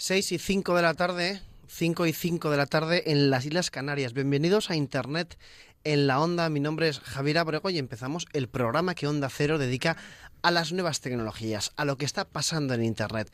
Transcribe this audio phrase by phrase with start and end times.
[0.00, 3.72] 6 y 5 de la tarde, 5 y 5 de la tarde en las Islas
[3.72, 4.12] Canarias.
[4.12, 5.36] Bienvenidos a Internet
[5.82, 6.48] en la Onda.
[6.50, 9.96] Mi nombre es Javier Abrego y empezamos el programa que Onda Cero dedica
[10.40, 13.32] a las nuevas tecnologías, a lo que está pasando en Internet.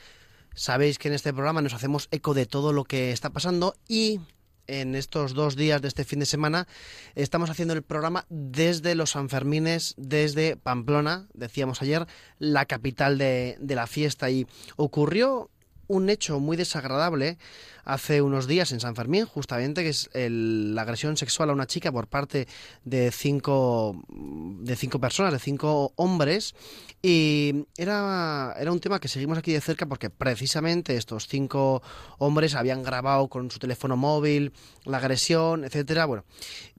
[0.54, 4.20] Sabéis que en este programa nos hacemos eco de todo lo que está pasando y
[4.66, 6.66] en estos dos días de este fin de semana
[7.14, 12.06] estamos haciendo el programa desde los Sanfermines, desde Pamplona, decíamos ayer,
[12.38, 14.30] la capital de, de la fiesta.
[14.30, 14.46] Y
[14.76, 15.50] ocurrió
[15.88, 17.38] un hecho muy desagradable
[17.84, 21.92] hace unos días en San Fermín, justamente, que es la agresión sexual a una chica
[21.92, 22.48] por parte
[22.84, 26.54] de cinco, de cinco personas, de cinco hombres.
[27.02, 31.82] Y era, era un tema que seguimos aquí de cerca porque precisamente estos cinco
[32.18, 34.52] hombres habían grabado con su teléfono móvil
[34.84, 36.06] la agresión, etcétera.
[36.06, 36.24] Bueno,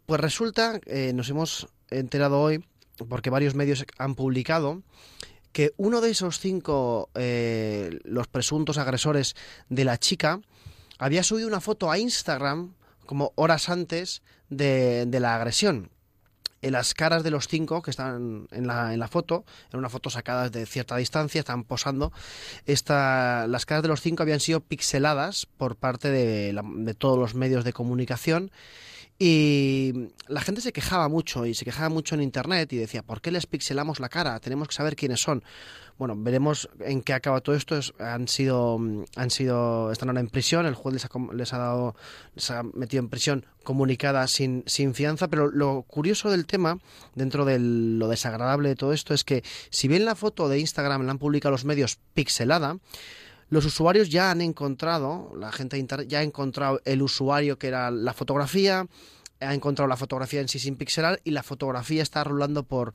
[0.06, 2.64] pues resulta, eh, nos hemos enterado hoy,
[3.10, 4.82] porque varios medios han publicado,
[5.56, 9.38] que uno de esos cinco, eh, los presuntos agresores
[9.70, 10.42] de la chica,
[11.00, 12.74] había subido una foto a Instagram
[13.06, 15.92] como horas antes de, la agresión.
[16.62, 19.88] En las caras de los cinco que están en la, en la foto, en una
[19.88, 22.12] foto sacada de cierta distancia, están posando,
[22.66, 27.34] esta, las caras de los cinco habían sido pixeladas por parte de, de todos los
[27.34, 28.52] medios de comunicación
[29.18, 33.22] y la gente se quejaba mucho y se quejaba mucho en internet y decía, ¿por
[33.22, 34.40] qué les pixelamos la cara?
[34.42, 35.42] Tenemos que saber quiénes son.
[35.98, 37.80] Bueno, veremos en qué acaba todo esto.
[38.00, 38.78] han sido,
[39.16, 40.66] han sido, están ahora en prisión.
[40.66, 41.96] El juez les ha, les ha dado,
[42.36, 45.30] les ha metido en prisión comunicada sin, sin fianza.
[45.30, 46.80] Pero lo curioso del tema,
[47.14, 51.06] dentro de lo desagradable de todo esto, es que si bien la foto de Instagram
[51.06, 52.80] la han publicado los medios pixelada,
[53.50, 57.68] los usuarios ya han encontrado, la gente de internet ya ha encontrado el usuario que
[57.68, 58.88] era la fotografía,
[59.40, 62.94] ha encontrado la fotografía en sí sin pixelar y la fotografía está rulando por,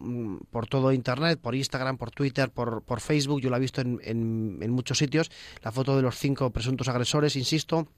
[0.00, 3.80] mm, por todo internet, por Instagram, por Twitter, por, por Facebook, yo la he visto
[3.80, 5.30] en, en, muchos sitios,
[5.62, 7.88] la foto de los cinco presuntos agresores, insisto,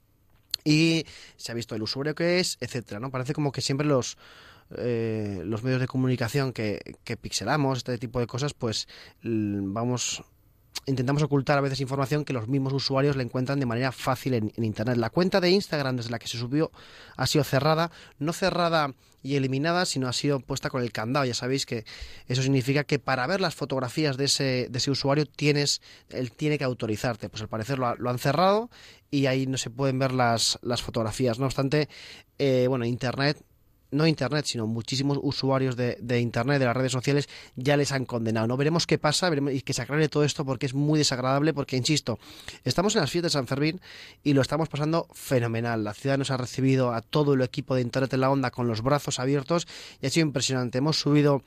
[0.63, 1.05] y
[1.37, 3.11] se ha visto el usuario que es, etcétera, ¿no?
[3.11, 4.17] Parece como que siempre los
[4.77, 8.87] eh, los medios de comunicación que, que pixelamos, este tipo de cosas, pues
[9.21, 10.23] vamos
[10.85, 14.51] intentamos ocultar a veces información que los mismos usuarios le encuentran de manera fácil en,
[14.57, 14.97] Internet.
[14.97, 16.71] La cuenta de Instagram desde la que se subió
[17.17, 18.93] ha sido cerrada, no cerrada
[19.23, 21.25] y eliminada, sino ha sido puesta con el candado.
[21.25, 21.85] Ya sabéis que
[22.27, 26.57] eso significa que para ver las fotografías de ese, de ese usuario tienes, él tiene
[26.57, 27.29] que autorizarte.
[27.29, 28.69] Pues al parecer lo, han cerrado
[29.11, 31.37] y ahí no se pueden ver las, las fotografías.
[31.37, 31.87] No obstante,
[32.39, 33.37] eh, bueno, Internet
[33.91, 38.47] no Internet, sino muchísimos usuarios de, Internet, de las redes sociales, ya les han condenado.
[38.47, 41.53] No veremos qué pasa veremos, y que se aclare todo esto porque es muy desagradable,
[41.53, 42.19] porque, insisto,
[42.63, 43.81] estamos en las fiestas de San Fermín
[44.23, 45.83] y lo estamos pasando fenomenal.
[45.83, 48.67] La ciudad nos ha recibido a todo el equipo de Internet en la onda con
[48.67, 49.67] los brazos abiertos
[50.01, 50.77] y ha sido impresionante.
[50.77, 51.43] Hemos subido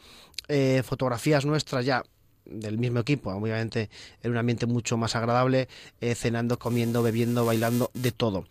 [0.48, 2.02] eh, fotografías nuestras ya
[2.44, 3.90] del mismo equipo, obviamente
[4.22, 5.68] en un ambiente mucho más agradable,
[6.00, 8.44] eh, cenando, comiendo, bebiendo, bailando, de todo.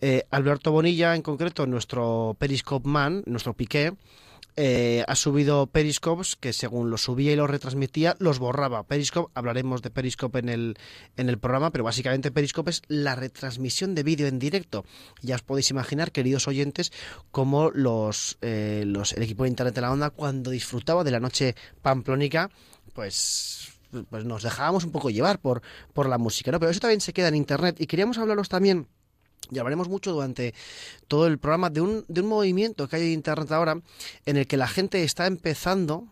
[0.00, 3.94] Eh, Alberto Bonilla, en concreto, nuestro Periscope Man, nuestro Piqué,
[4.60, 8.82] eh, ha subido Periscopes que según lo subía y lo retransmitía, los borraba.
[8.84, 10.78] Periscope, hablaremos de Periscope en el,
[11.16, 14.84] en el programa, pero básicamente Periscope es la retransmisión de vídeo en directo.
[15.22, 16.92] Ya os podéis imaginar, queridos oyentes,
[17.30, 21.54] cómo los, los, el equipo de Internet de la Onda, cuando disfrutaba de la noche
[21.82, 22.50] pamplónica,
[22.94, 23.78] pues
[24.10, 25.62] pues nos dejábamos un poco llevar por,
[25.94, 26.60] por la música, ¿no?
[26.60, 28.86] Pero eso también se queda en internet y queríamos hablaros también
[29.50, 30.54] y hablaremos mucho durante
[31.06, 33.80] todo el programa de un, de un movimiento que hay en Internet ahora
[34.26, 36.06] en el que la gente está empezando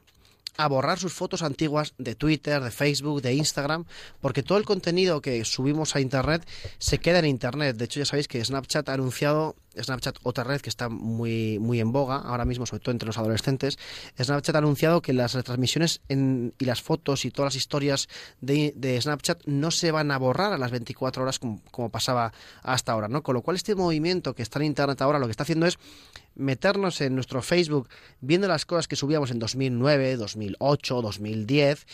[0.57, 3.85] a borrar sus fotos antiguas de Twitter, de Facebook, de Instagram,
[4.21, 6.47] porque todo el contenido que subimos a Internet
[6.79, 7.77] se queda en Internet.
[7.77, 11.81] De hecho, ya sabéis que Snapchat ha anunciado Snapchat, otra red que está muy, muy
[11.81, 13.79] en boga ahora mismo, sobre todo entre los adolescentes,
[14.21, 18.09] Snapchat ha anunciado que las retransmisiones y las fotos y todas las historias
[18.41, 22.33] de, Snapchat no se van a borrar a las 24 horas como, pasaba
[22.63, 23.23] hasta ahora, ¿no?
[23.23, 25.79] Con lo cual este movimiento que está en Internet ahora lo que está haciendo es
[26.35, 27.89] meternos en nuestro Facebook
[28.21, 31.87] viendo las cosas que subíamos en 2009, 2008, 2010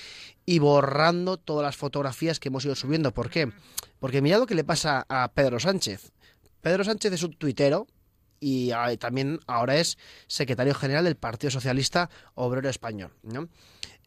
[0.45, 3.13] y borrando todas las fotografías que hemos ido subiendo.
[3.13, 3.53] ¿Por qué?
[4.01, 6.13] Porque mirad lo que le pasa a Pedro Sánchez.
[6.63, 7.87] Pedro Sánchez es un tuitero
[8.41, 13.13] y ah, también ahora es secretario general del Partido Socialista Obrero Español.
[13.23, 13.49] ¿no?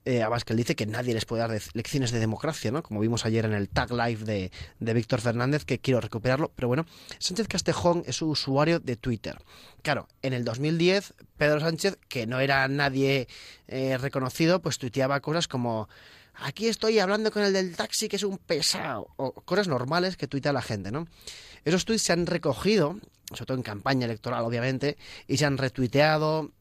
[0.06, 2.84] Eh, además que él dice que nadie les puede dar lecciones de democracia, ¿no?
[2.84, 6.68] Como vimos ayer en el tag live de, de Víctor Fernández, que quiero recuperarlo, pero
[6.68, 6.86] bueno,
[7.18, 9.40] Sánchez Castejón es un usuario de Twitter.
[9.82, 13.28] Claro, en el 2010, Pedro Sánchez, que no era nadie
[13.68, 15.90] eh, reconocido, pues tuiteaba cosas como
[16.42, 20.28] aquí estoy hablando con el del taxi que es un pesado, o cosas normales que
[20.28, 21.08] tuitea la gente, ¿no?
[21.64, 23.00] Esos tweets se han recogido,
[23.32, 24.98] sobre todo en campaña electoral, obviamente,
[25.28, 26.52] y se han retuiteado,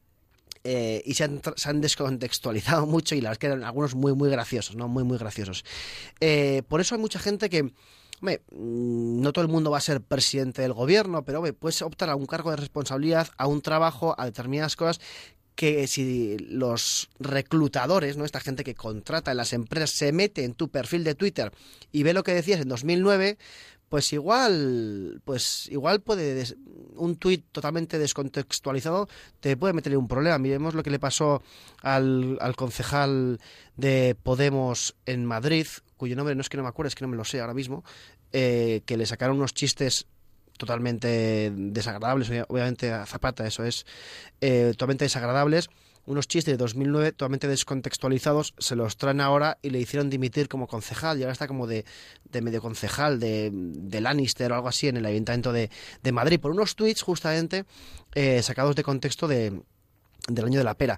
[0.63, 4.87] eh, y se han, descontextualizado mucho y las que eran algunos muy muy graciosos, ¿no?
[4.87, 5.63] Muy muy graciosos.
[6.19, 7.71] Eh, por eso hay mucha gente que
[8.19, 11.81] hombre, mm, no todo el mundo va a ser presidente del gobierno, pero hombre, puedes
[11.83, 14.99] optar a un cargo de responsabilidad, a un trabajo, a determinadas cosas
[15.55, 18.25] que si los reclutadores, ¿no?
[18.25, 21.51] esta gente que contrata en las empresas, se mete en tu perfil de Twitter
[21.91, 23.37] y ve lo que decías en 2009,
[23.89, 26.43] pues igual, pues igual puede
[26.95, 29.07] un tuit totalmente descontextualizado
[29.39, 30.37] te puede meter en un problema.
[30.37, 31.41] Miremos lo que le pasó
[31.81, 33.39] al, al concejal
[33.77, 35.67] de Podemos en Madrid,
[35.97, 37.53] cuyo nombre no es que no me acuerdo, es que no me lo sé ahora
[37.53, 37.83] mismo,
[38.31, 40.07] eh, que le sacaron unos chistes
[40.57, 43.85] totalmente desagradables, obviamente a Zapata eso es
[44.41, 45.69] eh, totalmente desagradables,
[46.05, 50.67] unos chistes de 2009 totalmente descontextualizados, se los traen ahora y le hicieron dimitir como
[50.67, 51.83] concejal y ahora está como de,
[52.31, 55.71] de medio concejal de, de, Lannister o algo así en el Ayuntamiento de,
[56.03, 57.65] de Madrid por unos tweets justamente
[58.13, 59.61] eh, sacados de contexto de,
[60.27, 60.97] del año de la pera.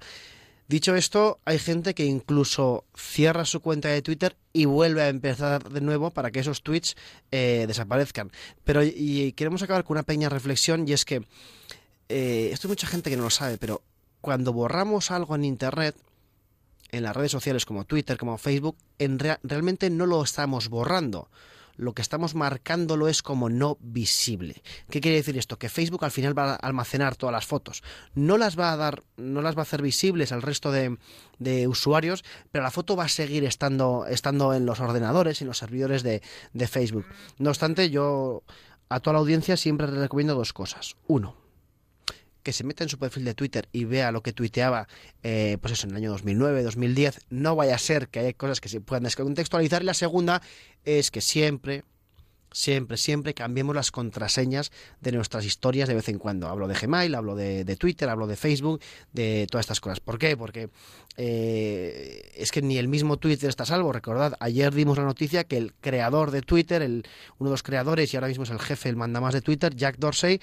[0.68, 5.70] Dicho esto, hay gente que incluso cierra su cuenta de Twitter y vuelve a empezar
[5.70, 6.98] de nuevo para que esos tweets
[7.32, 8.32] eh, desaparezcan.
[8.66, 11.26] Pero y queremos acabar con una pequeña reflexión y es que
[12.10, 13.82] eh, esto hay mucha gente que no lo sabe, pero
[14.20, 15.96] cuando borramos algo en Internet,
[16.92, 21.30] en las redes sociales como Twitter, como Facebook, en realmente no lo estamos borrando
[21.78, 24.62] lo que estamos marcándolo es como no visible.
[24.90, 25.58] ¿Qué quiere decir esto?
[25.58, 27.84] Que Facebook al final va a almacenar todas las fotos.
[28.16, 30.98] No las va a dar, no las va a hacer visibles al resto de,
[31.68, 36.04] usuarios, pero la foto va a seguir estando, estando en los ordenadores, en los servidores
[36.04, 36.22] de,
[36.54, 37.06] de Facebook.
[37.38, 38.44] No obstante, yo
[38.90, 40.96] a toda la audiencia siempre le recomiendo dos cosas.
[41.08, 41.36] Uno,
[42.48, 44.88] que se meta en su perfil de Twitter y vea lo que tuiteaba,
[45.22, 48.62] eh, pues eso, en el año 2009, 2010, no vaya a ser que haya cosas
[48.62, 49.82] que se puedan descontextualizar.
[49.82, 50.42] Y la segunda
[50.86, 51.84] es que siempre,
[52.54, 54.72] siempre, siempre cambiemos las contraseñas
[55.02, 56.48] de nuestras historias de vez en cuando.
[56.48, 58.80] Hablo de Gmail, hablo de, Twitter, hablo de Facebook,
[59.12, 60.00] de todas estas cosas.
[60.00, 60.38] ¿Por qué?
[60.38, 60.70] Porque
[61.18, 63.92] eh, es que ni el mismo Twitter está salvo.
[63.92, 67.04] Recordad, ayer dimos la noticia que el creador de Twitter, el,
[67.40, 69.98] uno de los creadores y ahora mismo es el jefe, el mandamás de Twitter, Jack
[69.98, 70.40] Dorsey,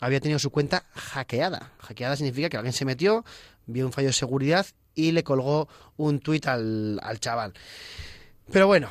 [0.00, 1.72] había tenido su cuenta hackeada.
[1.78, 3.24] Hackeada significa que alguien se metió,
[3.66, 7.54] vio un fallo de seguridad y le colgó un tuit al, al chaval.
[8.50, 8.90] Pero bueno,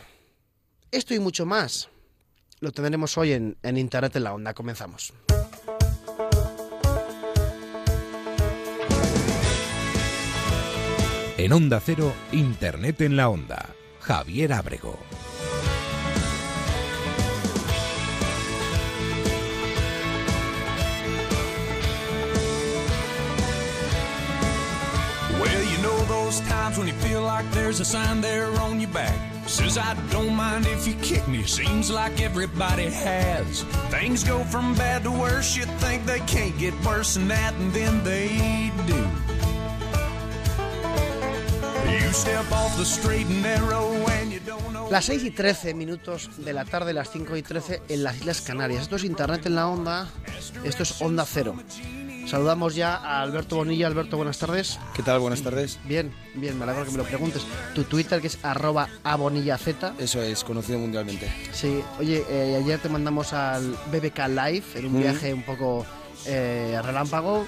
[0.91, 1.89] esto y mucho más
[2.59, 4.53] lo tendremos hoy en, en Internet en la Onda.
[4.53, 5.13] Comenzamos.
[11.37, 13.75] En Onda Cero, Internet en la Onda.
[13.99, 14.97] Javier Abrego.
[26.75, 29.15] Times when you feel like there's a sign there on your back.
[29.47, 31.43] Says I don't mind if you kick me.
[31.43, 33.63] Seems like everybody has.
[33.89, 35.55] Things go from bad to worse.
[35.55, 39.01] You think they can't get worse than that, and then they do.
[41.91, 43.27] You step off the straight.
[44.91, 48.41] Las 6 y 13 minutos de la tarde, las 5 y 13 en las Islas
[48.41, 48.83] Canarias.
[48.83, 50.07] Esto es Internet en la Onda,
[50.63, 51.55] esto es Onda Cero.
[52.25, 53.85] Saludamos ya a Alberto Bonilla.
[53.87, 54.79] Alberto, buenas tardes.
[54.95, 55.19] ¿Qué tal?
[55.19, 55.79] Buenas tardes.
[55.85, 57.45] Bien, bien, me alegro que me lo preguntes.
[57.75, 59.67] Tu Twitter que es arroba abonillaz.
[59.99, 61.31] Eso es, conocido mundialmente.
[61.53, 65.85] Sí, oye, eh, ayer te mandamos al BBK Live en un viaje un poco
[66.25, 67.45] eh, relámpago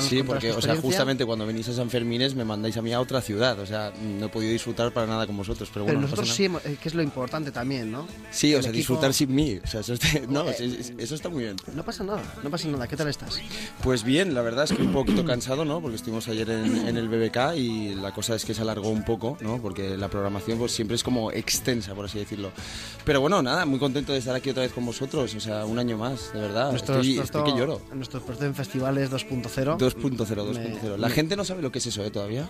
[0.00, 3.00] Sí, porque, o sea, justamente cuando venís a San Fermines me mandáis a mí a
[3.00, 6.00] otra ciudad, o sea, no he podido disfrutar para nada con vosotros, pero bueno.
[6.00, 8.06] nosotros sí, eh, que es lo importante también, ¿no?
[8.30, 11.44] Sí, o sea, disfrutar sin mí, o sea, eso está, no, eh, eso está muy
[11.44, 11.56] bien.
[11.74, 13.40] No pasa nada, no pasa nada, ¿qué tal estás?
[13.82, 15.80] Pues bien, la verdad es que un poquito cansado, ¿no?
[15.80, 19.36] Porque estuvimos ayer en, el BBK y la cosa es que se alargó un poco,
[19.40, 19.60] ¿no?
[19.60, 22.52] Porque la programación pues siempre es como extensa, por así decirlo.
[23.04, 25.78] Pero bueno, nada, muy contento de estar aquí otra vez con vosotros, o sea, un
[25.78, 26.70] año más, de verdad.
[26.70, 27.80] Nuestro, estoy, que lloro.
[27.92, 29.69] Nuestro en festivales 2.0.
[29.78, 32.10] 2.0, la gente no sabe lo que es eso, ¿eh?
[32.10, 32.48] Todavía.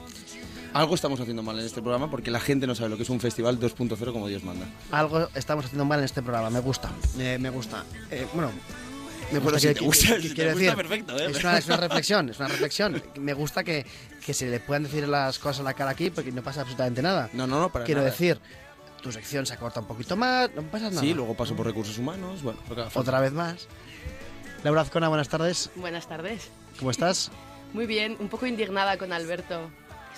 [0.72, 3.10] Algo estamos haciendo mal en este programa porque la gente no sabe lo que es
[3.10, 4.66] un festival 2.0 como Dios manda.
[4.92, 6.90] Algo estamos haciendo mal en este programa, me gusta.
[7.16, 7.84] me gusta.
[8.10, 8.52] Eh, bueno,
[9.32, 11.30] me gusta, que, gusta, decir, perfecto, ¿eh?
[11.30, 13.02] es, una, reflexión, es una reflexión.
[13.18, 13.86] Me gusta que,
[14.24, 17.00] que, se le puedan decir las cosas a la cara aquí porque no pasa absolutamente
[17.00, 17.30] nada.
[17.32, 18.40] No, no, no, para Quiero decir,
[19.00, 21.00] tu sección se acorta un poquito más, no pasa nada.
[21.00, 22.58] Sí, luego paso por recursos humanos, bueno,
[22.94, 23.68] otra vez más.
[24.64, 25.70] Laura Azcona, buenas tardes.
[25.76, 26.50] Buenas tardes.
[26.80, 27.30] ¿Cómo estás?
[27.74, 29.70] Muy bien, un poco indignada con Alberto.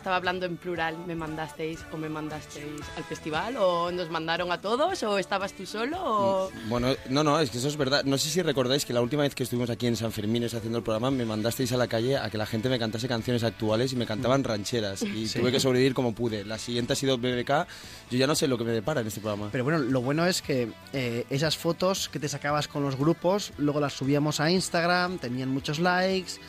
[0.02, 3.56] Estaba hablando en plural, ¿me mandasteis o me mandasteis al festival?
[3.56, 5.00] ¿O nos mandaron a todos?
[5.04, 6.50] ¿O estabas tú solo?
[6.52, 8.02] Mm, bueno, no, no, es que eso es verdad.
[8.02, 10.78] No sé si recordáis que la última vez que estuvimos aquí en San Fermín haciendo
[10.78, 13.92] el programa me mandasteis a la calle a que la gente me cantase canciones actuales
[13.92, 14.44] y me cantaban mm.
[14.44, 15.02] rancheras.
[15.02, 16.44] Y tuve que sobrevivir como pude.
[16.44, 17.68] La siguiente ha sido BBK.
[18.11, 19.50] Yo ya no sé lo que me depara en este programa.
[19.52, 23.52] Pero bueno, lo bueno es que eh, esas fotos que te sacabas con los grupos,
[23.56, 26.40] luego las subíamos a Instagram, tenían muchos likes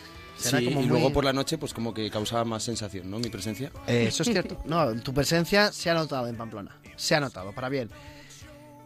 [0.50, 3.20] sí, y luego por la noche, pues como que causaba más sensación, ¿no?
[3.20, 3.72] Mi presencia.
[3.88, 4.62] Eh, eso es cierto.
[4.66, 6.78] No, tu presencia se ha notado en Pamplona.
[6.96, 7.90] Se ha notado, para bien.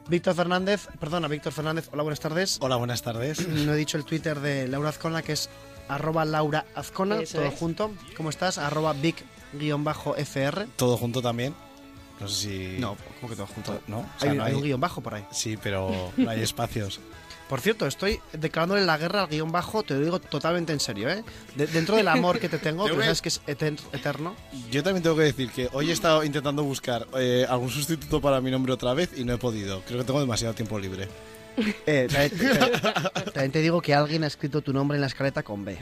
[0.10, 2.58] Víctor Fernández, perdona, Víctor Fernández, hola, buenas tardes.
[2.62, 3.46] Hola, buenas tardes.
[3.48, 5.50] No he dicho el Twitter de Laura Azcona, que es
[5.90, 7.54] arroba Laura Azcona, Eso todo es.
[7.60, 7.92] junto.
[8.16, 8.58] ¿Cómo estás?
[8.58, 10.68] Arroba Vic-FR.
[10.78, 11.54] Todo junto también.
[12.20, 12.36] No sé
[12.76, 12.80] si.
[12.80, 13.80] No, ¿cómo que todo junto?
[13.88, 15.26] No, o sea, hay, no hay un guion bajo por ahí.
[15.32, 17.00] Sí, pero no hay espacios.
[17.50, 21.10] Por cierto, estoy declarándole la guerra al guion bajo, te lo digo totalmente en serio,
[21.10, 21.24] ¿eh?
[21.56, 24.36] De- dentro del amor que te tengo, Te que sabes que es eterno.
[24.70, 28.42] Yo también tengo que decir que hoy he estado intentando buscar eh, algún sustituto para
[28.42, 29.82] mi nombre otra vez y no he podido.
[29.88, 31.08] Creo que tengo demasiado tiempo libre.
[31.86, 35.42] Eh, también, te- también te digo que alguien ha escrito tu nombre en la escaleta
[35.42, 35.78] con B.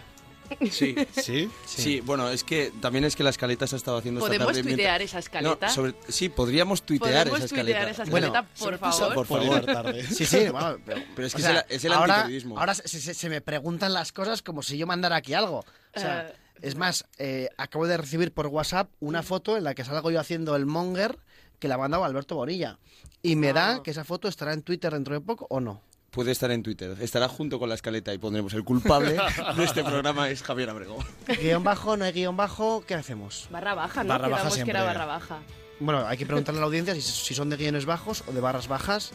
[0.72, 0.96] Sí.
[1.16, 1.50] ¿Sí?
[1.66, 2.02] Sí.
[2.02, 4.62] bueno, es que también es que la escaleta se ha estado haciendo esta ¿Podemos tarde.
[4.64, 5.68] tuitear mientras- esa escaleta?
[5.68, 7.78] No, sobre- sí, podríamos tuitear ¿Podemos esa escaleta.
[7.80, 9.14] tuitear esa Bueno, escaleta, por sobre pisa, favor?
[9.16, 9.66] por Por favor.
[9.66, 10.04] tarde.
[10.08, 12.88] Sí, sí, bueno, pero, Pero es o que sea, es el- es el ahora, se,
[13.02, 15.66] se- se me preguntan las cosas como si yo mandara aquí algo.
[15.96, 16.34] O sea, Eh.
[16.62, 20.20] es más, eh, acabo de recibir por WhatsApp una foto en la que salgo yo
[20.20, 21.18] haciendo el monger
[21.60, 22.78] que la ha mandado Alberto Bonilla.
[23.22, 23.84] Y me da Ah.
[23.84, 25.82] que esa foto estará en Twitter dentro de poco o no.
[26.16, 26.96] Puede estar en Twitter.
[27.02, 29.18] Estará junto con la escaleta y pondremos el culpable
[29.58, 30.98] de este programa es Javier Abrego.
[31.28, 33.48] Guión bajo, no hay guion bajo, ¿qué hacemos?
[33.52, 34.10] Barra baja, ¿no?
[34.10, 35.40] Barra baja que era barra baja.
[35.80, 38.40] Bueno, hay que preguntarle a la audiencia si, si son de guiones bajos o de
[38.40, 39.12] barras bajas.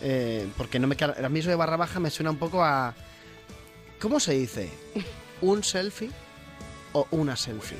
[0.00, 2.64] eh, porque no me queda- a mí eso de barra baja me suena un poco
[2.64, 2.94] a.
[4.00, 4.70] ¿Cómo se dice?
[5.42, 6.10] ¿Un selfie
[6.94, 7.76] o una selfie?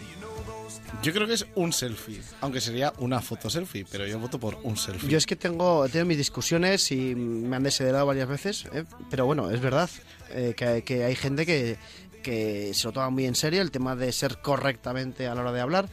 [1.03, 2.21] Yo creo que es un selfie.
[2.41, 5.09] Aunque sería una foto selfie, pero yo voto por un selfie.
[5.09, 8.85] Yo es que tengo, tengo mis discusiones y me han desheredado varias veces, ¿eh?
[9.11, 9.89] pero bueno, es verdad
[10.31, 11.79] eh, que, que hay gente que,
[12.23, 15.53] que se lo toma muy en serio el tema de ser correctamente a la hora
[15.53, 15.89] de hablar.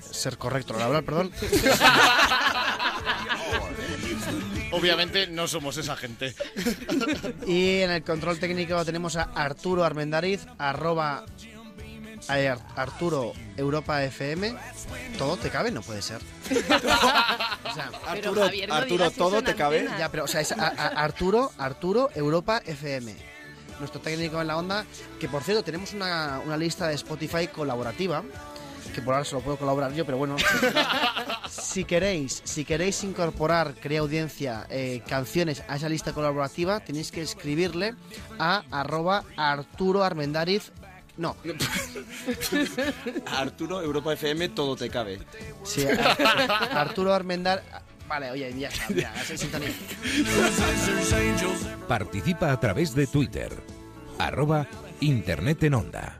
[0.00, 1.30] Ser correcto a la hora de hablar, perdón.
[4.72, 6.34] Obviamente no somos esa gente.
[7.46, 11.26] Y en el control técnico tenemos a Arturo Armendariz, arroba Ar-
[12.28, 14.54] Arturo Europa FM.
[15.18, 15.70] ¿Todo te cabe?
[15.70, 16.20] No puede ser.
[17.70, 19.78] O sea, Arturo, Javier, no Arturo, ¿todo te cabe?
[19.80, 19.98] antena.
[19.98, 23.14] ya, pero o sea, es a- a- Arturo, Arturo Europa FM.
[23.78, 24.84] Nuestro técnico en la onda,
[25.20, 28.24] que por cierto tenemos una, una lista de Spotify colaborativa,
[28.92, 30.34] que por ahora solo puedo colaborar yo, pero bueno.
[31.48, 37.22] si queréis, si queréis incorporar, crea audiencia, eh, canciones a esa lista colaborativa, tenéis que
[37.22, 37.94] escribirle
[38.40, 40.72] a arroba Arturo Armendariz.
[41.20, 41.36] No,
[43.26, 45.18] Arturo, Europa FM, todo te cabe.
[45.64, 45.84] sí,
[46.72, 47.62] Arturo Armendar.
[48.08, 49.68] Vale, oye, ya está, ya, esa sintonía.
[51.86, 53.52] Participa a través de Twitter.
[54.18, 54.66] Arroba
[55.00, 56.19] Internet en Onda.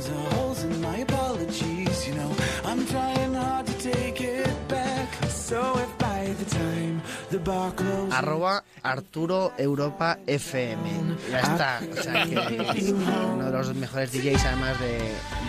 [8.11, 11.17] arroba Arturo Europa FM.
[11.29, 11.81] Ya está.
[11.91, 14.97] O sea que es uno de los mejores DJs además de,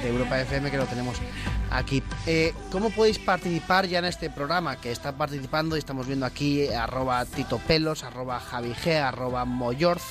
[0.03, 1.17] de Europa FM que lo tenemos
[1.71, 2.03] aquí.
[2.27, 4.77] Eh, ¿Cómo podéis participar ya en este programa?
[4.77, 9.45] Que está participando y estamos viendo aquí eh, arroba Tito Pelos, arroba Javi G, arroba
[9.45, 10.03] Moyorz.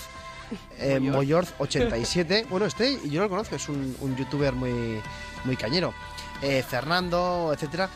[0.77, 2.45] Eh, Moyorz87.
[2.49, 5.01] Bueno, este yo lo conozco, es un, un youtuber muy,
[5.45, 5.93] muy cañero.
[6.41, 7.87] Eh, Fernando, etcétera.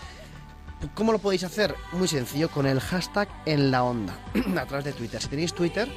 [0.94, 1.76] ¿Cómo lo podéis hacer?
[1.94, 4.18] Muy sencillo, con el hashtag en la onda,
[4.60, 5.22] a través de Twitter.
[5.22, 5.90] Si tenéis Twitter,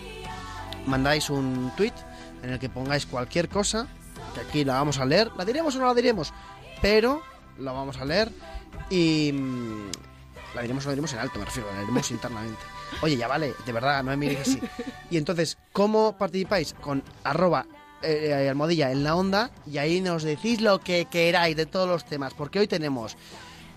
[0.86, 1.92] mandáis un tweet
[2.42, 3.86] en el que pongáis cualquier cosa,
[4.34, 6.32] que aquí la vamos a leer, la diremos o no la diremos,
[6.80, 7.22] pero
[7.58, 8.32] la vamos a leer
[8.90, 9.90] y mm,
[10.54, 12.60] la diremos o no la diremos en alto, me refiero, la diremos internamente.
[13.02, 14.60] Oye, ya vale, de verdad, no me miréis así.
[15.10, 16.74] Y entonces, ¿cómo participáis?
[16.74, 17.66] Con arroba
[18.02, 21.88] eh, eh, almohadilla en la onda y ahí nos decís lo que queráis de todos
[21.88, 23.16] los temas, porque hoy tenemos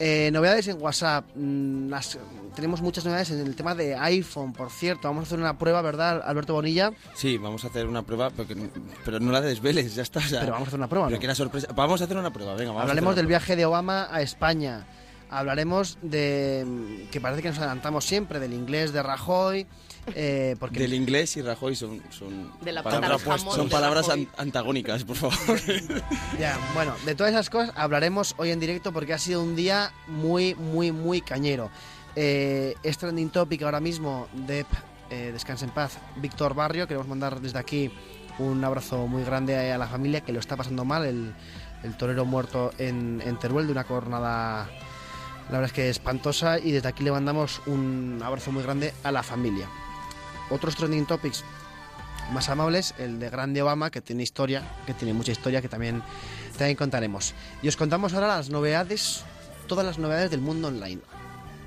[0.04, 1.26] eh, novedades en WhatsApp.
[1.36, 2.18] mm, las-
[2.56, 5.08] tenemos muchas novedades en el tema de iPhone, por cierto.
[5.08, 6.92] Vamos a hacer una prueba, ¿verdad, Alberto Bonilla?
[7.14, 8.30] Sí, vamos a hacer una prueba,
[9.06, 10.20] pero no la desveles, ya está.
[10.30, 11.20] Pero vamos a hacer una prueba, pero ¿no?
[11.20, 11.68] que era sorpresa.
[11.76, 14.08] Vamos a hacer una prueba, venga, vamos a Hablaremos hacer del una viaje de Obama
[14.12, 14.86] a España.
[15.30, 17.08] Hablaremos de.
[17.12, 19.66] que parece que nos adelantamos siempre, del inglés de Rajoy.
[20.16, 24.28] Eh, porque Del inglés y Rajoy son, son, De la palabras, son de palabras an-
[24.38, 25.36] antagónicas, por favor.
[26.40, 29.92] Ya, bueno, de todas esas cosas hablaremos hoy en directo porque ha sido un día
[30.08, 31.70] muy, muy, muy cañero.
[32.16, 34.66] Eh, es trending topic ahora mismo de
[35.10, 36.88] eh, Descansa en Paz, Víctor Barrio.
[36.88, 37.92] Queremos mandar desde aquí
[38.40, 41.06] un abrazo muy grande a la familia que lo está pasando mal.
[41.06, 41.34] El,
[41.84, 44.66] el torero muerto en, en Teruel de una cornada
[45.46, 49.12] La verdad es que espantosa y desde aquí le mandamos un abrazo muy grande a
[49.12, 49.68] la familia.
[50.52, 51.44] Otros trending topics
[52.32, 56.02] más amables, el de Grande Obama, que tiene historia, que tiene mucha historia, que también,
[56.58, 57.34] también contaremos.
[57.62, 59.24] Y os contamos ahora las novedades,
[59.68, 61.02] todas las novedades del mundo online.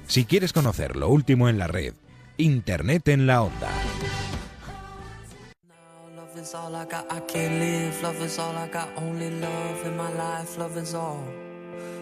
[0.06, 1.94] Si quieres conocer lo último en la red,
[2.36, 3.70] Internet en la onda.
[6.16, 8.02] Love is all I got, I can't live.
[8.02, 10.58] Love is all I got, only love in my life.
[10.58, 11.43] Love is all.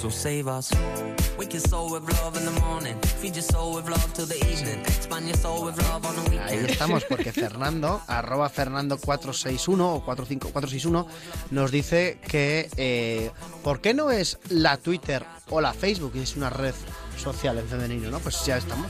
[0.00, 0.70] So save us.
[1.36, 2.96] Wake your soul with love in the morning.
[3.20, 4.80] Feed your soul with love till the evening.
[4.80, 6.70] Expand your soul with love on the Ahí weekend.
[6.70, 11.06] estamos, porque Fernando, arroba Fernando461 o 45461,
[11.50, 13.30] nos dice que eh,
[13.62, 16.74] ¿por qué no es la Twitter o la Facebook, que es una red
[17.18, 18.20] social en femenino, ¿no?
[18.20, 18.86] Pues ya estamos.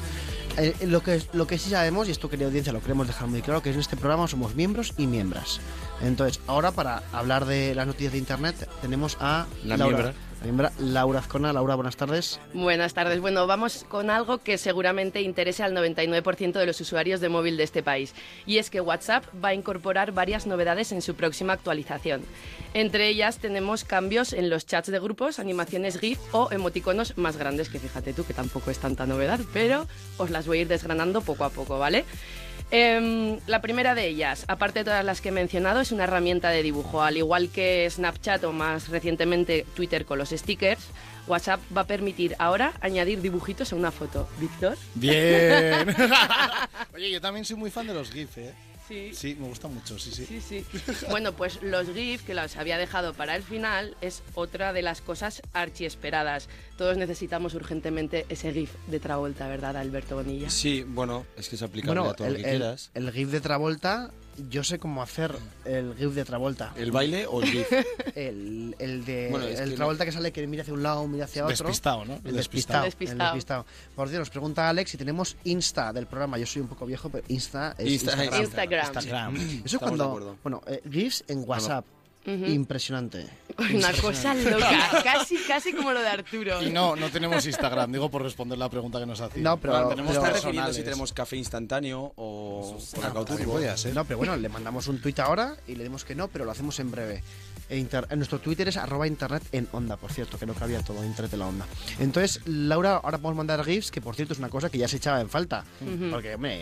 [0.59, 3.43] Eh, lo, que, lo que sí sabemos, y esto querida audiencia lo queremos dejar muy
[3.43, 5.61] claro, que en este programa somos miembros y miembras.
[6.03, 10.30] Entonces, ahora para hablar de las noticias de Internet tenemos a La Laura, miembra.
[10.79, 11.53] Laura Azcona.
[11.53, 12.41] Laura, buenas tardes.
[12.55, 13.21] Buenas tardes.
[13.21, 17.65] Bueno, vamos con algo que seguramente interese al 99% de los usuarios de móvil de
[17.65, 18.15] este país.
[18.47, 22.23] Y es que WhatsApp va a incorporar varias novedades en su próxima actualización.
[22.73, 27.69] Entre ellas tenemos cambios en los chats de grupos, animaciones GIF o emoticonos más grandes,
[27.69, 29.87] que fíjate tú que tampoco es tanta novedad, pero
[30.19, 32.05] os las voy a ir desgranando poco a poco, ¿vale?
[32.73, 36.51] Em, la primera de ellas, aparte de todas las que he mencionado, es una herramienta
[36.51, 37.03] de dibujo.
[37.03, 40.87] Al igual que Snapchat o más recientemente Twitter con los stickers,
[41.27, 44.29] WhatsApp va a permitir ahora añadir dibujitos a una foto.
[44.39, 44.77] ¿Víctor?
[44.95, 45.95] Bien.
[46.95, 48.55] Oye, yo también soy muy fan de los GIF, ¿eh?
[48.91, 49.11] Sí.
[49.15, 50.27] Sí, me gusta mucho, sí, sí.
[50.27, 50.65] Sí, sí.
[51.11, 55.01] Bueno, pues los GIF, que los había dejado para el final, es otra de las
[55.01, 56.49] cosas archiesperadas.
[56.77, 60.51] Todos necesitamos urgentemente ese GIF de Travolta, ¿verdad, Alberto Bonilla?
[60.51, 62.91] Sí, bueno, es que aplicable Bueno, a todo el, lo que el- quieras.
[62.95, 64.11] el GIF de Travolta,
[64.49, 66.73] yo sé cómo hacer el GIF de Travolta.
[66.77, 67.67] ¿El baile o el GIF?
[68.15, 71.25] El, el de Bueno, el que Travolta que sale que mira hacia un lado, mira
[71.27, 71.57] hacia otro.
[71.57, 72.21] Despistado, ¿no?
[72.25, 72.85] El despistado.
[72.85, 73.21] Despistado.
[73.21, 73.67] El despistado.
[73.95, 76.39] Por Dios, nos pregunta Alex si tenemos Insta del programa.
[76.39, 78.41] Yo soy un poco viejo, pero Insta es Insta- Instagram.
[78.43, 78.87] Instagram.
[78.95, 79.37] Instagram.
[79.37, 80.05] Eso es Estamos de cuando.
[80.05, 80.37] acuerdo.
[80.43, 81.85] Bueno, eh, GIFs en WhatsApp.
[82.27, 83.27] Impresionante.
[83.75, 86.63] Una cosa loca, casi, casi como lo de Arturo.
[86.63, 89.43] Y no, no tenemos Instagram, digo por responder la pregunta que nos hacía.
[89.43, 90.43] No, pero- pero- tenemos ¿Está personales.
[90.45, 93.95] refiriendo si tenemos café instantáneo o por podía ser.
[93.95, 96.51] No, pero bueno, le mandamos un tuit ahora y le dimos que no, pero lo
[96.51, 97.23] hacemos en breve.
[97.69, 100.83] E inter- en nuestro Twitter es arroba internet en onda, por cierto, que no cabía
[100.83, 101.67] todo, internet en la onda.
[102.01, 104.97] Entonces, Laura, ahora podemos mandar GIFs, que por cierto es una cosa que ya se
[104.97, 105.65] echaba en falta.
[106.11, 106.57] Porque, hombre,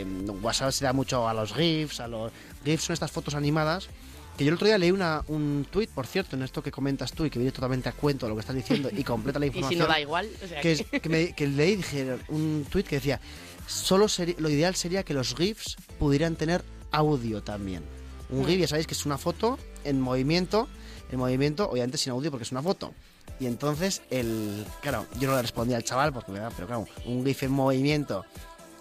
[0.00, 0.06] eh,
[0.42, 2.32] WhatsApp se da mucho a los GIFs, a los...
[2.64, 3.88] GIFs son estas fotos animadas.
[4.36, 7.12] Que yo el otro día leí una, un tuit, por cierto, en esto que comentas
[7.12, 9.48] tú y que viene totalmente a cuento lo que estás diciendo y completa la Y
[9.48, 9.78] información.
[9.80, 12.66] si no da igual, o sea que, es- que- que, me, que leí dije, un
[12.68, 13.20] tuit que decía,
[13.68, 14.06] solo
[14.38, 17.82] lo ideal sería que los GIFs pudieran tener audio también.
[18.30, 20.68] Un GIF, ya sabéis que es una foto en movimiento,
[21.12, 22.92] en movimiento, obviamente sin audio porque es una foto.
[23.38, 27.44] Y entonces, el claro, yo no le respondí al chaval, porque, pero claro, un GIF
[27.44, 28.24] en movimiento,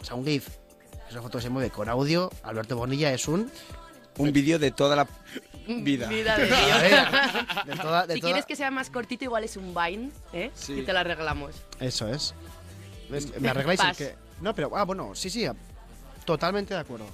[0.01, 0.47] o sea, un GIF,
[1.07, 3.51] es una foto que se mueve con audio, Alberto Bonilla es un...
[4.17, 5.07] Un vídeo de toda la
[5.67, 6.07] vida.
[6.07, 6.45] Vida de
[7.71, 10.51] de toda- de si toda- quieres que sea más cortito, igual es un Vine, ¿eh?
[10.53, 10.73] Sí.
[10.79, 11.55] Y te la arreglamos.
[11.79, 12.33] Eso es.
[13.09, 13.97] Me, me arregláis el Pas.
[13.97, 14.15] que...
[14.41, 15.45] No, pero, ah, bueno, sí, sí,
[16.25, 17.05] totalmente de acuerdo.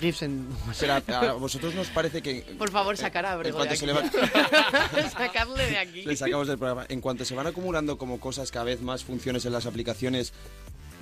[0.00, 0.46] GIFs en...
[0.78, 2.42] Pero a, a vosotros nos parece que...
[2.56, 3.80] Por favor, sacar a en Abrego cuanto aquí.
[3.80, 6.02] se le va- Sacarle de aquí.
[6.02, 6.86] Le sacamos del programa.
[6.88, 10.32] En cuanto se van acumulando como cosas cada vez más funciones en las aplicaciones,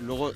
[0.00, 0.32] luego,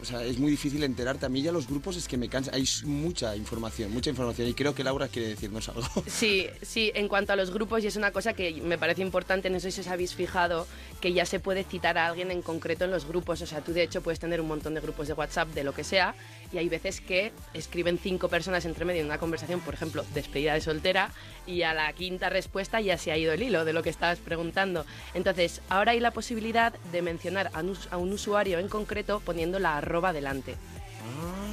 [0.00, 1.26] o sea, es muy difícil enterarte.
[1.26, 2.50] A mí ya los grupos es que me cansa.
[2.54, 4.48] Hay mucha información, mucha información.
[4.48, 5.86] Y creo que Laura quiere decirnos algo.
[6.06, 9.50] Sí, sí, en cuanto a los grupos, y es una cosa que me parece importante,
[9.50, 10.66] no sé si os habéis fijado,
[11.00, 13.42] que ya se puede citar a alguien en concreto en los grupos.
[13.42, 15.74] O sea, tú de hecho puedes tener un montón de grupos de WhatsApp de lo
[15.74, 16.14] que sea,
[16.52, 20.54] y hay veces que escriben cinco personas entre medio en una conversación, por ejemplo, despedida
[20.54, 21.12] de soltera,
[21.46, 24.18] y a la quinta respuesta ya se ha ido el hilo de lo que estabas
[24.18, 24.86] preguntando.
[25.14, 29.45] Entonces, ahora hay la posibilidad de mencionar a un, a un usuario en concreto poniendo
[29.58, 30.54] la arroba delante.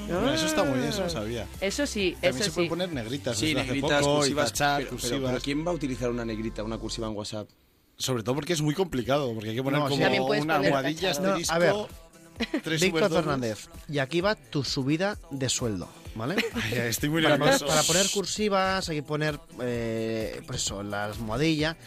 [0.07, 1.47] Bueno, eso está muy bien, eso no sabía.
[1.61, 2.69] Eso sí, También eso se pueden sí.
[2.69, 4.51] poner negritas Sí, hace negritas, poco, y cursivas.
[4.51, 5.31] tachar, pero, pero- cursivas.
[5.31, 7.47] pero ¿quién va a utilizar una negrita, una cursiva en WhatsApp?
[7.95, 10.55] Sobre todo porque es muy complicado, porque hay que poner No, como También puedes una
[10.57, 11.27] poner almohadilla, tachado.
[11.27, 12.61] No, asterisco, a ver.
[12.63, 13.11] tres Víctor.
[13.11, 13.69] Fernández.
[13.87, 16.35] Y aquí va tu subida de sueldo, ¿vale?
[16.55, 17.67] Ay, estoy muy para, poner, nervioso.
[17.67, 21.77] para poner cursivas hay que poner, eh, pues eso, la almohadilla.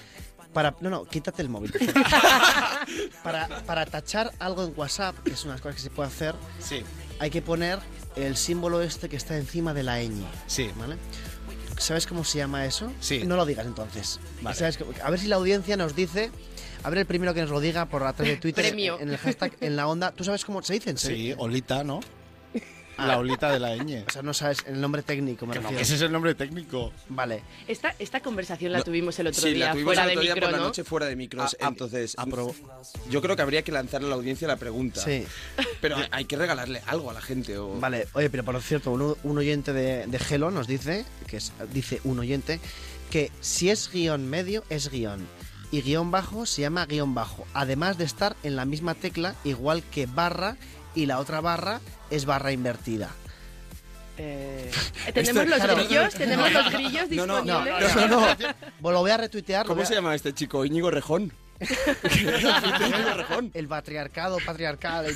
[0.57, 1.71] Para, no, no, quítate el móvil.
[3.23, 6.83] para, para tachar algo en WhatsApp, que es una cosas que se puede hacer, Sí.
[7.19, 7.79] hay que poner
[8.17, 10.25] el símbolo este que está encima de la ñ.
[10.47, 10.71] Sí.
[10.79, 10.97] ¿Vale?
[11.77, 12.91] ¿Sabes cómo se llama eso?
[13.01, 13.25] Sí.
[13.27, 14.19] No lo digas entonces.
[14.41, 14.57] Vale.
[14.57, 16.31] ¿Sabes cómo- A ver si la audiencia nos dice.
[16.83, 18.65] A ver el primero que nos lo diga por a través de Twitter.
[18.69, 18.99] Premio.
[18.99, 20.13] En el hashtag en la onda.
[20.13, 20.89] ¿Tú sabes cómo se dice?
[20.89, 21.35] en serio?
[21.35, 22.01] Sí, Olita, ¿no?
[22.99, 24.05] La Olita de la ñ.
[24.07, 25.83] O sea, no sabes el nombre técnico, me no, refiero.
[25.83, 26.93] ese es el nombre técnico.
[27.09, 27.43] Vale.
[27.69, 30.13] Esta, esta conversación la No, tuvimos el otro sí, día la tuvimos fuera el de
[30.15, 30.65] otro día micro, por la ¿no?
[30.67, 31.55] noche fuera de micros.
[31.61, 32.55] Ah, ah, entonces, apro-
[33.11, 35.01] yo creo que habría que lanzarle a la audiencia la pregunta.
[35.03, 35.25] Sí.
[35.81, 37.59] Pero hay que regalarle algo a la gente.
[37.59, 37.79] O...
[37.79, 41.53] Vale, oye, pero por cierto, un, un oyente de, de Hello nos dice, que es,
[41.73, 42.61] dice un oyente,
[43.11, 45.27] que si es guion medio, es guion.
[45.73, 47.45] Y guion bajo se llama guion bajo.
[47.53, 50.57] Además de estar en la misma tecla, igual que barra,
[50.97, 51.81] y la otra barra
[52.11, 53.11] es barra invertida.
[54.19, 54.71] Eh,
[55.15, 55.77] tenemos los claro.
[55.77, 57.97] grillos, tenemos los grillos No, no, no, disponibles.
[57.97, 58.37] No, no,
[58.83, 58.91] no.
[58.91, 59.67] Lo voy a retuitear.
[59.67, 60.65] ¿Cómo a- se llama este chico?
[60.65, 61.33] Íñigo Rejón.
[63.55, 65.07] El patriarcado, patriarcal.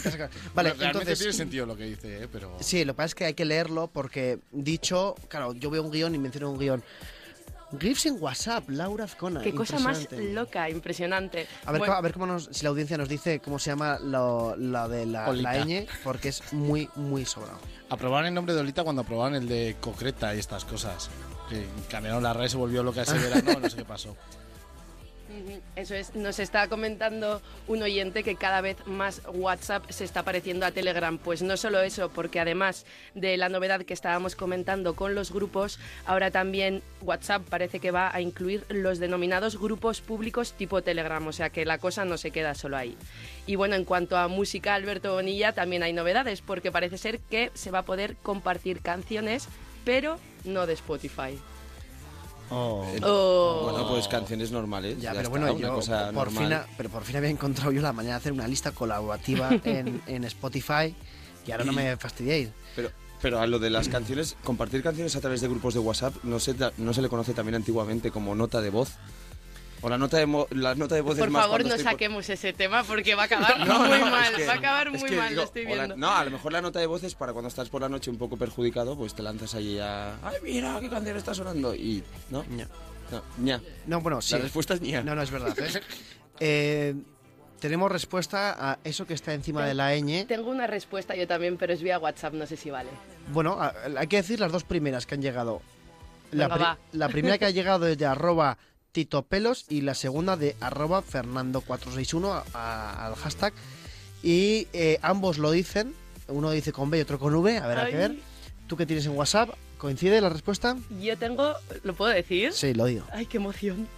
[0.54, 1.18] Vale, Realmente entonces.
[1.18, 2.28] tiene sentido lo que dice, ¿eh?
[2.32, 2.56] pero...
[2.60, 5.90] Sí, lo que pasa es que hay que leerlo porque dicho, claro, yo veo un
[5.90, 6.82] guion y menciono un guion.
[7.78, 9.40] GIFs en WhatsApp, Laura Azcona.
[9.40, 11.46] Qué cosa más loca, impresionante.
[11.64, 13.98] A ver, Bueno, a ver cómo nos, si la audiencia nos dice cómo se llama
[14.00, 17.58] lo, la de la, la ñ, porque es muy, muy sobrado.
[17.88, 21.10] Aprobaron el nombre de Olita cuando aprobaron el de Concreta y estas cosas.
[21.48, 24.16] Que cambiaron la red, se volvió loca ese verano, no sé qué pasó.
[25.76, 30.66] Eso es, nos está comentando un oyente que cada vez más WhatsApp se está pareciendo
[30.66, 31.18] a Telegram.
[31.18, 35.78] Pues no solo eso, porque además de la novedad que estábamos comentando con los grupos,
[36.06, 41.32] ahora también WhatsApp parece que va a incluir los denominados grupos públicos tipo Telegram, o
[41.32, 42.96] sea que la cosa no se queda solo ahí.
[43.46, 47.50] Y bueno, en cuanto a música, Alberto Bonilla, también hay novedades, porque parece ser que
[47.54, 49.48] se va a poder compartir canciones,
[49.84, 51.38] pero no de Spotify.
[52.50, 52.84] Oh.
[53.70, 54.96] Bueno, pues canciones normales.
[54.96, 56.64] Ya, ya pero está, bueno, una yo cosa por normal.
[56.64, 60.02] fin, pero por fin había encontrado yo la manera de hacer una lista colaborativa en,
[60.06, 60.94] en Spotify
[61.46, 62.48] y ahora no me fastidiéis.
[62.76, 62.90] Pero,
[63.22, 66.40] pero a lo de las canciones, compartir canciones a través de grupos de WhatsApp, no
[66.40, 68.92] se, no se le conoce también antiguamente como nota de voz.
[69.82, 71.78] O la nota de, mo- la nota de voz Por es más favor, no por-
[71.82, 74.34] saquemos ese tema porque va a acabar No, muy no, mal.
[74.36, 75.96] que- va a acabar es muy que mal, digo, lo estoy la- viendo.
[75.96, 78.10] no, a lo mejor la nota de voz es para cuando estás por la noche
[78.10, 80.16] un poco perjudicado, pues te lanzas ahí a...
[80.22, 81.74] ¡Ay, mira qué canción está sonando!
[81.74, 82.02] Y...
[82.30, 82.44] ¿No?
[82.44, 82.68] Ña.
[83.10, 83.60] No, ña.
[83.86, 84.34] No, bueno, sí.
[84.34, 85.02] La respuesta es ña.
[85.02, 85.56] No, no, es verdad.
[85.58, 85.80] ¿eh?
[86.42, 86.94] Eh,
[87.60, 90.24] tenemos respuesta a eso que está encima de la ñ.
[90.26, 92.88] Tengo una respuesta yo también, pero es vía WhatsApp, no sé si vale.
[93.32, 93.58] Bueno,
[93.98, 95.60] hay que decir las dos primeras que han llegado.
[96.30, 96.78] La, Venga, pri- va.
[96.92, 98.56] la primera que ha llegado es de arroba
[98.92, 103.52] titopelos y la segunda de arroba fernando461 a- a- al hashtag.
[104.22, 105.94] Y eh, ambos lo dicen,
[106.28, 107.90] uno dice con B y otro con V, a ver, a Ay.
[107.92, 108.16] que ver.
[108.66, 109.50] ¿Tú qué tienes en WhatsApp?
[109.78, 110.76] ¿Coincide la respuesta?
[111.00, 112.52] Yo tengo, ¿lo puedo decir?
[112.52, 113.06] Sí, lo digo.
[113.12, 113.88] Ay, qué emoción.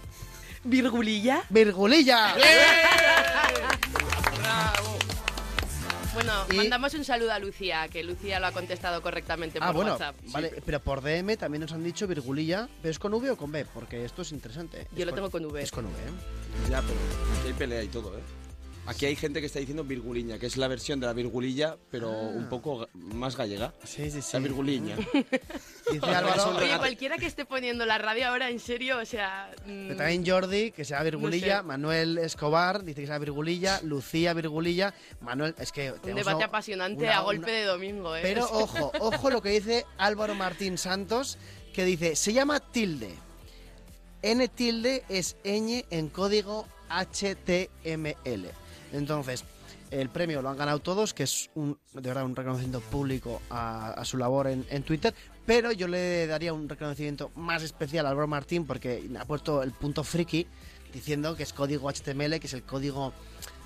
[0.63, 1.43] Virgulilla.
[1.49, 2.33] ¡Virgulilla!
[6.13, 9.71] Bueno, Y- mandamos un saludo a Lucía, que Lucía lo ha contestado correctamente por Ah,
[9.71, 10.15] bueno, WhatsApp.
[10.31, 13.51] vale, pero por DM también nos han dicho virgulilla, pero es con V o con
[13.51, 14.87] B, porque esto es interesante.
[14.91, 15.61] Yo Es lo tengo con V.
[15.61, 16.69] Es con V, ¿eh?
[16.69, 16.93] Ya, pero
[17.39, 18.21] aquí hay pelea y todo, ¿eh?
[18.85, 22.11] Aquí hay gente que está diciendo virguliña, que es la versión de la virgulilla, pero
[22.11, 23.73] un poco más gallega.
[23.85, 24.29] Sí, sí, sí.
[24.33, 24.97] La virguliña.
[25.91, 29.51] Dice Álvaro, Oye, cualquiera que esté poniendo la radio ahora, en serio, o sea...
[29.65, 31.67] mm, Pero también Jordi, que sea virgulilla, No sé.
[31.67, 35.91] Manuel Escobar, dice que sea virgulilla, Lucía virgulilla, Manuel, es que...
[35.91, 38.19] un debate una- apasionante una- a golpe una- de domingo, ¿eh?
[38.21, 41.37] Pero ojo, ojo lo que dice Álvaro Martín Santos,
[41.73, 43.13] que dice, se llama tilde.
[44.21, 48.49] N tilde es ñ en código HTML.
[48.93, 49.43] Entonces,
[49.91, 54.01] el premio lo han ganado todos, que es un, de verdad un reconocimiento público a,
[54.05, 55.13] su labor en, en Twitter,
[55.45, 59.71] pero yo le daría un reconocimiento más especial a Álvaro Martín porque ha puesto el
[59.71, 60.47] punto friki
[60.93, 63.13] diciendo que es código HTML, que es el código,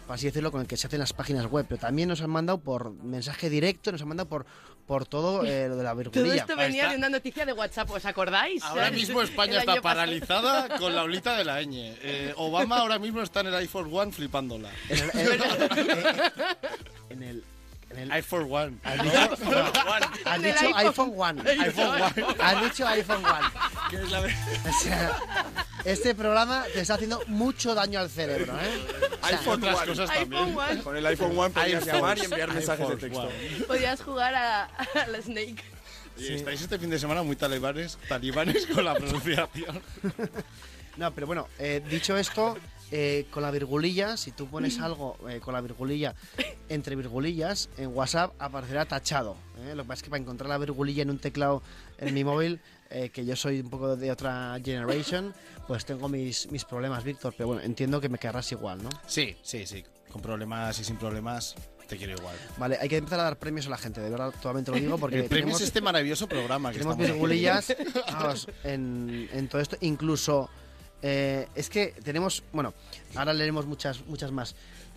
[0.06, 2.30] por así decirlo, con el que se hacen las páginas web, pero también nos han
[2.30, 4.46] mandado por mensaje directo, nos han mandado por,
[4.88, 6.36] por todo eh, lo de la Todo virgulilla.
[6.36, 8.64] esto venía de una noticia de WhatsApp, ¿os acordáis?
[8.64, 9.82] Ahora mismo España está pasado.
[9.84, 11.94] paralizada con la olita de la ñ.
[12.02, 14.70] Eh, Obama ahora mismo está en el iPhone One flipándola.
[14.90, 15.42] En el, en-
[17.10, 17.44] en el-
[17.90, 18.78] en el- iPhone One.
[18.84, 19.60] Has dicho, no,
[20.26, 20.88] has En el dicho iPhone.
[20.88, 21.42] iPhone One.
[21.52, 22.26] iPhone One.
[22.40, 23.48] Has dicho iPhone One.
[23.90, 25.20] Que es la O sea,
[25.92, 28.86] este programa te está haciendo mucho daño al cerebro, ¿eh?
[29.22, 29.88] O sea, iPhone Otras One.
[29.88, 30.44] cosas también.
[30.44, 30.82] iPhone One.
[30.84, 33.20] Con el iPhone One podías llamar y enviar mensajes de texto.
[33.22, 33.66] One.
[33.68, 35.64] Podías jugar a, a la Snake.
[36.18, 39.82] Y estáis este fin de semana muy talibanes, talibanes con la pronunciación.
[40.98, 42.58] No, pero bueno, eh, dicho esto,
[42.92, 46.16] eh, con la virgulilla, si tú pones algo eh, con la virgulilla
[46.70, 49.38] entre virgulillas, en WhatsApp aparecerá tachado.
[49.60, 49.76] ¿eh?
[49.76, 51.62] Lo que pasa es que para encontrar la virgulilla en un teclado
[52.00, 55.34] en mi móvil, eh, que yo soy un poco de otra generation,
[55.68, 57.34] pues tengo mis, mis problemas, Víctor.
[57.38, 58.90] Pero bueno, entiendo que me querrás igual, ¿no?
[59.06, 59.84] Sí, sí, sí.
[60.12, 61.56] Con problemas y sin problemas.
[61.88, 62.36] Te quiero igual.
[62.58, 64.98] Vale, hay que empezar a dar premios a la gente, de verdad, totalmente lo digo,
[64.98, 67.74] porque El premio es este maravilloso programa que tenemos virgulillas
[68.12, 69.78] vamos, en, en todo esto.
[69.80, 70.50] Incluso,
[71.02, 72.74] eh, es que tenemos, bueno,
[73.16, 74.54] ahora leeremos muchas, muchas más.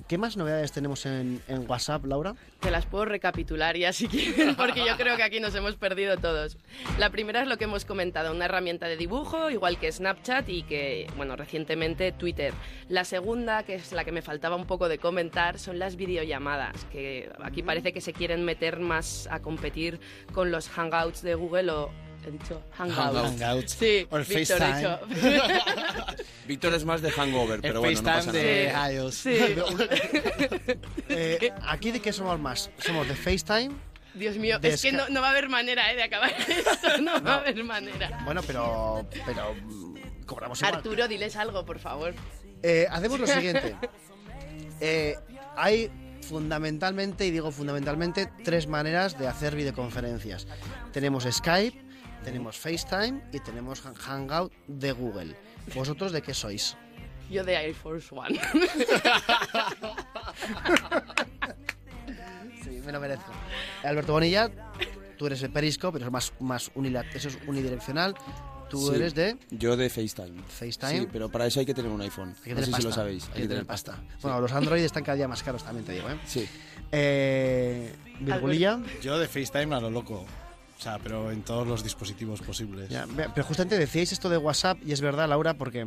[0.08, 2.34] ¿Qué más novedades tenemos en, en WhatsApp, Laura?
[2.60, 6.16] Te las puedo recapitular ya si quieres, porque yo creo que aquí nos hemos perdido
[6.16, 6.56] todos.
[6.98, 10.62] La primera es lo que hemos comentado, una herramienta de dibujo, igual que Snapchat y
[10.62, 12.52] que, bueno, recientemente Twitter.
[12.88, 16.84] La segunda, que es la que me faltaba un poco de comentar, son las videollamadas,
[16.86, 20.00] que aquí parece que se quieren meter más a competir
[20.32, 21.90] con los Hangouts de Google o...
[22.26, 23.40] He dicho Hangouts.
[23.40, 23.72] Hangouts.
[23.72, 24.76] Sí, O el FaceTime.
[24.76, 25.00] dicho.
[26.46, 28.88] Víctor es más de hangover, El pero bueno, no pasa FaceTime nada.
[28.88, 29.14] de iOS.
[29.14, 29.36] Sí.
[31.08, 32.70] Eh, ¿Aquí de qué somos más?
[32.78, 33.74] ¿Somos de FaceTime?
[34.14, 36.98] Dios mío, De es que no, no va a haber manera eh, de acabar esto,
[37.00, 38.20] no, va a haber manera.
[38.24, 40.74] Bueno, pero, pero mm, cobramos igual.
[40.76, 42.14] Arturo, diles algo, por favor.
[42.62, 43.76] Eh, hacemos lo siguiente.
[44.80, 45.16] Eh,
[45.56, 45.90] hay
[46.22, 50.46] fundamentalmente, y digo fundamentalmente, tres maneras de hacer videoconferencias.
[50.92, 51.80] Tenemos Skype,
[52.24, 55.36] tenemos FaceTime y tenemos Han- Hangout de Google.
[55.74, 56.76] ¿Vosotros de qué sois?
[57.30, 58.40] Yo de Air Force One.
[62.62, 63.32] Sí, me lo merezco.
[63.82, 64.50] Alberto Bonilla,
[65.16, 66.70] tú eres de Periscope, pero es más, más
[67.14, 68.14] eso es unidireccional.
[68.68, 68.94] Tú Sí.
[68.94, 70.42] eres de Yo de FaceTime.
[70.46, 71.00] FaceTime.
[71.00, 72.34] Sí, pero para eso hay que tener un iPhone.
[72.38, 72.80] Hay que no tener sé pasta.
[72.82, 73.28] si lo sabéis.
[73.34, 73.98] Hay, que tener pasta.
[74.22, 76.18] Bueno, los Android están cada día más caros también, te digo, ¿eh?
[76.24, 76.48] Sí.
[76.92, 78.78] Eh, Virgulilla.
[79.02, 80.24] Yo de FaceTime a lo loco.
[80.80, 82.88] O sea, pero en todos los dispositivos posibles.
[82.88, 85.86] Ya, pero justamente decíais esto de WhatsApp y es verdad, Laura, porque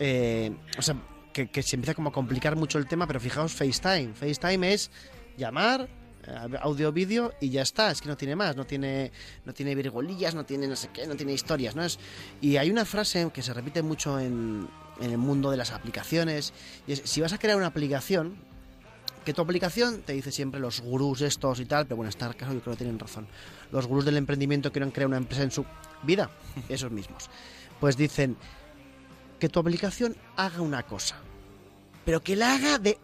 [0.00, 0.96] eh, o sea,
[1.32, 4.12] que, que se empieza como a complicar mucho el tema, pero fijaos FaceTime.
[4.12, 4.90] FaceTime es
[5.36, 5.88] llamar,
[6.26, 7.92] eh, audio, vídeo y ya está.
[7.92, 9.12] Es que no tiene más, no tiene,
[9.44, 11.84] no tiene virgulillas, no tiene no sé qué, no tiene historias, ¿no?
[11.84, 12.00] Es,
[12.40, 14.68] y hay una frase que se repite mucho en,
[15.00, 16.52] en el mundo de las aplicaciones
[16.88, 18.36] y es, si vas a crear una aplicación,
[19.24, 22.38] que tu aplicación te dice siempre los gurús estos y tal, pero bueno, en este
[22.38, 23.26] caso yo creo que tienen razón.
[23.72, 25.64] Los gurús del emprendimiento quieren crear una empresa en su
[26.02, 26.30] vida,
[26.68, 27.30] esos mismos.
[27.80, 28.36] Pues dicen
[29.38, 31.16] que tu aplicación haga una cosa,
[32.04, 32.98] pero que la haga de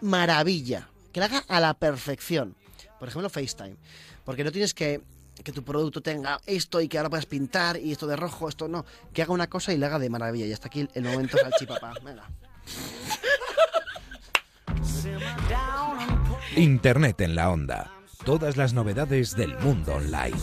[0.00, 2.54] maravilla, que la haga a la perfección.
[2.98, 3.76] Por ejemplo, FaceTime.
[4.24, 5.02] Porque no tienes que
[5.42, 8.68] que tu producto tenga esto y que ahora puedas pintar y esto de rojo, esto
[8.68, 8.84] no.
[9.12, 10.46] Que haga una cosa y la haga de maravilla.
[10.46, 11.94] Y hasta aquí el momento salchipapá.
[12.04, 12.28] Venga.
[16.56, 17.90] Internet en la onda.
[18.24, 20.36] Todas las novedades del mundo online.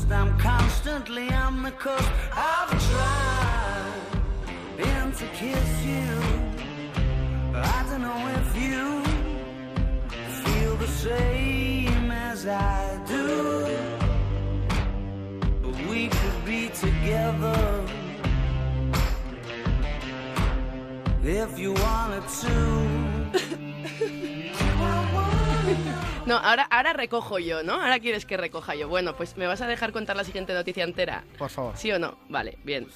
[26.26, 27.74] No, ahora, ahora recojo yo, ¿no?
[27.74, 28.88] Ahora quieres que recoja yo.
[28.88, 31.24] Bueno, pues ¿me vas a dejar contar la siguiente noticia entera?
[31.38, 31.76] Por favor.
[31.76, 32.18] ¿Sí o no?
[32.30, 32.88] Vale, bien.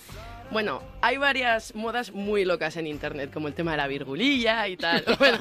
[0.52, 4.78] Bueno, hay varias modas muy locas en internet, como el tema de la virgulilla y
[4.78, 5.04] tal.
[5.19, 5.39] Bueno,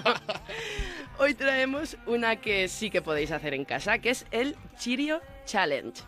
[1.18, 6.00] hoy traemos una que sí que podéis hacer en casa, que es el Chirio Challenge.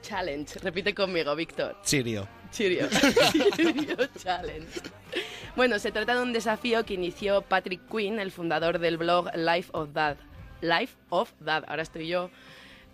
[0.00, 1.76] Challenge, repite conmigo, Víctor.
[1.82, 2.26] Sirio.
[2.50, 2.88] Chirio.
[3.56, 4.80] Chirio Challenge.
[5.58, 9.70] Bueno, se trata de un desafío que inició Patrick Quinn, el fundador del blog Life
[9.72, 10.16] of Dad.
[10.60, 12.30] Life of Dad, ahora estoy yo.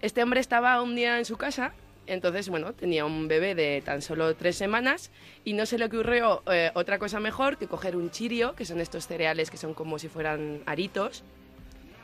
[0.01, 1.75] Este hombre estaba un día en su casa,
[2.07, 5.11] entonces, bueno, tenía un bebé de tan solo tres semanas
[5.45, 8.81] y no se le ocurrió eh, otra cosa mejor que coger un chirio, que son
[8.81, 11.23] estos cereales que son como si fueran aritos,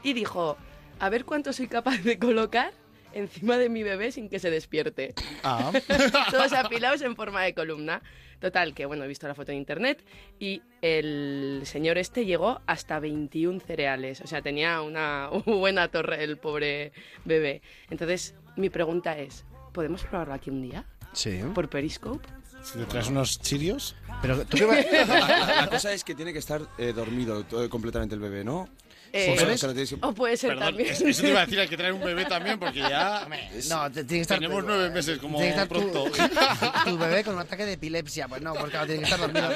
[0.03, 0.59] y dijo,
[0.99, 2.75] a ver cuánto soy capaz de colocar
[3.15, 5.15] encima de mi bebé sin que se despierte.
[5.43, 5.73] Ah.
[6.31, 8.03] Todos apilados en forma de columna.
[8.41, 10.03] Total, que bueno, he visto la foto en internet
[10.39, 14.21] y el señor este llegó hasta 21 cereales.
[14.23, 16.93] O sea, tenía una buena torre el pobre
[17.25, 17.61] bebé.
[17.91, 20.85] Entonces, mi pregunta es, ¿podemos probarlo aquí un día?
[21.13, 21.41] Sí.
[21.55, 22.27] ¿Por Periscope?
[22.63, 23.95] Si te traes unos chirios.
[24.23, 27.45] Pero tú qué vas- La, la- la cosa es que tiene que estar eh, dormido
[27.45, 28.69] todo- completamente el bebé, ¿no?
[29.13, 29.57] Eh,
[30.03, 30.91] O puede ser Perdón, también.
[30.91, 33.27] es- eso te iba a decir, hay que traer un bebé también porque ya...
[33.69, 34.39] No, te- tiene que estar.
[34.39, 36.05] Tenemos nueve meses como tiene que estar pronto.
[36.85, 38.29] Tu, bebé con un ataque de epilepsia.
[38.29, 39.49] Pues no, porque claro, tiene que estar dormido.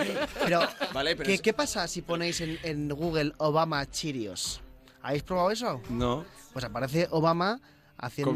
[0.43, 0.61] Pero,
[0.93, 4.61] Vale, pero ¿qué, es- qué pasa si ponéis en, en Google Obama Cheerios?
[5.03, 5.81] ¿Habéis probado eso?
[5.89, 6.25] No.
[6.53, 7.61] Pues aparece Obama
[7.97, 8.33] haciendo,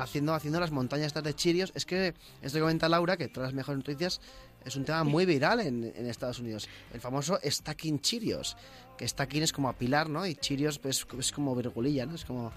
[0.00, 1.72] haciendo, haciendo las montañas estas de Cheerios.
[1.74, 2.08] Es que
[2.42, 4.20] esto que comenta Laura, que todas las mejores noticias,
[4.64, 6.68] es un tema muy viral en, en Estados Unidos.
[6.92, 8.56] El famoso stacking Cheerios.
[8.98, 10.26] Que stacking es como apilar, ¿no?
[10.26, 12.16] Y Cheerios pues, es como virgulilla, ¿no?
[12.16, 12.52] Es como...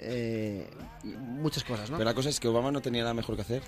[0.00, 0.66] eh,
[1.18, 1.98] muchas cosas, ¿no?
[1.98, 3.62] Pero la cosa es que Obama no tenía nada mejor que hacer.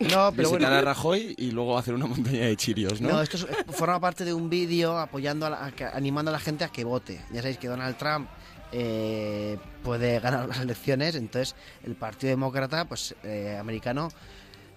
[0.00, 0.66] no, pero Visitar bueno...
[0.76, 3.10] a Rajoy y luego hacer una montaña de chirios, ¿no?
[3.10, 3.46] No, esto es-
[3.76, 6.82] forma parte de un vídeo apoyando, a la- a animando a la gente a que
[6.84, 7.20] vote.
[7.32, 8.28] Ya sabéis que Donald Trump
[8.72, 11.14] eh, puede ganar las elecciones.
[11.14, 14.08] Entonces, el Partido Demócrata, pues eh, americano,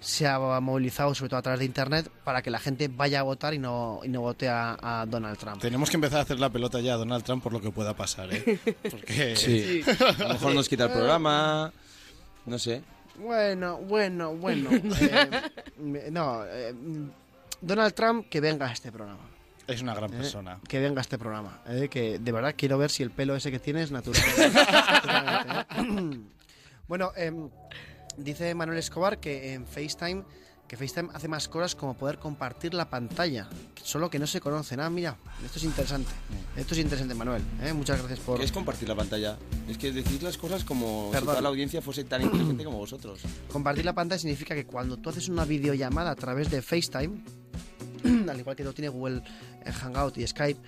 [0.06, 3.22] se ha movilizado, sobre todo a través de Internet, para que la gente vaya a
[3.24, 5.60] votar y no, y no vote a, a Donald Trump.
[5.60, 7.94] Tenemos que empezar a hacer la pelota ya a Donald Trump por lo que pueda
[7.94, 8.58] pasar, ¿eh?
[8.90, 9.34] Porque...
[9.34, 9.82] Sí.
[10.18, 11.72] A lo mejor nos quita el programa.
[12.46, 12.82] No sé.
[13.18, 14.70] Bueno, bueno, bueno.
[15.00, 16.72] eh, no, eh,
[17.60, 19.22] Donald Trump, que venga a este programa.
[19.66, 20.60] Es una gran eh, persona.
[20.68, 21.58] que venga a este programa.
[21.66, 24.22] eh, que de verdad quiero ver si el pelo ese que tiene es natural.
[24.46, 26.20] Naturalmente, ¿eh?
[28.16, 30.24] dice Manuel Escobar que en FaceTime
[30.66, 33.48] que FaceTime hace más cosas como poder compartir la pantalla,
[33.82, 34.80] solo que no se conocen.
[34.80, 36.10] Ah, mira, esto es interesante.
[36.56, 37.42] Esto es interesante, Manuel.
[37.62, 37.72] ¿eh?
[37.72, 38.38] Muchas gracias por...
[38.38, 39.38] ¿Qué es compartir la pantalla?
[39.68, 41.28] Es que decís las cosas como si Perdón.
[41.28, 43.20] toda la audiencia fuese tan inteligente como vosotros.
[43.52, 47.22] Compartir la pantalla significa que cuando tú haces una videollamada a través de FaceTime,
[48.28, 49.22] al igual que lo tiene Google
[49.72, 50.60] Hangout y Skype,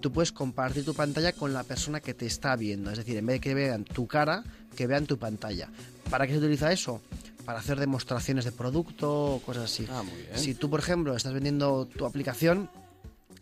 [0.00, 2.90] tú puedes compartir tu pantalla con la persona que te está viendo.
[2.90, 4.44] Es decir, en vez de que vean tu cara,
[4.76, 5.68] que vean tu pantalla.
[6.10, 7.00] ¿Para qué se utiliza eso?
[7.44, 9.86] Para hacer demostraciones de producto o cosas así.
[9.90, 10.38] Ah, muy bien.
[10.38, 12.68] Si tú, por ejemplo, estás vendiendo tu aplicación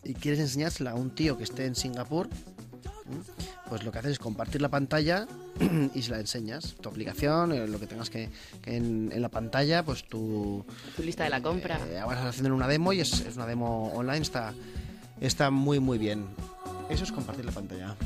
[0.04, 2.28] y quieres enseñársela a un tío que esté en Singapur,
[3.68, 5.26] pues lo que haces es compartir la pantalla
[5.94, 6.76] y se la enseñas.
[6.80, 8.30] Tu aplicación, eh, lo que tengas que,
[8.62, 10.64] que en, en la pantalla, pues tu...
[10.96, 11.78] Tu lista de la compra.
[11.90, 14.54] Eh, vas haciendo una demo y es, es una demo online, está,
[15.20, 16.26] está muy muy bien.
[16.88, 17.96] Eso es compartir la pantalla.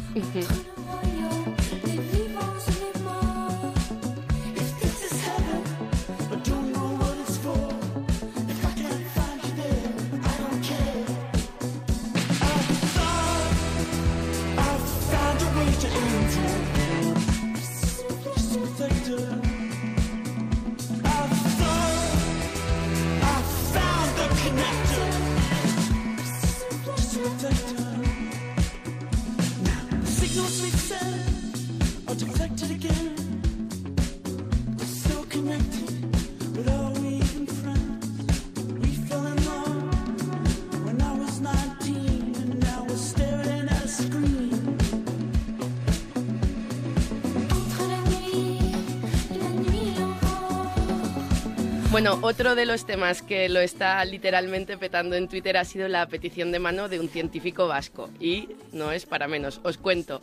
[51.93, 56.07] Bueno, otro de los temas que lo está literalmente petando en Twitter ha sido la
[56.07, 58.09] petición de mano de un científico vasco.
[58.19, 60.23] Y no es para menos, os cuento.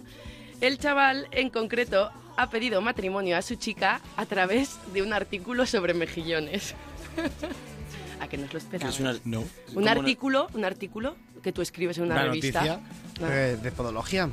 [0.62, 5.66] El chaval, en concreto, ha pedido matrimonio a su chica a través de un artículo
[5.68, 6.74] sobre mejillones.
[8.20, 8.90] ¿A que no os lo Que esperaba?
[8.92, 9.42] es una- No.
[9.42, 12.62] Un una- artículo, un artículo que tú escribes en una, Una revista.
[12.66, 12.80] noticia
[13.22, 13.32] No.
[13.32, 14.28] Eh, de podología.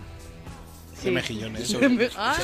[0.99, 1.05] Sí.
[1.07, 1.77] de mejillones.
[2.16, 2.35] Ah,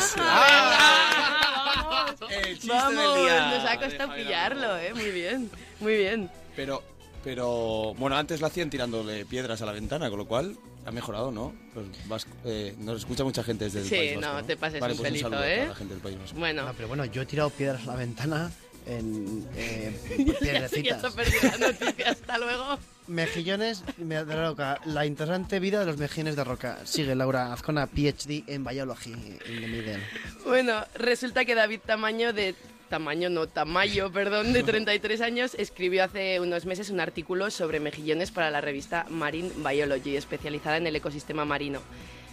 [1.76, 2.14] vamos.
[2.30, 4.94] El chiste Vamos, del día nos ha costado pillarlo, ¿eh?
[4.94, 6.30] Muy bien, muy bien.
[6.56, 6.82] Pero,
[7.24, 11.30] pero, bueno, antes lo hacían tirándole piedras a la ventana, con lo cual ha mejorado,
[11.30, 11.54] ¿no?
[11.74, 14.80] Los vasco- eh, nos escucha mucha gente desde el Sí, País Vasco, no, te pases
[14.80, 15.68] vale, un pues pelito, saludo a toda ¿eh?
[15.68, 16.38] la gente del País Vasco.
[16.38, 18.50] Bueno, No, pero bueno, yo he tirado piedras a la ventana
[18.86, 21.00] en eh, ya, sí, ya piedrecitas.
[21.00, 22.10] se ha perdido la noticia.
[22.10, 22.78] Hasta luego.
[23.06, 24.80] Mejillones me de roca.
[24.84, 26.78] La interesante vida de los mejillones de roca.
[26.84, 29.98] Sigue Laura Azcona, PhD en Biology in the Middle.
[30.44, 32.54] Bueno, resulta que David Tamaño de
[32.88, 38.30] Tamaño no, Tamayo, perdón, de 33 años, escribió hace unos meses un artículo sobre mejillones
[38.30, 41.80] para la revista Marine Biology, especializada en el ecosistema marino.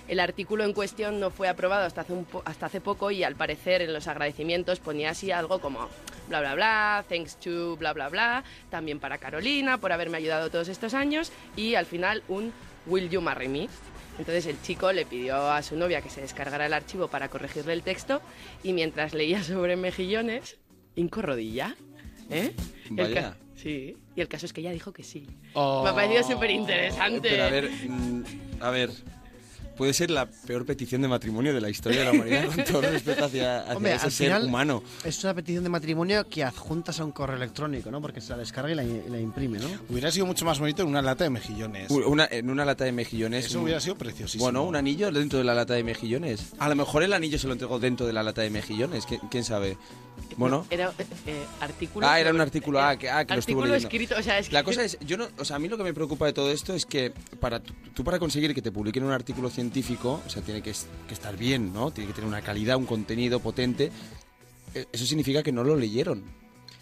[0.09, 3.23] El artículo en cuestión no fue aprobado hasta hace, un po- hasta hace poco y
[3.23, 5.87] al parecer en los agradecimientos ponía así algo como
[6.27, 10.67] bla bla bla, thanks to bla bla bla, también para Carolina por haberme ayudado todos
[10.67, 12.51] estos años y al final un
[12.87, 13.69] will you marry me.
[14.17, 17.73] Entonces el chico le pidió a su novia que se descargara el archivo para corregirle
[17.73, 18.19] el texto
[18.63, 20.57] y mientras leía sobre mejillones,
[20.95, 21.75] hinco rodilla.
[22.31, 22.53] ¿Eh?
[22.89, 23.37] Vaya.
[23.55, 25.27] sí, y el caso es que ella dijo que sí.
[25.53, 25.83] Oh.
[25.83, 27.29] Me ha parecido súper interesante.
[27.29, 28.23] Pero a ver, mm,
[28.59, 28.89] a ver,
[29.79, 32.83] puede ser la peor petición de matrimonio de la historia de la humanidad con todo
[32.83, 34.83] el respeto hacia, hacia Hombre, ese al ser final- humano.
[35.05, 38.01] Es una petición de matrimonio que adjuntas a un correo electrónico, ¿no?
[38.01, 39.67] Porque se la descarga y la, y la imprime, ¿no?
[39.89, 41.89] Hubiera sido mucho más bonito en una lata de mejillones.
[41.89, 43.45] Una, en una lata de mejillones.
[43.45, 44.43] Eso un- hubiera sido preciosísimo.
[44.43, 46.51] Bueno, un anillo dentro de la lata de mejillones.
[46.59, 49.05] A lo mejor el anillo se lo entregó dentro de la lata de mejillones.
[49.05, 49.77] ¿Quién, quién sabe?
[50.35, 50.65] Bueno.
[50.69, 50.91] Era
[51.25, 52.05] eh, artículo.
[52.05, 54.49] Ah, era un artículo, ah, que- ah, que lo estuvo Artículo escrito, o sea, es
[54.49, 56.33] que- La cosa es, yo no, o sea, a mí lo que me preocupa de
[56.33, 59.68] todo esto es que para tú, tú para conseguir que te publiquen un artículo científico,
[59.71, 60.71] o sea, tiene que,
[61.07, 61.91] que estar bien, ¿no?
[61.91, 63.91] Tiene que tener una calidad, un contenido potente.
[64.73, 66.23] Eh, Eso significa que no lo leyeron.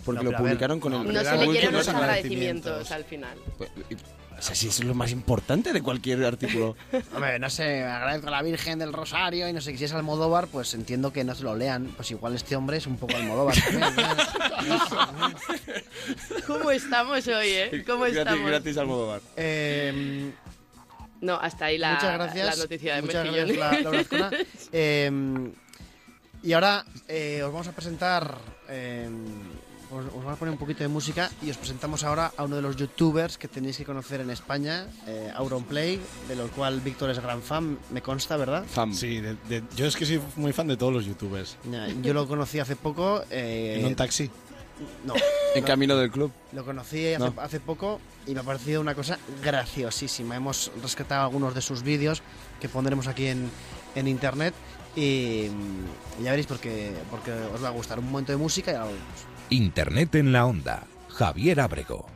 [0.05, 3.38] Porque No, lo a ver, publicaron con el No se leyeron los agradecimientos al final.
[3.57, 3.95] Pues, y-
[4.38, 6.75] O sea, sí, eso es lo más importante de cualquier artículo.
[7.15, 10.47] Hombre, no sé, agradezco a la Virgen del Rosario y no sé si es Almodóvar,
[10.47, 11.88] pues entiendo que no se lo lean.
[11.95, 13.95] Pues igual este hombre es un poco Almodóvar también.
[13.95, 15.33] ¿no?
[16.45, 17.83] ¿Cómo estamos hoy, eh?
[17.85, 18.47] ¿Cómo gratis, estamos?
[18.49, 19.21] gratis Almodóvar.
[19.35, 20.31] Eh,
[21.22, 22.45] No, hasta ahí la, Muchas gracias.
[22.57, 23.55] la noticia de Muchas Mejillón.
[23.55, 24.32] gracias, la-.
[24.72, 25.51] Eh,
[26.43, 28.38] y ahora eh, os vamos a presentar.
[28.70, 29.09] eh,
[29.89, 32.57] os, os vamos a poner un poquito de música y os presentamos ahora a uno
[32.57, 35.97] de los youtubers que tenéis que conocer en España, eh, Auronplay,
[36.28, 38.65] de lo cual Víctor es gran fan, me consta, ¿verdad?
[38.70, 38.93] Fam.
[38.93, 41.55] Sí, de- de- yo es que soy muy fan de todos los youtubers.
[42.03, 43.24] Yo lo conocí hace poco.
[43.32, 44.30] eh, En un taxi.
[45.05, 45.13] no,
[45.58, 46.32] En camino del club.
[46.53, 47.34] Lo conocí hace, No.
[47.38, 50.36] hace poco y me ha parecido una cosa graciosísima.
[50.36, 52.22] Hemos rescatado algunos de sus vídeos
[52.60, 53.49] que pondremos aquí en,
[53.95, 54.53] en internet
[54.95, 55.47] y,
[56.24, 57.99] ya veréis porque, porque os va a gustar.
[57.99, 59.26] Un momento de música y ahora volvemos.
[59.49, 60.84] Internet en la onda.
[61.10, 62.08] Javier Abrego.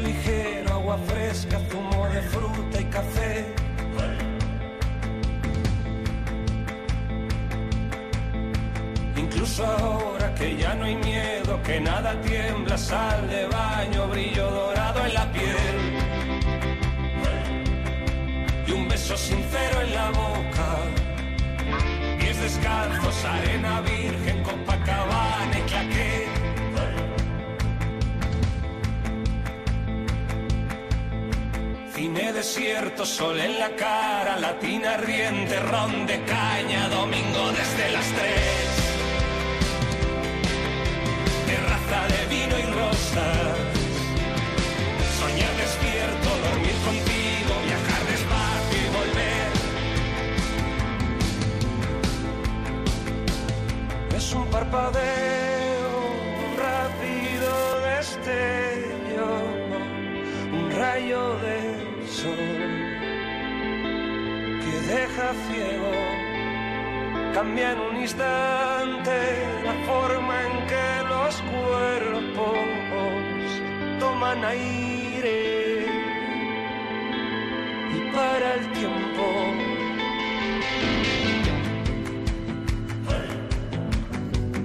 [0.00, 3.44] Ligero, agua fresca, zumo de fruta y café.
[9.16, 15.06] Incluso ahora que ya no hay miedo, que nada tiembla, sal de baño, brillo dorado
[15.06, 15.76] en la piel
[18.66, 20.68] y un beso sincero en la boca.
[22.18, 24.42] Pies descalzos, arena virgen,
[32.14, 38.68] Cine desierto, sol en la cara, latina ardiente, ron de caña, domingo desde las tres.
[41.44, 43.58] Terraza de vino y rosas.
[45.18, 49.48] Soñar despierto, dormir contigo, viajar despacio y volver.
[54.16, 55.90] Es un parpadeo,
[56.46, 59.30] un rápido destello,
[60.52, 61.83] un rayo de
[64.62, 65.92] que deja ciego.
[67.34, 69.16] Cambia en un instante
[69.64, 72.58] la forma en que los cuerpos
[73.98, 75.86] toman aire
[77.96, 79.26] y para el tiempo.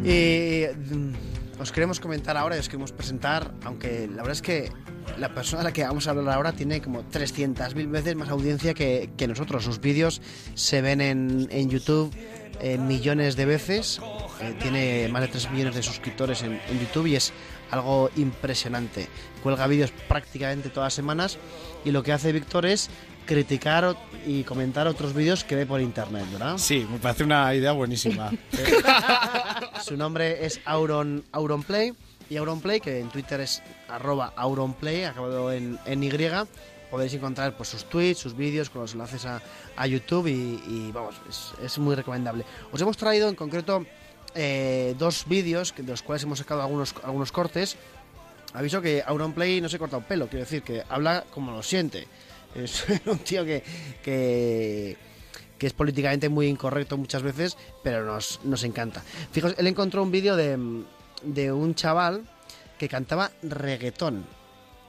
[0.10, 1.09] Mm,
[1.60, 4.72] os queremos comentar ahora y os queremos presentar, aunque la verdad es que
[5.18, 8.74] la persona a la que vamos a hablar ahora tiene como 300.000 veces más audiencia
[8.74, 9.64] que, nosotros.
[9.66, 10.22] Sus vídeos
[10.56, 12.16] se ven en, en YouTube
[12.62, 14.00] eh, millones de veces.
[14.42, 17.34] Eh, tiene más de 3 millones de suscriptores en, en YouTube y es
[17.72, 19.08] algo impresionante.
[19.44, 21.38] Cuelga vídeos prácticamente todas las semanas
[21.84, 22.90] y lo que hace Víctor es
[23.30, 26.58] criticar y comentar otros vídeos que ve por internet, ¿verdad?
[26.58, 28.32] Sí, me parece una idea buenísima.
[29.86, 31.94] Su nombre es Auron, Auronplay
[32.28, 36.12] y Auronplay, que en Twitter es arroba Auronplay, acabado en, en Y.
[36.90, 39.44] Podéis encontrar pues, sus tweets, sus vídeos con los enlaces a,
[39.76, 42.46] a YouTube y, y, vamos, es, es muy recomendable.
[42.72, 43.86] Os hemos traído en concreto
[44.34, 47.78] eh, dos vídeos de los cuales hemos sacado algunos, algunos cortes.
[48.56, 52.08] Aviso que Auronplay no se corta un pelo, quiero decir que habla como lo siente.
[52.56, 53.64] Es un tío que,
[54.04, 54.98] que,
[55.60, 59.04] es políticamente muy incorrecto muchas veces, pero nos, nos encanta.
[59.32, 60.84] Fijaos, él encontró un vídeo de,
[61.24, 62.24] de un chaval
[62.78, 64.26] que cantaba reggaetón.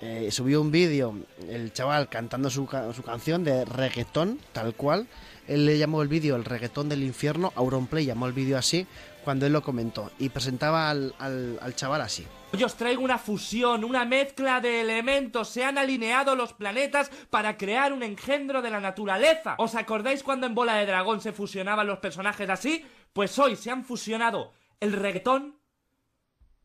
[0.01, 1.15] Eh, subió un vídeo,
[1.49, 5.07] el chaval cantando su, su canción de reggaetón, tal cual.
[5.51, 8.87] Él le llamó el vídeo el reggaetón del infierno, Auronplay llamó el vídeo así
[9.25, 12.25] cuando él lo comentó y presentaba al, al- al chaval así.
[12.53, 15.49] Hoy os traigo una fusión, una mezcla de elementos.
[15.49, 19.57] Se han alineado los planetas para crear un engendro de la naturaleza.
[19.59, 22.85] ¿Os acordáis cuando en Bola de Dragón se fusionaban los personajes así?
[23.13, 25.57] Pues hoy se han fusionado el reggaetón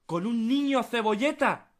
[0.06, 1.72] con un niño cebolleta.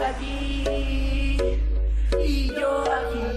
[0.00, 0.64] Aquí
[2.24, 3.32] y yo aquí.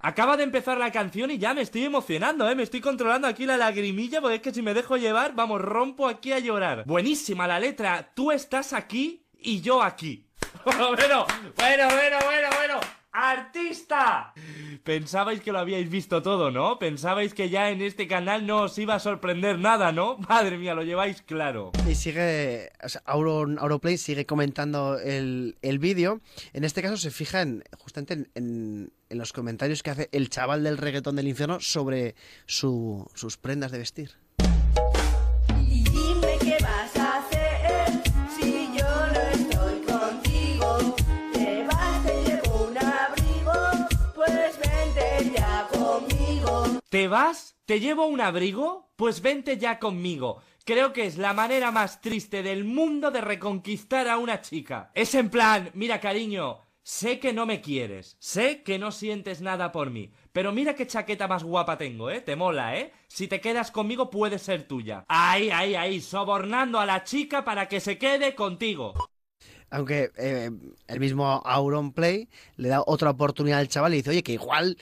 [0.00, 2.54] Acaba de empezar la canción y ya me estoy emocionando, ¿eh?
[2.54, 6.06] Me estoy controlando aquí la lagrimilla porque es que si me dejo llevar, vamos, rompo
[6.08, 6.84] aquí a llorar.
[6.84, 8.10] Buenísima la letra.
[8.14, 10.26] Tú estás aquí y yo aquí.
[10.64, 11.26] bueno, bueno,
[11.56, 13.03] bueno, bueno, bueno.
[13.16, 14.34] ¡Artista!
[14.82, 16.80] Pensabais que lo habíais visto todo, ¿no?
[16.80, 20.16] Pensabais que ya en este canal no os iba a sorprender nada, ¿no?
[20.28, 21.70] Madre mía, lo lleváis claro.
[21.88, 26.20] Y sigue, o sea, Auroplay sigue comentando el, el vídeo.
[26.52, 30.28] En este caso se fija en, justamente en, en- en los comentarios que hace el
[30.28, 34.10] chaval del reggaetón del infierno sobre su- sus prendas de vestir.
[46.94, 47.56] ¿Te vas?
[47.64, 48.92] ¿Te llevo un abrigo?
[48.94, 50.40] Pues vente ya conmigo.
[50.64, 54.92] Creo que es la manera más triste del mundo de reconquistar a una chica.
[54.94, 59.72] Es en plan, mira cariño, sé que no me quieres, sé que no sientes nada
[59.72, 62.20] por mí, pero mira qué chaqueta más guapa tengo, ¿eh?
[62.20, 62.92] Te mola, ¿eh?
[63.08, 65.04] Si te quedas conmigo puede ser tuya.
[65.08, 68.94] Ahí, ahí, ahí, sobornando a la chica para que se quede contigo.
[69.68, 70.48] Aunque eh,
[70.86, 74.78] el mismo Auronplay le da otra oportunidad al chaval y dice, oye, que igual,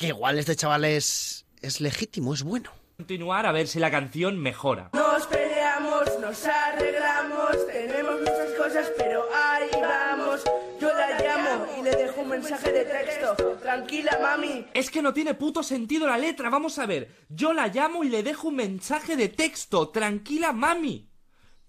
[0.00, 2.70] que igual este chaval es, es legítimo, es bueno.
[2.96, 4.88] Continuar a ver si la canción mejora.
[4.94, 10.42] Nos peleamos, nos arreglamos, tenemos muchas cosas, pero ahí vamos.
[10.80, 13.36] Yo la llamo y le dejo un mensaje de texto.
[13.60, 14.66] Tranquila, mami.
[14.72, 17.10] Es que no tiene puto sentido la letra, vamos a ver.
[17.28, 19.90] Yo la llamo y le dejo un mensaje de texto.
[19.90, 21.09] Tranquila, mami.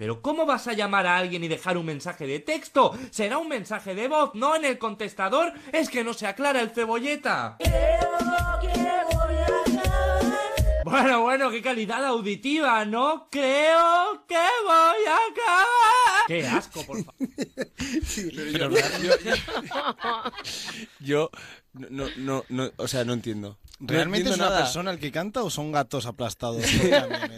[0.01, 2.97] Pero ¿cómo vas a llamar a alguien y dejar un mensaje de texto?
[3.11, 5.53] Será un mensaje de voz, no en el contestador.
[5.71, 7.57] Es que no se aclara el cebolleta.
[10.83, 13.27] Bueno, bueno, qué calidad auditiva, ¿no?
[13.29, 16.27] Creo que voy a acabar.
[16.27, 17.29] Qué asco, por favor.
[20.99, 21.29] Yo
[21.73, 23.59] no, no, no, o sea, no entiendo.
[23.81, 24.59] No ¿Realmente es una nada.
[24.59, 26.63] persona el que canta o son gatos aplastados?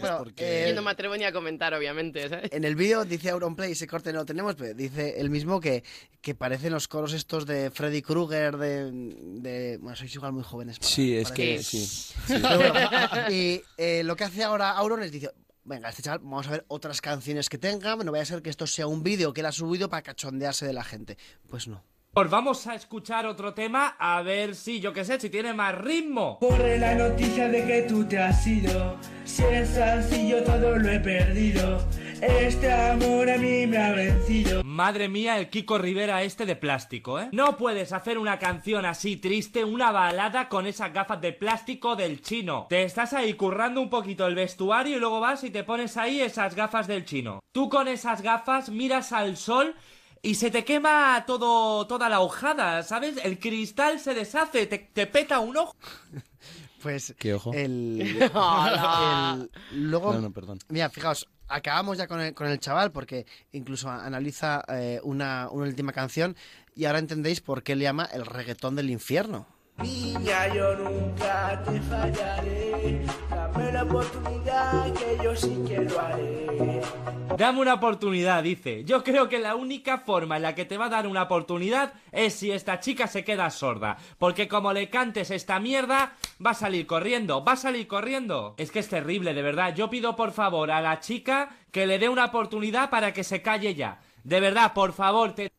[0.00, 2.50] Bueno, Porque- eh, Yo no me atrevo ni a comentar, obviamente, ¿sabes?
[2.52, 5.82] En el vídeo dice Auronplay, ese corte no lo tenemos, pero dice el mismo que,
[6.20, 10.78] que parecen los coros estos de Freddy Krueger, de, de- Bueno, sois igual muy jóvenes.
[10.78, 11.86] para- Sí, es que sí.
[11.86, 12.12] sí.
[12.26, 15.30] Pero bueno, y eh, lo que hace ahora Auron es dice,
[15.64, 18.50] venga, este chaval, vamos a ver otras canciones que tenga, no vaya a ser que
[18.50, 21.16] esto sea un vídeo que él ha subido para cachondearse de la gente.
[21.48, 21.82] Pues no.
[22.14, 25.76] Pues vamos a escuchar otro tema a ver si, yo qué sé, si tiene más
[25.76, 26.38] ritmo.
[26.38, 28.96] Corre la noticia de que tú te has ido.
[29.24, 31.84] Si es así, yo todo lo he perdido.
[32.22, 34.62] Este amor a mí me ha vencido.
[34.62, 37.30] Madre mía, el Kiko Rivera este de plástico, ¿eh?
[37.32, 42.22] No puedes hacer una canción así triste, una balada con esas gafas de plástico del
[42.22, 42.66] chino.
[42.68, 46.20] Te estás ahí currando un poquito el vestuario y luego vas y te pones ahí
[46.20, 47.40] esas gafas del chino.
[47.50, 49.74] Tú con esas gafas miras al sol
[50.24, 53.16] y se te quema todo, toda la hojada, ¿sabes?
[53.22, 55.74] El cristal se deshace, te, te peta un ojo.
[56.82, 57.50] Pues ¿Qué ojo?
[57.54, 58.20] el-
[59.72, 60.58] luego No, no, perdón.
[60.68, 65.66] Mira, fijaos, acabamos ya con el, con el chaval porque incluso analiza eh, una, una
[65.66, 66.36] última canción
[66.74, 69.46] y ahora entendéis por qué le llama el reggaetón del infierno.
[69.82, 73.04] Niña, yo nunca te fallaré.
[73.28, 76.80] Dame la oportunidad que yo sí que lo haré.
[77.36, 78.84] Dame una oportunidad, dice.
[78.84, 81.92] Yo creo que la única forma en la que te va a dar una oportunidad
[82.12, 83.96] es si esta chica se queda sorda.
[84.18, 86.14] Porque como le cantes esta mierda,
[86.44, 88.54] va a salir corriendo, va a salir corriendo.
[88.58, 89.74] Es que es terrible, de verdad.
[89.74, 93.42] Yo pido por favor a la chica que le dé una oportunidad para que se
[93.42, 94.00] calle ya.
[94.22, 95.50] De verdad, por favor, te...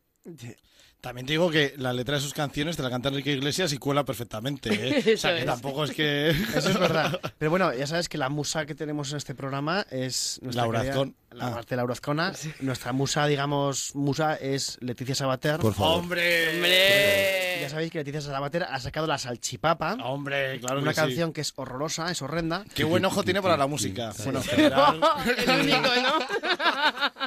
[1.05, 3.77] También te digo que la letra de sus canciones te la canta Enrique Iglesias y
[3.77, 4.69] cuela perfectamente.
[4.73, 5.03] ¿eh?
[5.13, 5.45] O sea, que es.
[5.45, 6.29] tampoco es que...
[6.29, 7.19] Eso es verdad.
[7.37, 10.79] Pero bueno, ya sabes que la musa que tenemos en este programa es nuestra Laura
[10.79, 11.15] querida- Azcón.
[11.36, 11.53] La Ah.
[11.53, 12.31] parte de Laura Azcona.
[12.61, 15.59] Nuestra musa, digamos, musa es Leticia Sabater.
[15.59, 15.99] Por favor.
[15.99, 16.55] ¡Hombre!
[16.55, 17.57] ¡Hombre!
[17.61, 19.93] Ya sabéis que Leticia Sabater ha sacado La Salchipapa.
[20.03, 21.01] ¡Hombre, claro una que sí.
[21.01, 22.63] canción que es horrorosa, es horrenda.
[22.73, 24.11] Qué buen ojo tiene para la música.
[24.23, 25.01] Bueno, en general...
[25.45, 26.19] El único, ¿no?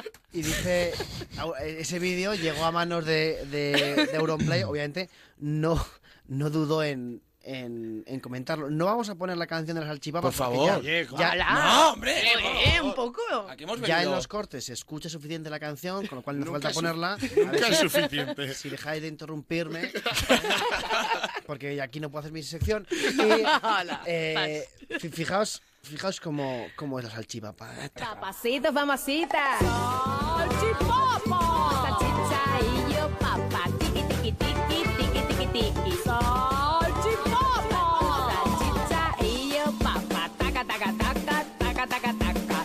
[0.31, 0.93] Y dice,
[1.79, 5.83] ese vídeo llegó a manos de, de, de Auronplay, obviamente no,
[6.27, 8.69] no dudó en, en, en comentarlo.
[8.69, 10.21] No vamos a poner la canción de la salchipapa.
[10.21, 10.81] Por favor.
[10.83, 11.35] ya-.
[11.35, 12.13] ¡No, hombre!
[12.65, 13.21] Eh, un poco.
[13.49, 16.45] Aquí hemos ya en los cortes se escucha suficiente la canción, con lo cual no
[16.45, 17.17] Nunca falta ponerla.
[17.37, 18.53] Nunca es si- suficiente.
[18.53, 19.91] Si dejáis de interrumpirme,
[21.45, 22.87] porque aquí no puedo hacer mi sección.
[23.19, 23.21] Y,
[23.65, 24.65] Hola, eh,
[24.99, 27.69] fi- fijaos, fijaos cómo, cómo es la salchipapa.
[27.93, 29.57] Papacito, mamacita.
[29.59, 30.98] Salchipapa.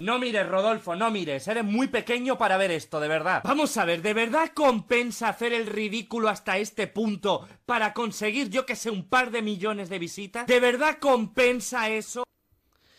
[0.04, 1.48] No mires, Rodolfo, no mires.
[1.48, 3.40] Eres muy pequeño para ver esto, de verdad.
[3.42, 8.66] Vamos a ver, ¿de verdad compensa hacer el ridículo hasta este punto para conseguir, yo
[8.66, 10.46] que sé, un par de millones de visitas?
[10.46, 12.22] ¿De verdad compensa eso?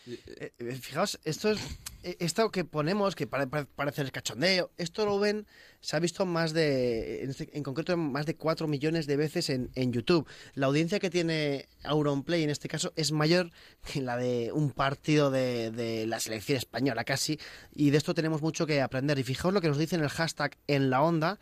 [0.08, 1.60] Eh, eh, fijaos, esto es
[2.04, 5.48] eh, esto que ponemos, que pare- pare- parece el cachondeo, esto lo ven,
[5.82, 9.72] se ha visto más de, en, este- concreto, más de 4 millones de veces en,
[9.74, 10.28] en YouTube.
[10.54, 13.50] La audiencia que tiene Auronplay en este caso es mayor
[13.92, 17.40] que la de un partido de, de la selección española casi,
[17.74, 19.18] y de esto tenemos mucho que aprender.
[19.18, 21.40] Y fijaos lo que nos dice en el hashtag en la onda,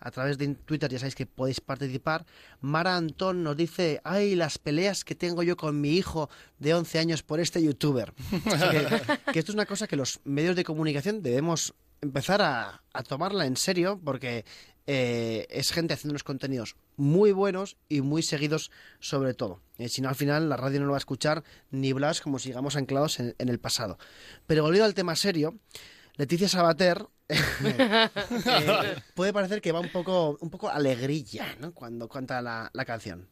[0.00, 2.26] a través de Twitter ya sabéis que podéis participar.
[2.60, 6.28] Mara Antón nos dice, ay, las peleas que tengo yo con mi hijo
[6.58, 8.12] de 11 años por este youtuber.
[9.32, 13.46] Que esto es una cosa que los medios de comunicación debemos empezar a, a tomarla
[13.46, 14.44] en serio porque
[14.86, 18.70] eh, es gente haciendo unos contenidos muy buenos y muy seguidos
[19.00, 19.60] sobre todo.
[19.78, 22.38] Eh, si no, al final la radio no lo va a escuchar ni Blas como
[22.38, 23.98] sigamos anclados en, en el pasado.
[24.46, 25.58] Pero volviendo al tema serio,
[26.16, 28.08] Leticia Sabater eh,
[29.14, 31.72] puede parecer que va un poco, un poco alegrilla ¿no?
[31.72, 33.28] cuando canta la, la canción.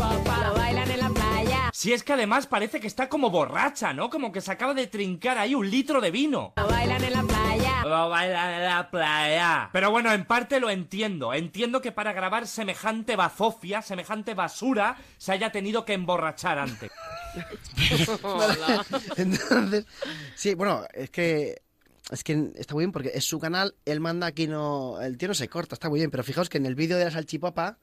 [0.00, 1.70] Lo bailan en la playa.
[1.72, 4.08] Si es que además parece que está como borracha, ¿no?
[4.08, 6.54] Como que se acaba de trincar ahí un litro de vino.
[6.56, 7.84] Lo bailan en la playa.
[7.84, 9.70] Lo bailan en la playa.
[9.72, 11.34] Pero bueno, en parte lo entiendo.
[11.34, 16.90] Entiendo que para grabar semejante bazofia, semejante basura, se haya tenido que emborrachar antes.
[19.16, 19.86] Entonces,
[20.34, 21.62] sí, bueno, es que
[22.10, 25.28] es que está muy bien porque es su canal, él manda aquí no, el tío
[25.28, 27.78] no se corta, está muy bien, pero fijaos que en el vídeo de la salchipapa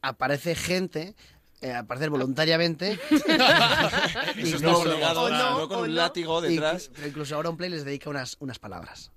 [0.00, 1.14] aparece gente
[1.60, 3.26] eh, aparecer voluntariamente Eso
[4.56, 5.58] está obligado, ¿no?
[5.60, 6.90] No con un látigo detrás.
[6.92, 9.12] pero incluso ahora un play les dedica unas, unas palabras.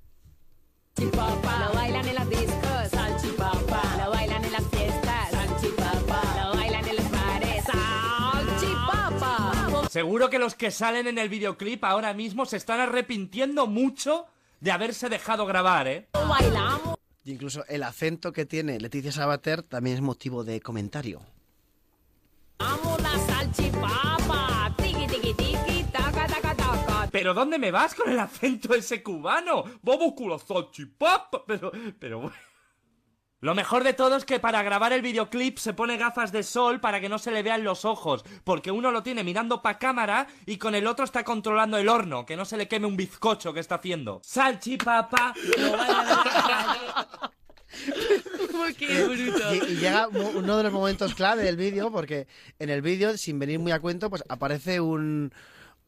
[0.97, 2.29] Lo bailan en las
[9.95, 14.25] Seguro que los que salen en el videoclip ahora mismo se están arrepintiendo mucho
[14.59, 16.09] de haberse dejado grabar, ¿eh?
[16.11, 16.97] Bailamos.
[17.23, 21.21] Y incluso el acento que tiene Leticia Sabater también es motivo de comentario.
[22.59, 24.75] Amo la salchipapa.
[24.75, 25.83] Tiki, tiki, tiki.
[25.93, 27.09] Taca, taca, taca.
[27.09, 29.63] ¿Pero dónde me vas con el acento ese cubano?
[29.81, 31.45] Vamos con la salchipapa.
[31.47, 32.35] Pero, pero bueno.
[33.45, 36.79] Lo mejor de todo es que para grabar el videoclip se pone gafas de sol
[36.79, 40.25] para que no se le vean los ojos, porque uno lo tiene mirando pa cámara
[40.47, 43.53] y con el otro está controlando el horno, que no se le queme un bizcocho
[43.53, 44.19] que está haciendo.
[45.59, 46.23] Lo la
[48.57, 48.75] calle.
[48.79, 49.53] ¡Qué bruto!
[49.53, 52.25] Y, y llega uno de los momentos clave del vídeo, porque
[52.57, 55.31] en el vídeo, sin venir muy a cuento, pues aparece un,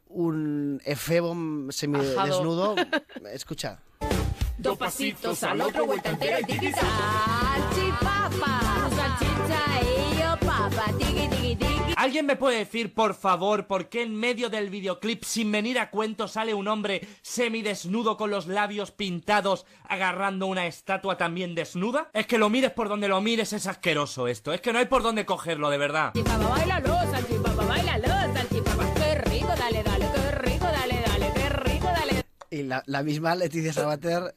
[0.10, 1.36] un efebo
[1.72, 2.76] semidesnudo.
[3.34, 3.80] Escucha.
[4.58, 8.60] Dos pasitos al otro, vuelta entera y tiki Salchipapa.
[8.95, 10.86] Salchicha y yo papa.
[10.97, 11.93] Tiki, tiki, tiki.
[11.95, 15.89] ¿Alguien me puede decir, por favor, por qué en medio del videoclip, sin venir a
[15.89, 22.10] cuento, sale un hombre semidesnudo con los labios pintados agarrando una estatua también desnuda?
[22.14, 24.53] Es que lo mires por donde lo mires, es asqueroso esto.
[24.53, 26.12] Es que no hay por dónde cogerlo, de verdad.
[26.14, 28.93] Salchipapa, bailalo, salchipapa, bailalo, salchipapa.
[28.95, 32.24] Qué rico, dale, dale, qué rico, dale, dale, qué rico, dale.
[32.49, 34.36] Y la, la misma Leticia Sabater,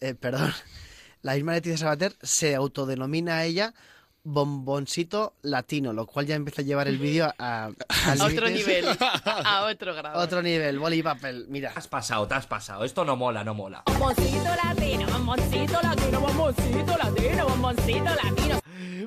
[0.00, 0.52] eh, perdón,
[1.22, 3.74] la misma Leticia Sabater se autodenomina a ella
[4.22, 7.66] bomboncito latino, lo cual ya empieza a llevar el vídeo a, a
[8.06, 8.66] A otro límites.
[8.66, 8.98] nivel.
[9.00, 10.20] A otro grado.
[10.20, 11.72] Otro nivel, boli y papel, mira.
[11.72, 12.84] Te has pasado, te has pasado.
[12.84, 13.82] Esto no mola, no mola.
[13.86, 18.59] Bomboncito latino, bomboncito latino, bomboncito latino, bomboncito latino.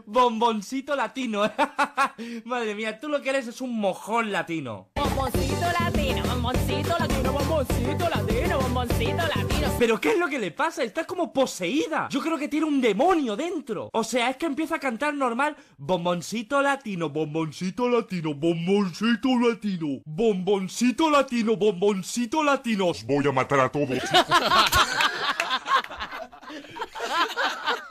[0.06, 1.50] Bomboncito latino.
[2.46, 4.90] Madre mía, tú lo que eres es un mojón latino.
[4.96, 9.74] Bomboncito latino, bomboncito latino, bomboncito latino, bomboncito latino.
[9.80, 10.84] ¿Pero qué es lo que le pasa?
[10.84, 12.08] Está como poseída.
[12.10, 13.90] Yo creo que tiene un demonio dentro.
[13.92, 15.56] O sea, es que empieza a cantar normal.
[15.78, 22.88] Bomboncito latino, bomboncito latino, bomboncito latino, bomboncito latino, bomboncito latino.
[22.88, 24.00] Os voy a matar a todos.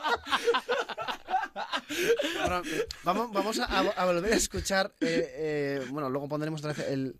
[3.04, 4.92] Vamos, vamos a, a volver a escuchar.
[5.00, 5.30] eh,
[5.80, 7.16] eh, bueno, luego pondremos otra vez el-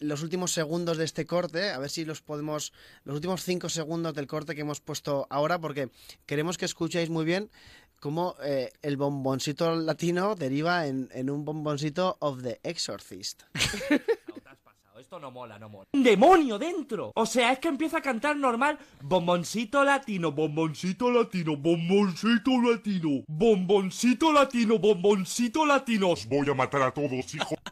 [0.00, 2.72] los últimos segundos de este corte, a ver si los podemos.
[3.04, 5.90] Los últimos cinco segundos del corte que hemos puesto ahora, porque
[6.26, 7.50] queremos que escuchéis muy bien
[8.00, 13.42] cómo eh, el bomboncito latino deriva en, en un bomboncito of the Exorcist.
[15.08, 15.86] Esto no mola, no mola.
[15.94, 17.12] Un demonio dentro.
[17.14, 18.78] O sea, es que empieza a cantar normal.
[19.00, 26.10] Bomboncito latino, bomboncito latino, bomboncito latino, bomboncito latino, bomboncito latino.
[26.10, 27.54] Os voy a matar a todos, hijo.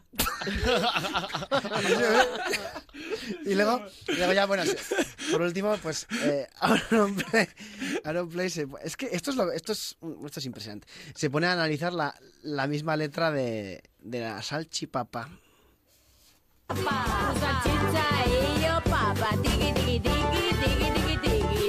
[3.45, 4.63] Y luego, y luego ya, bueno,
[5.31, 7.47] por último, pues eh, Auronplay,
[8.03, 10.87] Auronplay se- es que esto es, lo, esto, es, esto es impresionante.
[11.13, 15.29] Se pone a analizar la, la misma letra de, de la salchipapa.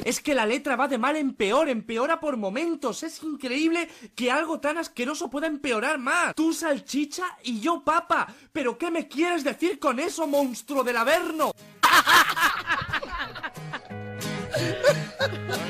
[0.04, 3.02] Es que la letra va de mal en peor, empeora por momentos.
[3.02, 6.34] Es increíble que algo tan asqueroso pueda empeorar más.
[6.34, 8.26] Tú salchicha y yo papa.
[8.50, 11.52] ¿Pero qué me quieres decir con eso, monstruo del Averno?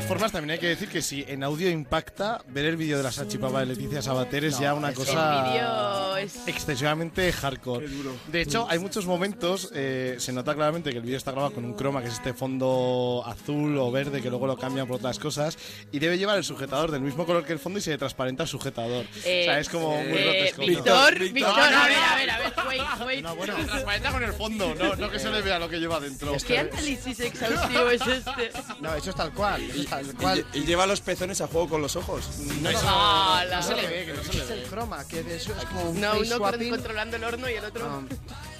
[0.00, 2.96] De todas formas, también hay que decir que si en audio impacta, ver el vídeo
[2.96, 6.48] de la salchipapa de Leticia Sabater es No, ya una es- cosa El vídeo es...
[6.48, 7.86] excesivamente hardcore.
[8.28, 11.66] De hecho, hay muchos momentos, eh, se nota claramente que el vídeo está grabado con
[11.66, 15.18] un croma, que es este fondo azul o verde, que luego lo cambian por otras
[15.18, 15.58] cosas,
[15.92, 18.44] y debe llevar el sujetador del mismo color que el fondo y se le transparenta
[18.44, 19.04] el sujetador.
[19.04, 20.24] o sea, es como muy Eh,
[20.54, 20.62] grotesco.
[20.62, 22.04] Víctor, No, Víctor, no, a no, ver, no.
[22.04, 22.52] a ver, a ver.
[22.68, 23.22] wait, wait.
[23.22, 26.00] No, bueno, transparenta con el fondo, no, no que se le vea lo que lleva
[26.00, 26.32] dentro.
[26.46, 28.50] ¿Qué análisis exhaustivo es este?
[28.80, 29.60] No, eso es tal cual.
[29.70, 30.46] Es tal cual.
[30.54, 32.24] Y, y lleva los pezones a juego con los ojos.
[32.62, 34.44] No, no la- se le ve, que no se le ve.
[34.44, 36.70] Es el croma, que es, es como un No, uno swapping.
[36.70, 38.04] controlando el horno y el otro...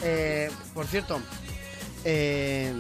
[0.03, 1.21] Eh, por cierto,
[2.05, 2.73] eh,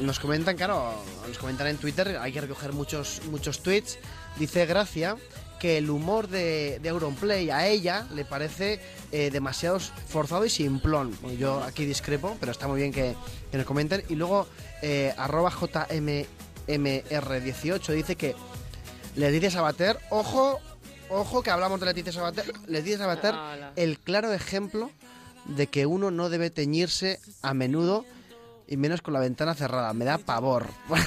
[0.00, 0.94] nos comentan, claro,
[1.28, 3.98] nos comentan en Twitter, hay que recoger muchos, muchos tweets.
[4.38, 5.16] Dice Gracia
[5.60, 8.80] que el humor de, de Auronplay a ella le parece
[9.12, 9.78] eh, demasiado
[10.08, 11.16] forzado y simplón.
[11.20, 13.14] Bueno, yo aquí discrepo, pero está muy bien que,
[13.50, 14.02] que nos comenten.
[14.08, 14.48] Y luego,
[14.82, 15.52] eh, arroba
[16.66, 18.34] JMMR18 dice que
[19.16, 20.60] Leticia Sabater, ojo,
[21.10, 22.52] ojo que hablamos de Leticia Sabater.
[22.66, 23.72] Leticia Sabater, Ala.
[23.76, 24.90] el claro ejemplo
[25.44, 28.04] de que uno no debe teñirse a menudo
[28.66, 29.92] y menos con la ventana cerrada.
[29.92, 30.66] Me da pavor.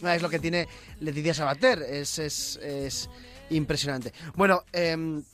[0.00, 0.68] No, es lo que tiene
[1.00, 1.82] Leticia Sabater.
[1.82, 3.08] Es, es, es
[3.50, 4.12] impresionante.
[4.34, 5.24] Bueno, em,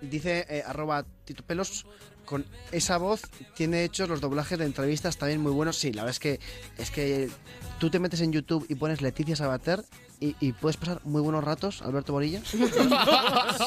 [0.00, 1.86] dice eh, arroba Tito Pelos.
[2.30, 3.22] Con esa voz
[3.56, 5.76] tiene hechos los doblajes de entrevistas también muy buenos.
[5.76, 6.40] Sí, la verdad es que
[6.78, 7.28] es que
[7.80, 9.84] tú te metes en YouTube y pones Leticia Sabater
[10.20, 12.40] y, y puedes pasar muy buenos ratos, Alberto Borilla.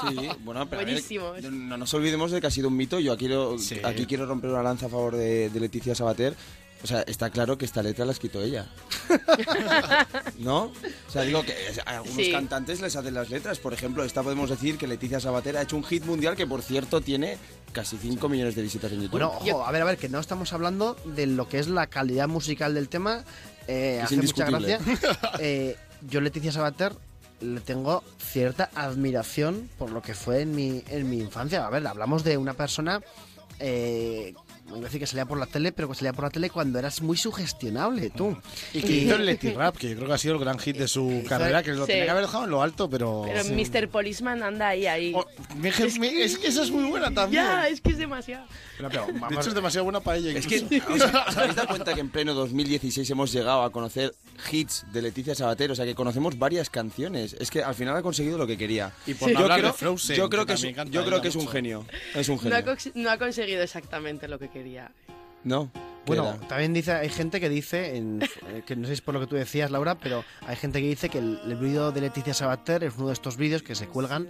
[0.09, 1.33] Sí, bueno, pero a ver, Buenísimo.
[1.51, 2.99] no nos olvidemos de que ha sido un mito.
[2.99, 3.27] Yo aquí
[3.59, 3.79] Sí.
[3.83, 6.35] aquí quiero romper una lanza a favor de, de Leticia Sabater.
[6.83, 8.65] O sea, está claro que esta letra la ha escrito ella.
[10.39, 10.63] ¿No?
[10.63, 10.71] O
[11.11, 11.53] sea, digo que
[11.85, 12.31] a algunos Sí.
[12.31, 13.59] cantantes les hacen las letras.
[13.59, 16.61] Por ejemplo, esta podemos decir que Leticia Sabater ha hecho un hit mundial que, por
[16.61, 17.37] cierto, tiene
[17.71, 19.11] casi 5 millones de visitas en YouTube.
[19.11, 21.87] Bueno, ojo, a ver, a ver, que no estamos hablando de lo que es la
[21.87, 23.23] calidad musical del tema.
[23.67, 24.79] Eh, Es hace mucha gracia.
[25.39, 25.77] Eh,
[26.09, 26.93] yo, Leticia Sabater,
[27.39, 31.65] le tengo cierta admiración por lo que fue en mi, en mi infancia.
[31.65, 33.01] A ver, hablamos de una persona.
[33.59, 34.33] Eh,
[34.65, 36.49] no voy a decir que salía por la tele, pero que salía por la tele
[36.49, 38.37] cuando eras muy sugestionable, tú.
[38.73, 40.77] Y que hizo el Leti Rap, que yo creo que ha sido el gran hit
[40.77, 41.91] de su carrera, que lo Sí.
[41.91, 43.23] tenía que haber dejado en lo alto, pero...
[43.25, 43.89] Pero Mr.
[43.89, 45.13] Policeman anda ahí, ahí.
[45.15, 45.25] Oh,
[45.57, 47.43] me- me- es que esa es muy buena también.
[47.43, 48.45] Ya, es que es demasiado.
[48.79, 50.31] De hecho, es demasiado buena para ella.
[50.37, 50.57] Es que.
[50.89, 54.13] ¿os, os habéis dado cuenta que en pleno 2016 hemos llegado a conocer
[54.51, 55.71] hits de Leticia Sabater?
[55.71, 57.35] O sea, que conocemos varias canciones.
[57.39, 58.91] Es que al final ha conseguido lo que quería.
[59.05, 61.35] Y por no hablar de Frozen, yo creo que que, es, yo creo que es
[61.35, 61.85] un genio.
[62.15, 62.91] Es un No ha, genio.
[62.95, 64.91] no ha conseguido exactamente lo que quería.
[65.43, 65.69] No.
[65.73, 66.47] ¿qué Bueno, era?
[66.47, 69.19] también dice, hay gente que dice, en- eh, que no sé si es por lo
[69.19, 72.33] que tú decías, Laura, pero hay gente que dice que el, el vídeo de Leticia
[72.33, 74.27] Sabater es uno de estos vídeos que se cuelgan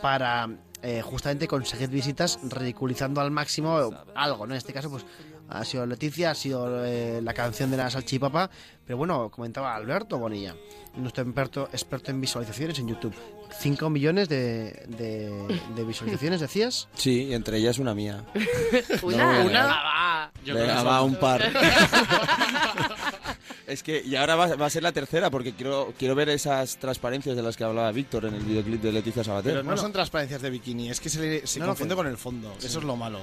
[0.00, 0.48] para
[0.82, 4.54] eh, justamente conseguir visitas ridiculizando al máximo algo, ¿no?
[4.54, 5.04] En este caso, pues
[5.48, 8.50] ha sido Leticia, ha sido eh, la canción de la salchipapa,
[8.84, 10.56] pero bueno, comentaba Alberto Bonilla,
[10.96, 13.14] nuestro experto, experto en visualizaciones en YouTube.
[13.58, 16.88] 5 millones de, de- de visualizaciones, decías.
[16.96, 18.24] Sí, y entre ellas una mía.
[19.02, 19.62] Una, No, una.
[19.62, 19.68] no.
[19.68, 20.32] va.
[20.44, 21.42] Yo Venga, va, un par.
[23.66, 26.76] es que, y ahora va, va a ser la tercera, porque quiero, quiero ver esas
[26.78, 29.52] transparencias de las que hablaba Víctor en el videoclip de Leticia Sabater.
[29.52, 32.16] Pero no son transparencias de bikini, es que se, le- se No, confunde con el
[32.18, 32.54] fondo.
[32.62, 33.20] Eso es lo malo.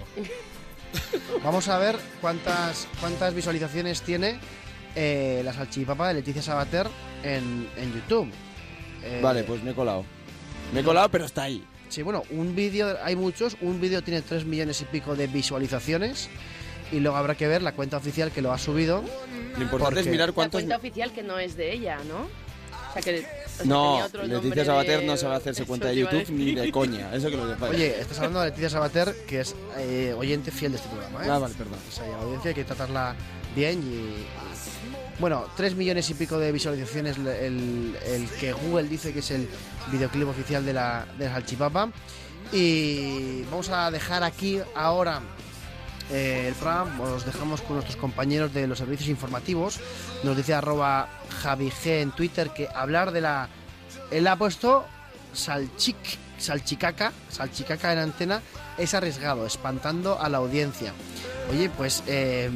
[1.44, 4.40] Vamos a ver cuántas, cuántas visualizaciones tiene
[4.96, 6.88] eh, la salchipapa de Leticia Sabater
[7.24, 8.32] en, en YouTube.
[9.04, 10.04] Eh, Vale, pues me he colado.
[10.74, 11.64] Me he colado, pero está ahí.
[11.90, 16.30] Sí, bueno, un vídeo, hay muchos, un vídeo tiene 3 millones y pico de visualizaciones
[16.92, 19.04] y luego habrá que ver la cuenta oficial que lo ha subido.
[19.58, 20.62] Lo importante Porque- es mirar La cuántos...
[20.62, 22.28] cuenta oficial que no es de ella, ¿no?
[22.90, 23.22] O sea, que o
[23.58, 26.72] sea, No, Leticia Sabater de- no sabe hacerse Eso cuenta de a YouTube ni de
[26.72, 27.14] coña.
[27.16, 27.74] Eso que lo sepáis.
[27.76, 31.30] Oye, estás hablando de Leticia Sabater, que es eh, oyente fiel de este programa, ¿eh?
[31.30, 31.78] Ah, vale, perdón.
[31.92, 33.16] Esa audiencia hay que tratarla
[33.56, 34.26] bien y...
[35.20, 39.50] Bueno, 3 millones y pico de visualizaciones el, el- que Google dice que es el
[39.92, 41.90] videoclip oficial de la, de salchipapa.
[42.54, 45.22] Y vamos a dejar aquí ahora
[46.12, 49.80] eh, el programa, os dejamos con nuestros compañeros de los servicios informativos.
[50.24, 51.10] Nos dice arroba
[51.44, 53.50] Javi G en Twitter que hablar de la...
[54.12, 54.86] Él ha puesto
[55.34, 55.98] salchic,
[56.38, 58.42] salchicaca, salchicaca en antena
[58.78, 60.94] es arriesgado, espantando a la audiencia.
[61.52, 62.04] Oye, pues...
[62.08, 62.50] eh,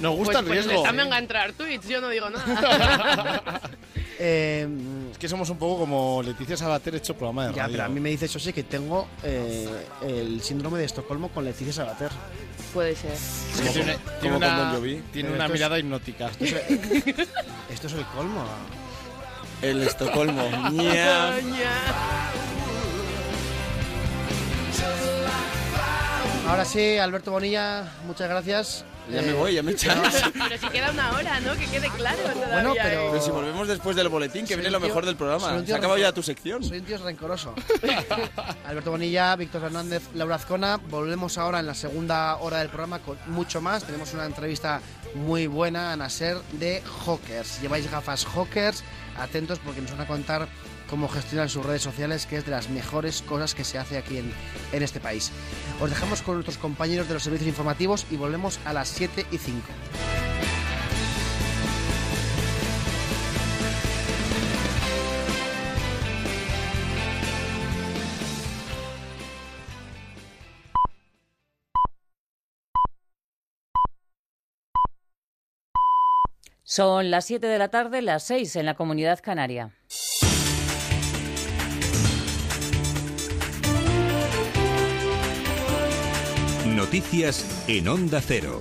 [0.00, 0.82] Nos Pues, gusta el pues riesgo.
[0.82, 3.60] déjame a entrar tweets, yo no digo nada.
[4.18, 4.68] eh,
[5.10, 7.72] Es que somos un poco como Leticia Sabater hecho programa de ya, radio.
[7.72, 9.68] pero a mí me dice eso sí que tengo eh,
[10.02, 12.10] el síndrome de Estocolmo con Leticia Sabater.
[12.74, 13.12] Puede ser.
[13.72, 15.02] Tiene, tiene como con una, Jovi.
[15.12, 16.30] tiene una es- mirada hipnótica.
[16.38, 18.44] Esto es el colmo.
[19.62, 20.42] El Estocolmo.
[20.72, 21.30] Ña.
[26.48, 28.84] Ahora sí, Alberto Bonilla, muchas gracias.
[29.10, 30.00] Ya Eh, me voy, ya me echáis.
[30.32, 31.54] Pero si queda una hora, ¿no?
[31.54, 32.52] Que quede claro todavía.
[32.52, 35.56] Bueno, pero- Pero si volvemos después del boletín, que Soy viene lo mejor del programa.
[35.58, 36.64] Se tío ha acabado rencor- ya tu sección.
[36.64, 37.54] Soy un tío rencoroso.
[38.66, 40.76] Alberto Bonilla, Víctor Hernández, Laura Azcona.
[40.90, 43.84] Volvemos ahora en la segunda hora del programa con mucho más.
[43.84, 44.80] Tenemos una entrevista
[45.14, 47.60] muy buena a Naser de Hawkers.
[47.60, 48.82] Lleváis gafas Hawkers,
[49.18, 50.48] atentos porque nos van a contar
[50.88, 54.18] cómo gestionan sus redes sociales, que es de las mejores cosas que se hace aquí
[54.18, 54.32] en,
[54.72, 55.32] en este país.
[55.80, 59.38] Os dejamos con nuestros compañeros de los servicios informativos y volvemos a las 7 y
[59.38, 59.62] 5.
[76.68, 79.70] Son las 7 de la tarde, las 6 en la comunidad canaria.
[86.76, 88.60] Noticias en Onda Cero.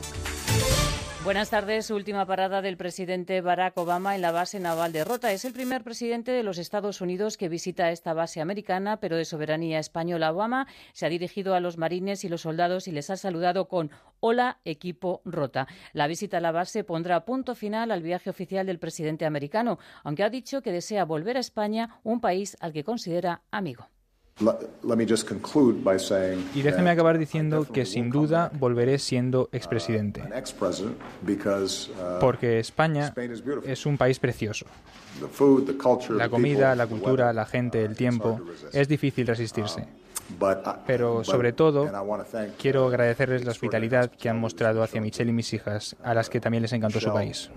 [1.25, 1.91] Buenas tardes.
[1.91, 5.33] Última parada del presidente Barack Obama en la base naval de Rota.
[5.33, 9.25] Es el primer presidente de los Estados Unidos que visita esta base americana, pero de
[9.25, 10.31] soberanía española.
[10.31, 13.91] Obama se ha dirigido a los marines y los soldados y les ha saludado con
[14.21, 15.67] Hola, equipo Rota.
[15.91, 20.23] La visita a la base pondrá punto final al viaje oficial del presidente americano, aunque
[20.23, 23.89] ha dicho que desea volver a España, un país al que considera amigo.
[26.53, 30.21] Y déjeme acabar diciendo que sin duda volveré siendo expresidente,
[32.19, 33.13] porque España
[33.63, 34.65] es un país precioso.
[36.17, 38.41] La comida, la cultura, la gente, el tiempo,
[38.73, 39.87] es difícil resistirse.
[40.85, 41.89] Pero sobre todo,
[42.57, 46.41] quiero agradecerles la hospitalidad que han mostrado hacia Michelle y mis hijas, a las que
[46.41, 47.49] también les encantó su país.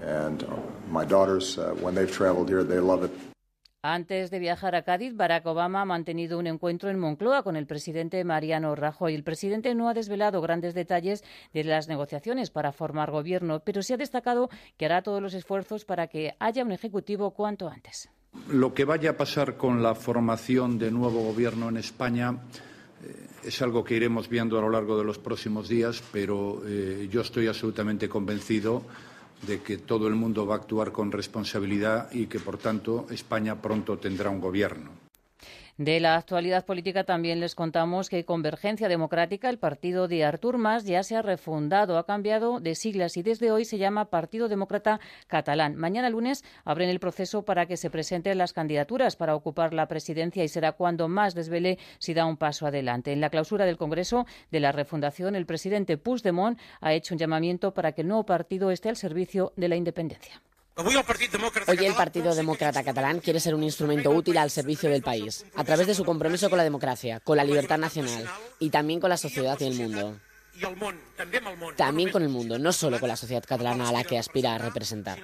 [3.91, 7.66] Antes de viajar a Cádiz, Barack Obama ha mantenido un encuentro en Moncloa con el
[7.66, 9.14] presidente Mariano Rajoy.
[9.14, 11.24] El presidente no ha desvelado grandes detalles
[11.55, 15.86] de las negociaciones para formar gobierno, pero sí ha destacado que hará todos los esfuerzos
[15.86, 18.11] para que haya un ejecutivo cuanto antes.
[18.51, 22.36] Lo que vaya a pasar con la formación de nuevo gobierno en España
[23.03, 27.09] eh, es algo que iremos viendo a lo largo de los próximos días, pero eh,
[27.11, 28.82] yo estoy absolutamente convencido
[29.47, 33.61] de que todo el mundo va a actuar con responsabilidad y que, por tanto, España
[33.62, 34.97] pronto tendrá un gobierno.
[35.79, 40.85] De la actualidad política también les contamos que Convergencia Democrática, el partido de Artur Mas,
[40.85, 44.99] ya se ha refundado, ha cambiado de siglas y desde hoy se llama Partido Demócrata
[45.29, 45.76] Catalán.
[45.76, 50.43] Mañana lunes abren el proceso para que se presenten las candidaturas para ocupar la presidencia
[50.43, 53.12] y será cuando más desvele si da un paso adelante.
[53.12, 57.72] En la clausura del Congreso de la refundación, el presidente Puigdemont ha hecho un llamamiento
[57.72, 60.43] para que el nuevo partido esté al servicio de la independencia.
[60.81, 60.95] Hoy
[61.85, 65.89] el Partido Demócrata Catalán quiere ser un instrumento útil al servicio del país, a través
[65.89, 68.24] de su compromiso con la democracia, con la libertad nacional
[68.61, 70.20] y también con la sociedad y el mundo.
[71.77, 74.59] También con el mundo, no solo con la sociedad catalana a la que aspira a
[74.59, 75.19] representar.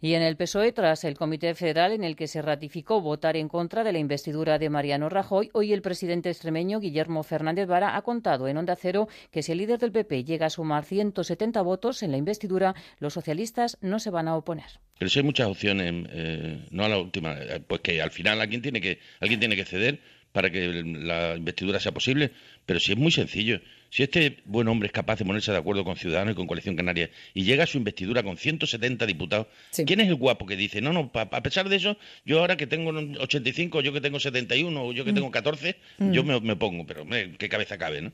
[0.00, 3.48] Y en el PSOE, tras el Comité Federal en el que se ratificó votar en
[3.48, 8.02] contra de la investidura de Mariano Rajoy, hoy el presidente extremeño Guillermo Fernández Vara ha
[8.02, 12.02] contado en Onda Cero que si el líder del PP llega a sumar 170 votos
[12.02, 14.80] en la investidura, los socialistas no se van a oponer.
[14.98, 18.40] Pero si hay muchas opciones, eh, no a la última, eh, pues que al final
[18.40, 20.00] alguien tiene que, alguien tiene que ceder
[20.32, 22.30] para que la investidura sea posible,
[22.66, 23.60] pero si es muy sencillo.
[23.90, 26.76] Si este buen hombre es capaz de ponerse de acuerdo con Ciudadanos y con Coalición
[26.76, 29.48] Canaria y llega a su investidura con 170 diputados,
[29.86, 32.66] ¿quién es el guapo que dice, no, no, a pesar de eso, yo ahora que
[32.66, 35.14] tengo 85, yo que tengo 71 o yo que Mm.
[35.16, 36.12] tengo 14, Mm.
[36.12, 38.12] yo me, me pongo, pero me- qué cabeza cabe, ¿no?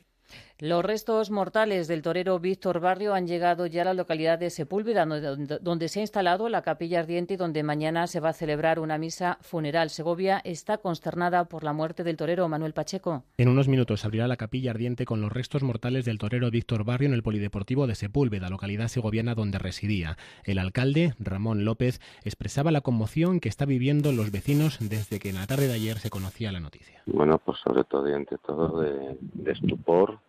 [0.61, 5.05] Los restos mortales del torero Víctor Barrio han llegado ya a la localidad de Sepúlveda,
[5.05, 8.97] donde, se ha instalado la capilla ardiente y donde mañana se va a celebrar una
[8.97, 9.89] misa funeral.
[9.89, 13.23] Segovia está consternada por la muerte del torero Manuel Pacheco.
[13.37, 16.83] En unos minutos se abrirá la capilla ardiente con los restos mortales del torero Víctor
[16.83, 20.17] Barrio en el Polideportivo de Sepúlveda, localidad segoviana donde residía.
[20.43, 25.35] El alcalde, Ramón López, expresaba la conmoción que está viviendo los vecinos desde que en
[25.35, 27.01] la tarde de ayer se conocía la noticia.
[27.05, 30.19] Bueno, pues sobre todo y ante todo de, de estupor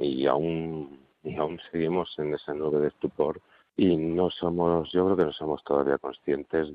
[0.00, 3.40] y aún y aún seguimos en esa nube de estupor
[3.76, 6.68] y no somos, yo creo que no somos todavía conscientes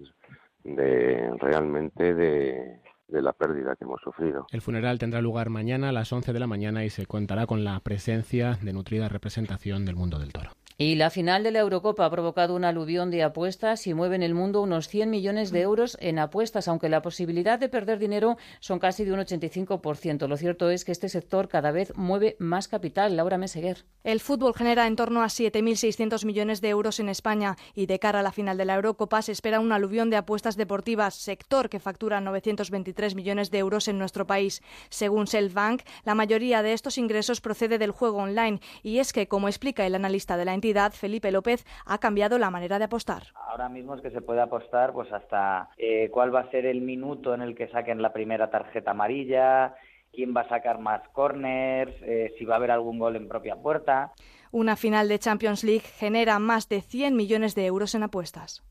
[0.63, 4.47] de realmente de, de la pérdida que hemos sufrido.
[4.51, 7.63] El funeral tendrá lugar mañana a las 11 de la mañana y se contará con
[7.63, 10.51] la presencia de nutrida representación del mundo del toro.
[10.81, 14.23] Y la final de la Eurocopa ha provocado un aluvión de apuestas y mueve en
[14.23, 18.37] el mundo unos 100 millones de euros en apuestas, aunque la posibilidad de perder dinero
[18.61, 20.25] son casi de un 85%.
[20.25, 23.17] Lo cierto es que este sector cada vez mueve más capital.
[23.17, 23.83] Laura Meseguer.
[24.05, 28.21] El fútbol genera en torno a 7.600 millones de euros en España y de cara
[28.21, 31.81] a la final de la Eurocopa se espera un aluvión de apuestas deportivas, sector que
[31.81, 34.61] factura 923 millones de euros en nuestro país.
[34.87, 39.49] Según Selfbank, la mayoría de estos ingresos procede del juego online y es que, como
[39.49, 43.23] explica el analista de la entidad, Felipe López, ha cambiado la manera de apostar.
[43.35, 46.81] Ahora mismo es que se puede apostar pues hasta eh, cuál va a ser el
[46.81, 49.75] minuto en el que saquen la primera tarjeta amarilla,
[50.13, 53.55] quién va a sacar más corners, eh, si va a haber algún gol en propia
[53.55, 54.13] puerta.
[54.51, 58.63] Una final de Champions League genera más de 100 millones de euros en apuestas.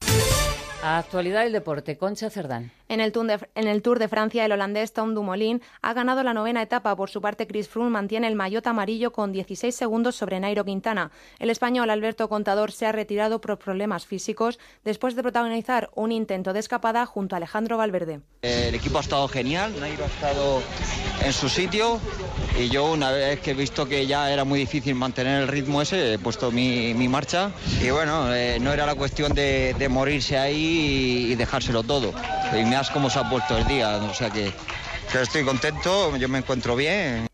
[0.83, 2.71] Actualidad del deporte, Concha Cerdán.
[2.89, 6.23] En el, tour de, en el Tour de Francia, el holandés Tom Dumoulin ha ganado
[6.23, 6.97] la novena etapa.
[6.97, 11.11] Por su parte, Chris Froome mantiene el maillot amarillo con 16 segundos sobre Nairo Quintana.
[11.39, 16.53] El español Alberto Contador se ha retirado por problemas físicos después de protagonizar un intento
[16.53, 18.21] de escapada junto a Alejandro Valverde.
[18.41, 20.63] El equipo ha estado genial, Nairo ha estado
[21.23, 22.01] en su sitio
[22.59, 25.83] y yo una vez que he visto que ya era muy difícil mantener el ritmo
[25.83, 27.51] ese, he puesto mi, mi marcha
[27.83, 32.13] y bueno, eh, no era la cuestión de, de morirse ahí y, dejárselo todo.
[32.53, 34.53] Y me has cómo se ha puesto el día, o sea que,
[35.11, 37.28] que estoy contento, yo me encuentro bien.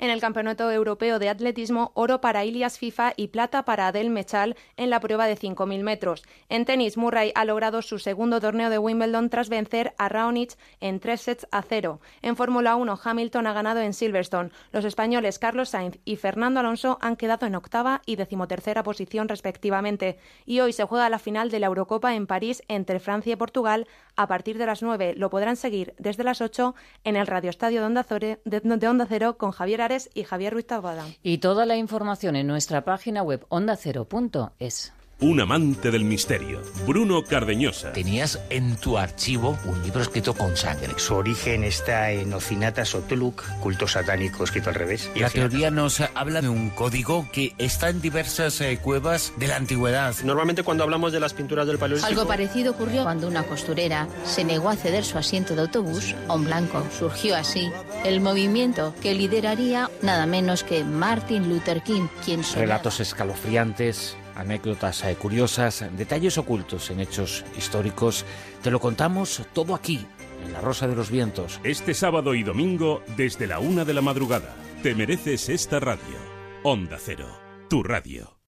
[0.00, 4.56] En el Campeonato Europeo de Atletismo, oro para Ilias FIFA y plata para Adel Mechal
[4.78, 6.22] en la prueba de 5.000 metros.
[6.48, 11.00] En tenis, Murray ha logrado su segundo torneo de Wimbledon tras vencer a Raonic en
[11.00, 12.00] tres sets a cero.
[12.22, 14.48] En Fórmula 1, Hamilton ha ganado en Silverstone.
[14.72, 20.18] Los españoles Carlos Sainz y Fernando Alonso han quedado en octava y decimotercera posición respectivamente.
[20.46, 23.86] Y hoy se juega la final de la Eurocopa en París entre Francia y Portugal
[24.16, 25.12] a partir de las 9.
[25.18, 26.74] Lo podrán seguir desde las 8
[27.04, 31.04] en el Radio Estadio de Onda, Cero con Javier Y Javier Ruiz Taboada.
[31.22, 34.92] Y toda la información en nuestra página web ondacero.es.
[35.22, 37.92] Un amante del misterio, Bruno Cardeñosa.
[37.92, 40.94] Tenías en tu archivo un libro escrito con sangre.
[40.96, 45.10] Su origen está en Ocinata Sotuluk, culto satánico escrito al revés.
[45.14, 49.56] La teoría nos habla de un código que está en diversas eh, cuevas de la
[49.56, 50.14] antigüedad.
[50.24, 52.08] Normalmente cuando hablamos de las pinturas del Paleolítico...
[52.08, 56.34] Algo parecido ocurrió cuando una costurera se negó a ceder su asiento de autobús a
[56.34, 56.82] un blanco.
[56.98, 57.70] Surgió así
[58.06, 65.04] el movimiento que lideraría nada menos que Martin Luther King, quien soñaba- Relatos escalofriantes, anécdotas
[65.04, 68.24] eh, curiosas, detalles ocultos en hechos históricos.
[68.62, 70.06] Te lo contamos todo aquí,
[70.44, 71.60] en La Rosa de los Vientos.
[71.64, 74.54] Este sábado y domingo desde la una de la madrugada.
[74.82, 76.16] Te mereces esta radio.
[76.62, 77.28] Onda Cero,
[77.68, 78.39] tu radio.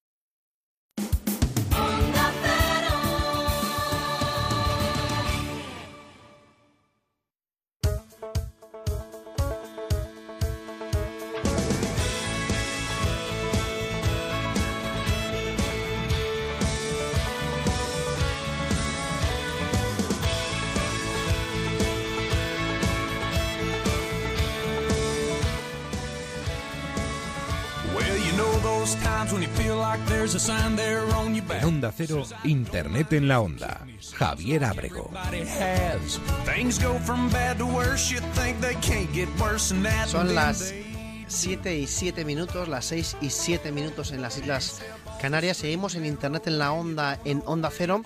[29.92, 33.86] En Onda Cero, Internet en la Onda.
[34.16, 35.10] Javier Ábrego.
[35.12, 36.18] Everybody has.
[36.46, 38.10] Things go from bad to worse.
[38.14, 40.08] You think they can't get worse than that.
[40.08, 44.80] Son las they- 7 y 7 minutos, las 6 y 7 minutos en las Islas
[45.20, 45.58] Canarias.
[45.58, 48.02] Seguimos en Internet en la Onda, en Onda Cero.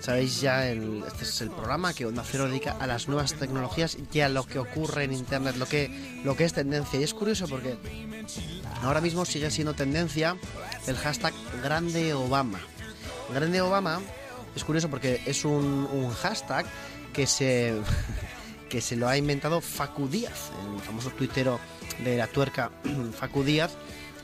[0.00, 3.96] Sabéis ya, el- este es el programa que Onda Cero dedica a las nuevas tecnologías
[4.12, 7.00] y a lo que ocurre en Internet, lo que, lo que es tendencia.
[7.00, 7.76] Y es curioso porque
[8.82, 10.36] ahora mismo sigue siendo tendencia
[10.86, 12.60] el hashtag Grande Obama.
[13.32, 14.00] Grande Obama
[14.54, 16.66] es curioso porque es un, un hashtag
[17.12, 17.74] que se,
[18.68, 21.60] que se lo ha inventado Facu Díaz, el famoso tuitero
[22.04, 22.70] de la tuerca
[23.12, 23.72] Facu Díaz.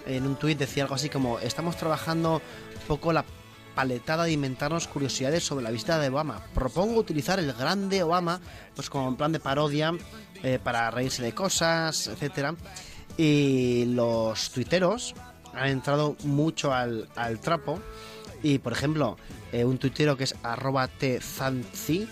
[0.06, 3.24] En un tuit decía algo así como, estamos trabajando un poco la
[3.74, 6.42] paletada de inventarnos curiosidades sobre la visita de Obama.
[6.54, 8.40] Propongo utilizar el grande Obama
[8.74, 9.92] pues como en plan de parodia
[10.42, 12.54] eh, para reírse de cosas, etcétera.
[13.16, 15.14] Y los tuiteros
[15.54, 17.80] han entrado mucho al, al trapo.
[18.42, 19.16] Y por ejemplo,
[19.52, 22.08] eh, un tuitero que es arroba tzanzi,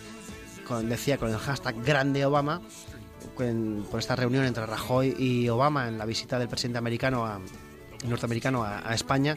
[0.83, 2.61] decía con el hashtag grande Obama,
[3.91, 7.41] por esta reunión entre Rajoy y Obama en la visita del presidente americano a,
[8.09, 9.37] norteamericano a, a España,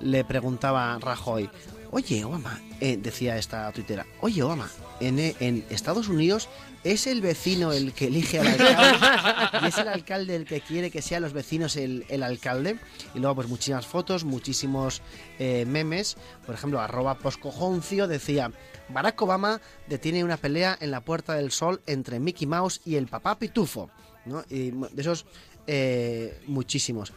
[0.00, 1.48] le preguntaba a Rajoy,
[1.90, 4.70] oye Obama, eh, decía esta tuitera, oye Obama,
[5.00, 6.48] en, en Estados Unidos
[6.84, 10.90] es el vecino el que elige al alcalde y es el alcalde el que quiere
[10.90, 12.78] que sean los vecinos el, el alcalde.
[13.14, 15.02] Y luego pues muchísimas fotos, muchísimos
[15.38, 16.16] eh, memes.
[16.46, 18.52] Por ejemplo, arroba poscojoncio decía,
[18.88, 23.06] Barack Obama detiene una pelea en la Puerta del Sol entre Mickey Mouse y el
[23.08, 23.90] papá Pitufo.
[24.24, 24.44] ¿no?
[24.48, 25.26] Y de esos
[25.66, 27.12] eh, muchísimos.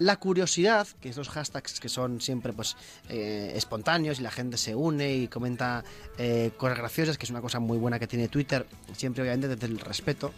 [0.00, 2.74] La curiosidad, que estos hashtags que son siempre pues
[3.10, 5.84] eh, espontáneos y la gente se une y comenta
[6.16, 9.66] eh, cosas graciosas, que es una cosa muy buena que tiene Twitter, siempre obviamente desde
[9.66, 10.32] el respeto.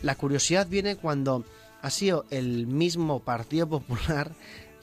[0.00, 1.44] La curiosidad viene cuando
[1.82, 4.32] ha sido el mismo Partido Popular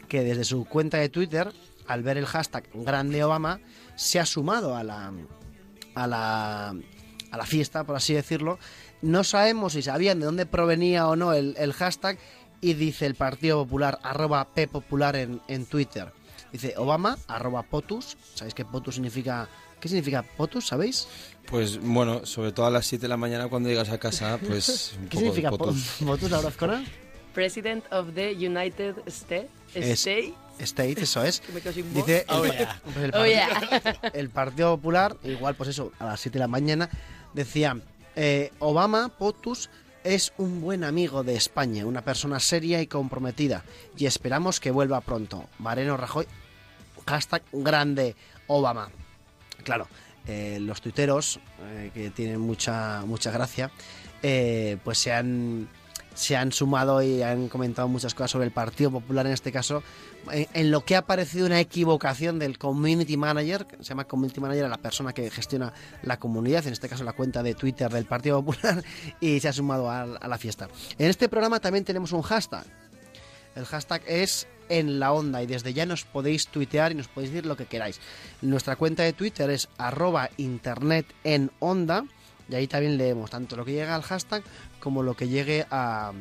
[0.08, 1.52] que desde su cuenta de Twitter,
[1.88, 3.60] al ver el hashtag Grande Obama,
[3.96, 5.12] se ha sumado a la,
[5.96, 8.60] a la, a la fiesta, por así decirlo.
[9.02, 12.20] No sabemos si sabían de dónde provenía o no el hashtag
[12.62, 16.12] y dice el Partido Popular, arroba P Popular en, en Twitter.
[16.52, 18.18] Dice Obama, arroba POTUS.
[18.36, 19.48] ¿Sabéis qué POTUS significa?
[19.80, 20.68] ¿Qué significa POTUS?
[20.68, 21.08] ¿Sabéis?
[21.46, 24.94] Pues bueno, sobre todo a las 7 de la mañana cuando llegas a casa, pues
[25.00, 25.68] un ¿Qué poco de significa potos.
[26.00, 26.84] POTUS, POTUS Laura Azcona?
[27.34, 29.50] President of the United States.
[29.76, 30.34] Es- States.
[30.60, 31.40] State, eso es.
[31.64, 31.72] Que.
[31.84, 32.82] Dice el, Oh, yeah.
[32.84, 34.12] pues el Oh, Partido- yeah.
[34.14, 36.90] el Partido Popular, igual pues eso, a las 7 de la mañana,
[37.34, 37.80] decía,
[38.18, 39.70] eh, Obama, POTUS,
[40.04, 43.64] es un buen amigo de España, una persona seria y comprometida,
[43.98, 45.46] y esperamos que vuelva pronto.
[45.60, 46.26] Mariano Rajoy,
[47.06, 48.16] hashtag grande
[48.48, 48.90] Obama.
[49.64, 49.88] Claro,
[50.28, 53.72] eh, los tuiteros, eh, que tienen mucha, mucha gracia,
[54.22, 55.68] eh, pues se han,
[56.20, 59.82] se han sumado y han comentado muchas cosas sobre el Partido Popular en este caso,
[60.30, 64.66] en, lo que ha parecido una equivocación del Community Manager, que se llama Community Manager
[64.66, 65.72] a la persona que gestiona
[66.04, 68.84] la comunidad, en este caso la cuenta de Twitter del Partido Popular,
[69.22, 70.68] y se ha sumado a, a la fiesta.
[70.98, 72.66] En este programa también tenemos un hashtag.
[73.56, 77.32] El hashtag es en la onda y desde ya nos podéis tuitear y nos podéis
[77.32, 78.02] decir lo que queráis.
[78.42, 82.04] Nuestra cuenta de Twitter es arroba internet en onda
[82.50, 84.44] y ahí también leemos tanto lo que llega al hashtag
[84.80, 86.12] como lo que llegue a,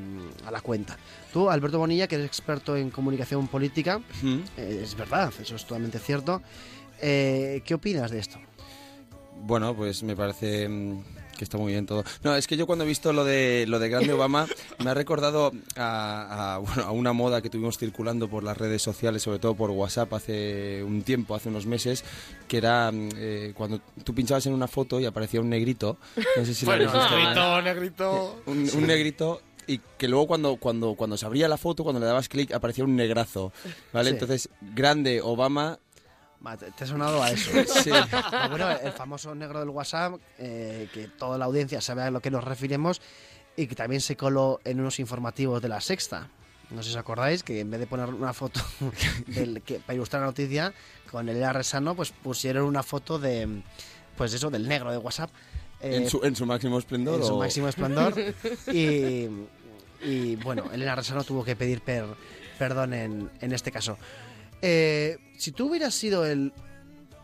[0.45, 0.97] a la cuenta.
[1.33, 4.01] Tú, Alberto Bonilla, que eres experto en comunicación política,
[4.57, 6.43] eh, es verdad, eso es totalmente cierto.
[7.01, 8.39] Eh, ¿Qué opinas de esto?
[9.43, 11.01] Bueno, pues me parece mm,
[11.39, 12.05] que está muy bien todo.
[12.23, 14.47] No, es que yo cuando he visto lo de lo de Grande Obama
[14.85, 18.83] me ha recordado a, a, bueno, a una moda que tuvimos circulando por las redes
[18.83, 22.05] sociales, sobre todo por WhatsApp hace un tiempo, hace unos meses,
[22.47, 25.97] que era mm, eh, cuando tú pinchabas en una foto y aparecía un negrito.
[26.37, 27.17] No sé si lo Bueno, habéis visto.
[27.17, 28.43] negrito, negrito.
[28.47, 32.07] Un, un negrito y que luego cuando, cuando, cuando se abría la foto, cuando le
[32.07, 33.53] dabas clic, aparecía un negrazo.
[33.93, 34.09] ¿Vale?
[34.11, 34.15] Sí.
[34.15, 35.79] Entonces, Grande Obama
[36.77, 37.51] Te ha sonado a eso.
[37.67, 37.91] Sí.
[37.91, 42.21] Pero bueno, el famoso negro del WhatsApp, eh, que toda la audiencia sabe a lo
[42.21, 43.01] que nos referimos
[43.57, 46.29] y que también se coló en unos informativos de la Sexta.
[46.71, 48.61] No sé si os acordáis que en vez de poner una foto
[49.27, 50.73] del, que, para ilustrar la noticia
[51.11, 53.63] con el Resano, pues pusieron una foto de,
[54.17, 55.31] pues eso, del negro de WhatsApp.
[55.81, 57.21] eh, en, su, en su máximo esplendor.
[57.21, 58.15] en su o- máximo esplendor.
[58.73, 59.29] y,
[60.03, 62.15] y, bueno, Elena Resano tuvo que pedir per-
[62.59, 63.97] perdón en, en este caso.
[64.63, 66.53] Eh, si tú hubieras sido el,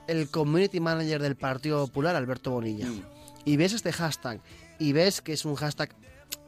[0.06, 3.02] el community manager del Partido Popular, Alberto Bonilla, Mm.
[3.44, 4.40] y ves este hashtag
[4.78, 5.90] y ves que es un hashtag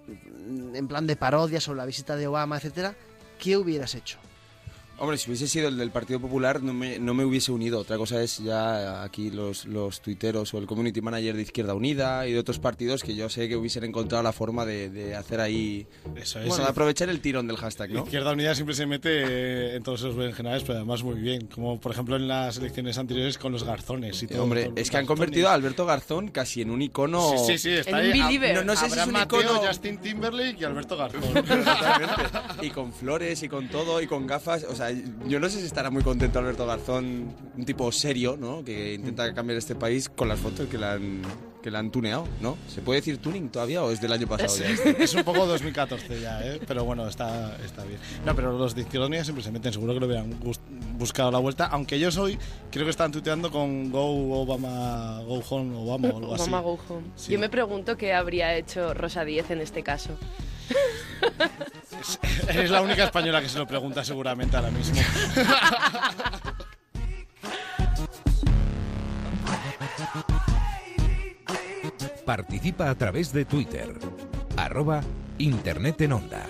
[0.06, 2.94] mm, en plan de parodia sobre la visita de Obama, etcétera,
[3.38, 4.18] ¿qué hubieras hecho?
[4.98, 7.80] Hombre, si hubiese sido el del Partido Popular no me, no me hubiese unido.
[7.80, 12.26] Otra cosa es ya aquí los, los tuiteros o el community manager de Izquierda Unida
[12.26, 15.40] y de otros partidos que yo sé que hubiesen encontrado la forma de, de hacer
[15.40, 15.86] ahí...
[16.16, 16.48] Eso es.
[16.48, 18.04] Bueno, de aprovechar el tirón del hashtag, ¿no?
[18.04, 21.46] Izquierda Unida siempre se mete eh, en todos esos berenjenales, pero además muy bien.
[21.46, 24.44] Como por ejemplo en las elecciones anteriores con los garzones y todo.
[24.44, 25.08] Hombre, todo- es que han garzones.
[25.08, 27.32] convertido a Alberto Garzón casi en un icono...
[27.36, 28.38] Sí, sí, sí, está En ahí.
[28.38, 28.54] un.
[28.54, 29.60] No, no sé si es Abraham un Mateo, icono...
[29.66, 31.20] Justin Timberlake y Alberto Garzón.
[32.62, 34.64] y con flores y con todo y con gafas.
[34.64, 34.85] O sea,
[35.26, 38.64] yo no sé si estará muy contento Alberto Garzón, un tipo serio, ¿no?
[38.64, 41.22] Que intenta cambiar este país con las fotos que le han,
[41.62, 42.56] que le han tuneado, ¿no?
[42.68, 44.68] ¿Se puede decir tuning todavía o es del año pasado ya?
[44.68, 45.02] este?
[45.02, 46.60] es un poco 2014 ya, ¿eh?
[46.66, 47.98] pero bueno, está, está bien.
[48.24, 50.34] No, pero los de Izquierda Unida siempre se meten, seguro que lo hubieran
[50.98, 52.38] buscado la vuelta, aunque yo soy,
[52.70, 56.42] creo que están tuiteando con Go Obama, Go Home Obama o algo así.
[56.42, 57.06] Obama Go Home.
[57.16, 57.32] Sí.
[57.32, 60.10] Yo me pregunto qué habría hecho Rosa Díez en este caso.
[62.48, 65.00] Eres la única española que se lo pregunta seguramente ahora mismo.
[72.24, 73.94] Participa a través de Twitter.
[74.56, 75.00] Arroba
[75.38, 76.42] Internet en Onda.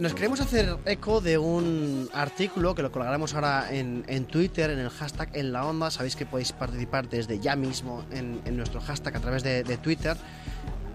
[0.00, 4.78] Nos queremos hacer eco de un artículo que lo colgaremos ahora en, en Twitter, en
[4.78, 5.90] el hashtag en la onda.
[5.90, 9.76] Sabéis que podéis participar desde ya mismo en, en nuestro hashtag a través de, de
[9.76, 10.16] Twitter.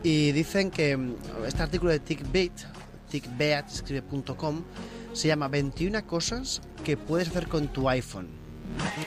[0.02, 2.52] Y dicen que mm, este artículo de TickBait,
[3.12, 4.64] tickbeat.com,
[5.14, 8.45] se llama 21 cosas que puedes hacer con tu iPhone.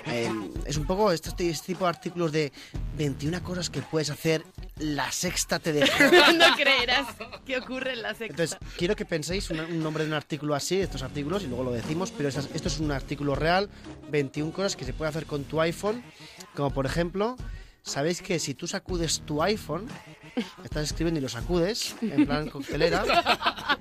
[0.06, 0.30] Eh,
[0.64, 2.52] es un poco este, este tipo de artículos de
[2.96, 4.44] 21 cosas que puedes hacer.
[4.78, 6.04] La sexta te dejó.
[6.38, 7.06] no creerás
[7.44, 8.26] qué ocurre en la sexta.
[8.26, 11.46] Entonces, quiero que penséis un, un nombre de un artículo así, de estos artículos, y
[11.46, 13.68] luego lo decimos, pero esto es un artículo real,
[14.10, 16.02] 21 cosas que se puede hacer con tu iPhone,
[16.54, 17.36] como por ejemplo,
[17.82, 19.88] sabéis que si tú sacudes tu iPhone,
[20.64, 23.04] estás escribiendo y lo sacudes, en plan coctelera,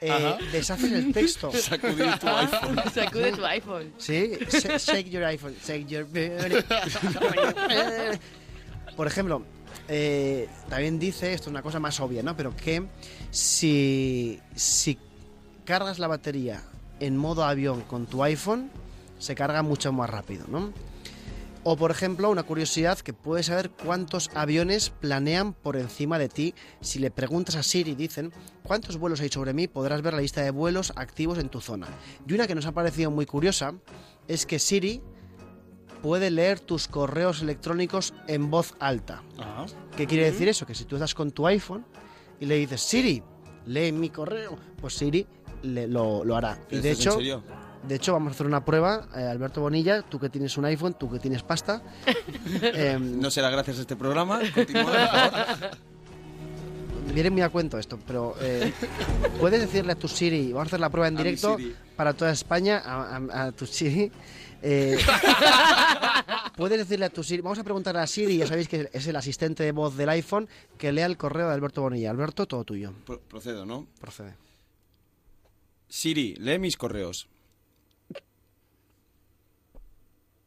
[0.00, 1.52] eh, deshaces el texto.
[1.52, 2.80] Sacudir tu iPhone.
[2.94, 3.92] Sacude tu iPhone.
[3.98, 6.06] Sí, Sh- shake your iPhone, shake your.
[8.96, 9.42] Por ejemplo,
[9.88, 12.36] eh, también dice, esto es una cosa más obvia, ¿no?
[12.36, 12.86] Pero que
[13.30, 14.98] si, si
[15.64, 16.62] cargas la batería
[17.00, 18.70] en modo avión con tu iPhone,
[19.18, 20.72] se carga mucho más rápido, ¿no?
[21.66, 26.54] O por ejemplo, una curiosidad que puedes saber cuántos aviones planean por encima de ti.
[26.82, 28.32] Si le preguntas a Siri, dicen,
[28.62, 29.66] ¿cuántos vuelos hay sobre mí?
[29.66, 31.86] Podrás ver la lista de vuelos activos en tu zona.
[32.28, 33.72] Y una que nos ha parecido muy curiosa
[34.28, 35.00] es que Siri
[36.02, 39.22] puede leer tus correos electrónicos en voz alta.
[39.96, 40.66] ¿Qué quiere decir eso?
[40.66, 41.86] Que si tú estás con tu iPhone
[42.40, 43.22] y le dices, Siri,
[43.64, 45.26] lee mi correo, pues Siri
[45.62, 46.58] le- lo, lo hará.
[46.70, 47.42] Y de ¿Esto es en hecho?
[47.86, 50.94] De hecho, vamos a hacer una prueba, eh, Alberto Bonilla, tú que tienes un iPhone,
[50.98, 51.82] tú que tienes pasta.
[52.62, 54.40] em, No será gracias a este programa.
[54.54, 54.94] Continúa, por
[55.30, 55.70] favor.
[57.14, 58.72] Viene muy a cuento esto, pero eh,
[59.38, 61.56] puedes decirle a tu Siri, vamos a hacer la prueba en A directo
[61.96, 64.10] para toda España, a, a- a tu Siri.
[64.62, 64.98] eh,
[66.56, 69.14] puedes decirle a tu Siri, vamos a preguntar a Siri, ya sabéis que es el
[69.14, 72.10] asistente de voz del iPhone, que lea el correo de Alberto Bonilla.
[72.10, 72.92] Alberto, todo tuyo.
[73.06, 73.86] Pro- procedo, ¿no?
[74.00, 74.34] Procede.
[75.88, 77.28] Siri, lee mis correos.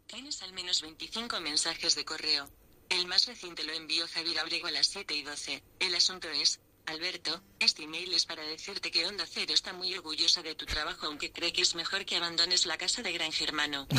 [0.07, 2.49] Tienes al menos 25 mensajes de correo.
[2.89, 5.61] El más reciente lo envió Javier Abrego a las 7 y 12.
[5.79, 10.41] El asunto es, Alberto, este email es para decirte que Onda Cero está muy orgullosa
[10.41, 13.88] de tu trabajo aunque cree que es mejor que abandones la casa de Gran Germano.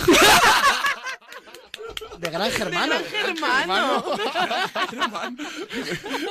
[2.19, 2.95] De Gran Germano.
[3.11, 4.17] Germano.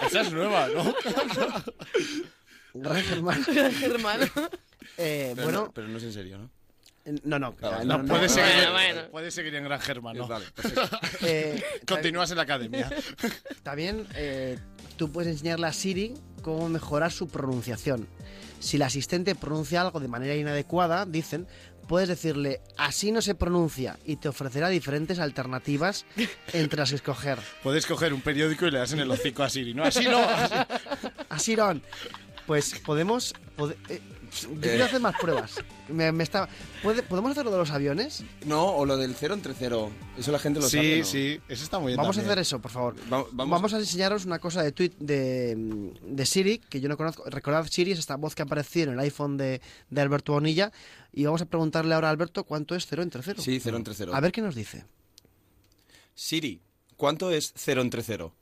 [0.05, 0.93] Esa es nueva, ¿no?
[2.73, 3.45] Gran Germano.
[3.47, 4.25] Gran Germano.
[4.97, 6.51] Eh, Pero bueno, no, pero no es en serio, ¿no?
[7.23, 7.55] No, no.
[7.61, 8.29] Ah, No, no, puede, no.
[8.29, 9.01] seguir, Bueno, bueno.
[9.11, 10.27] puede seguir en Gran Germano.
[10.27, 10.99] Vale, perfecto.
[11.21, 12.89] Eh, Continúas en la academia.
[13.63, 14.57] También eh,
[14.97, 18.07] tú puedes enseñarle a Siri cómo mejorar su pronunciación.
[18.59, 21.47] Si el asistente pronuncia algo de manera inadecuada, dicen,
[21.87, 26.05] puedes decirle, así no se pronuncia, y te ofrecerá diferentes alternativas
[26.53, 27.37] entre las que escoger.
[27.63, 29.73] Puedes coger un periódico y le das en el hocico a Siri.
[29.73, 30.19] No, así no.
[30.19, 30.55] así-
[31.29, 31.79] Así no.
[32.47, 33.33] Pues podemos...
[33.57, 34.01] pode- eh,
[34.41, 35.55] yo quiero hacer más pruebas.
[35.89, 36.49] Me, me está,
[36.83, 38.23] ¿puede- ¿Podemos hacer lo de los aviones?
[38.45, 39.91] No, o lo del cero entre cero.
[40.17, 40.99] Eso la gente lo Sí, sabe.
[40.99, 41.05] ¿no?
[41.05, 41.97] sí, eso está muy bien.
[41.97, 42.95] Vamos a hacer eso, por favor.
[43.11, 46.97] Va- vamos- Vamos a enseñaros una cosa de tweet de, de Siri, que yo no
[46.97, 47.23] conozco.
[47.29, 50.71] Recordad, Siri es esta voz que apareció en el iPhone de, de Alberto Bonilla.
[51.13, 53.41] Y vamos a preguntarle ahora a Alberto cuánto es cero entre cero.
[53.41, 54.11] Sí, cero entre cero.
[54.13, 54.85] A ver qué nos dice.
[56.15, 56.61] Siri,
[56.95, 58.33] ¿cuánto es cero entre cero?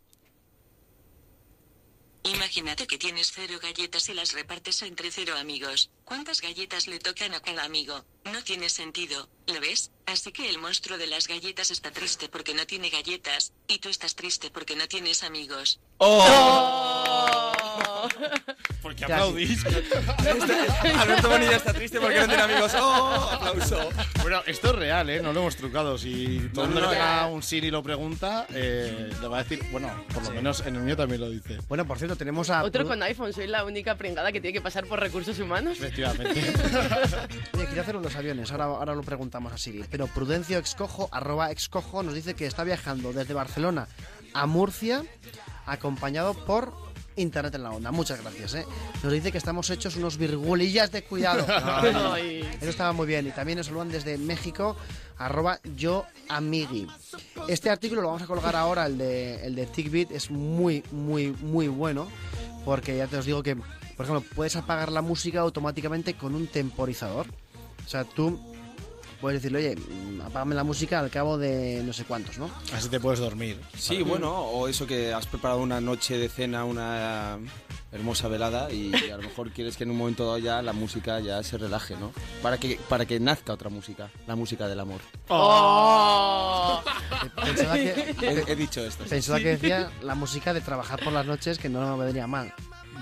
[2.26, 5.92] Imagínate que tienes cero galletas y las repartes entre cero amigos.
[6.06, 8.04] ¿Cuántas galletas le tocan a cada amigo?
[8.24, 9.92] No tiene sentido, ¿lo ves?
[10.08, 13.90] Así que el monstruo de las galletas está triste porque no tiene galletas, y tú
[13.90, 15.80] estás triste porque no tienes amigos.
[18.82, 19.66] Porque aplaudís.
[21.00, 22.72] Alberto Bonilla está triste porque no tiene amigos.
[22.76, 23.30] ¡Oh!
[23.34, 23.90] Aplauso.
[24.22, 25.22] Bueno, esto es real, ¿eh?
[25.24, 25.98] No lo hemos trucado.
[25.98, 26.92] Si todo el mundo
[27.32, 30.84] un Siri lo pregunta, eh, le va a decir, bueno, por lo menos en el
[30.84, 31.58] mío también lo dice.
[31.68, 32.64] Bueno, por cierto, tenemos a.
[32.64, 35.78] Otro con iPhone, soy la única pringada que tiene que pasar por recursos humanos.
[35.80, 36.42] Efectivamente.
[37.54, 39.84] Oye, quería hacer los aviones, ahora, ahora lo preguntamos a Siri.
[39.90, 43.88] Pero Prudencio Excojo, arroba Excojo, nos dice que está viajando desde Barcelona
[44.36, 45.04] a Murcia,
[45.66, 46.85] acompañado por
[47.16, 47.92] Internet en la Onda.
[47.92, 48.66] Muchas gracias, ¿eh?
[49.04, 51.46] Nos dice que estamos hechos unos virgulillas de cuidado.
[52.14, 52.42] Ay.
[52.60, 53.28] Eso estaba muy bien.
[53.28, 54.76] Y también nos saludan desde México,
[55.18, 56.88] arroba yo amigui.
[57.48, 61.32] Este artículo lo vamos a colgar ahora, el de, el de TickBit, es muy, muy,
[61.32, 62.08] muy bueno.
[62.64, 66.48] Porque ya te os digo que, por ejemplo, puedes apagar la música automáticamente con un
[66.48, 67.28] temporizador.
[67.86, 68.40] O sea, tú
[69.26, 72.48] puedes decirle, oye, mm, apágame la música al cabo de no sé cuántos, ¿no?
[72.76, 73.60] Así te puedes dormir.
[73.76, 77.40] Sí, bueno, o eso que has preparado una noche de cena, una
[77.92, 81.20] hermosa velada y a lo mejor quieres que en un momento dado ya la música
[81.22, 82.12] ya se relaje, ¿no?
[82.44, 85.02] Para que, para que nazca otra música, la música del amor.
[85.30, 86.84] ¡Oh!
[87.44, 89.06] Pensaba que, He, he dicho esto.
[89.06, 92.54] pensaba que decía la música de trabajar por las noches, que no me vendría mal.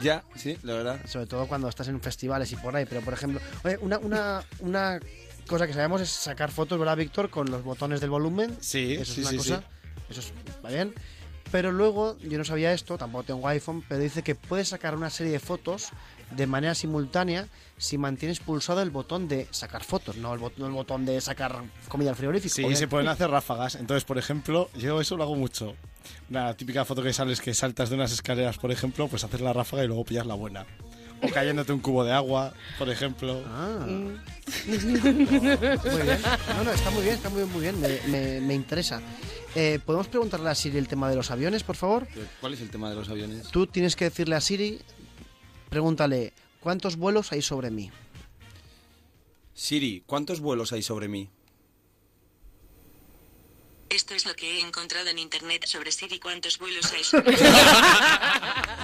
[0.02, 1.00] Ya, sí, la verdad.
[1.06, 2.86] Sobre todo cuando estás en festivales y por ahí.
[2.90, 5.00] Pero, por ejemplo, oye, una, una, una
[5.48, 7.30] cosa que sabemos es sacar fotos, ¿verdad, Víctor?
[7.30, 8.56] Con los botones del volumen.
[8.62, 9.64] Sí, Eso sí, es una sí, cosa.
[10.10, 10.34] Eso es,
[10.64, 10.94] va bien.
[11.52, 15.12] Pero luego, yo no sabía esto, tampoco tengo iPhone, pero dice que puedes sacar una
[15.12, 15.90] serie de fotos
[16.32, 17.48] de manera simultánea
[17.78, 21.62] si mantienes pulsado el botón de sacar fotos, no el, bot- el botón de sacar
[21.90, 22.56] comida al frigorífico.
[22.56, 23.76] Sí, porque- se pueden hacer ráfagas.
[23.76, 25.76] Entonces, por ejemplo, yo eso lo hago mucho.
[26.30, 29.54] Una típica foto que sales que saltas de unas escaleras, por ejemplo, pues haces la
[29.54, 30.66] ráfaga y luego pillas la buena.
[31.24, 33.44] O cayéndote un cubo de agua, por ejemplo.
[33.48, 33.86] Ah.
[33.88, 34.18] Mm.
[34.68, 34.78] Muy
[36.04, 36.20] bien.
[36.58, 39.02] No, no, está muy bien, está muy, muy bien, me, me- me interesa.
[39.56, 42.08] Eh, ¿Podemos preguntarle a Siri el tema de los aviones, por favor?
[42.42, 43.48] ¿Cuál es el tema de los aviones?
[43.50, 44.80] Tú tienes que decirle a Siri,
[45.70, 47.92] pregúntale, ¿cuántos vuelos hay sobre mí?
[49.54, 51.30] Siri, ¿cuántos vuelos hay sobre mí?
[53.90, 57.38] Esto es lo que he encontrado en internet sobre Siri cuántos vuelos hay sobre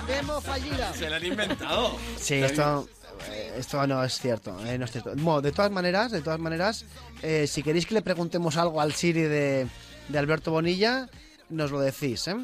[0.09, 0.93] ¡Demo fallida!
[0.93, 1.95] Se lo han inventado.
[2.17, 2.87] Sí, esto,
[3.31, 5.11] eh, esto no es cierto, eh, no es cierto.
[5.15, 6.85] Bueno, de todas maneras, de todas maneras,
[7.21, 9.67] eh, si queréis que le preguntemos algo al Siri de,
[10.07, 11.07] de Alberto Bonilla,
[11.49, 12.35] nos lo decís, ¿eh?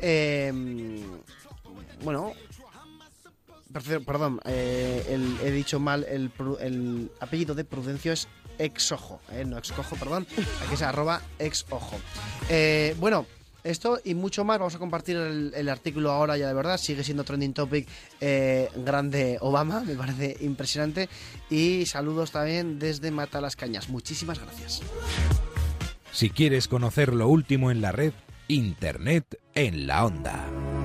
[0.00, 0.52] Eh,
[2.02, 2.32] bueno,
[4.06, 8.28] perdón, eh, el- he dicho mal, el, el apellido de Prudencio es
[8.58, 9.44] exojo, ¿eh?
[9.46, 10.26] no excojo, perdón,
[10.64, 11.98] aquí es arroba exojo.
[12.48, 13.26] Eh, bueno,
[13.64, 17.24] esto y mucho más, vamos a compartir el, artículo ahora ya de verdad, sigue siendo
[17.24, 17.88] trending topic
[18.20, 21.08] eh, grande Obama, me parece impresionante.
[21.48, 24.82] Y saludos también desde Mata las Cañas, muchísimas gracias.
[26.12, 28.12] Si quieres conocer lo último en la red,
[28.48, 30.79] Internet en la onda.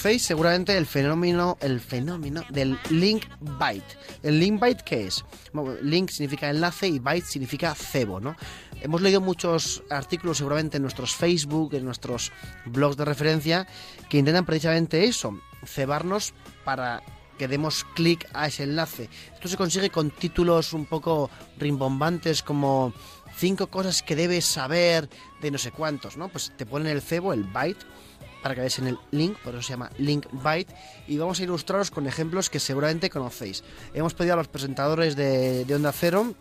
[0.00, 3.98] Seguramente el fenómeno, el fenómeno del link byte.
[4.22, 5.22] ¿El link byte qué es?
[5.82, 8.34] Link significa enlace y byte significa cebo, ¿no?
[8.80, 12.32] Hemos leído muchos artículos seguramente en nuestros Facebook, en nuestros
[12.64, 13.68] blogs de referencia,
[14.08, 16.32] que intentan precisamente eso, cebarnos
[16.64, 17.02] para
[17.36, 19.10] que demos clic a ese enlace.
[19.34, 21.28] Esto se consigue con títulos un poco
[21.58, 22.94] rimbombantes como
[23.36, 25.10] cinco cosas que debes saber
[25.42, 26.30] de no sé cuántos, ¿no?
[26.30, 27.84] Pues te ponen el cebo, el byte,
[28.42, 30.72] para que veáis en el link, por eso se llama Link Byte,
[31.06, 33.62] y vamos a ilustraros con ejemplos que seguramente conocéis.
[33.94, 36.34] Hemos pedido a los presentadores de, de Onda Cero,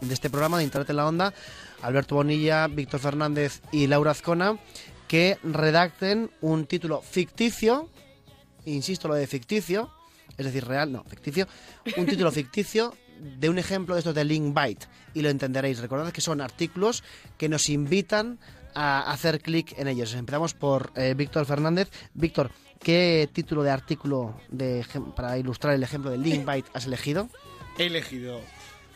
[0.00, 1.34] de este programa de Internet en la Onda,
[1.82, 4.58] Alberto Bonilla, Víctor Fernández y Laura Azcona,
[5.08, 7.88] que redacten un título ficticio,
[8.64, 9.90] insisto lo de ficticio,
[10.36, 11.46] es decir, real, no, ficticio,
[11.96, 12.94] un título ficticio
[13.38, 15.78] de un ejemplo de estos de Link Byte, y lo entenderéis.
[15.78, 17.02] Recordad que son artículos
[17.38, 18.38] que nos invitan
[18.76, 20.14] a hacer clic en ellos.
[20.14, 21.90] Empezamos por eh, Víctor Fernández.
[22.14, 24.84] Víctor, ¿qué título de artículo de
[25.16, 27.30] para ilustrar el ejemplo de Link Byte has elegido?
[27.78, 28.42] He elegido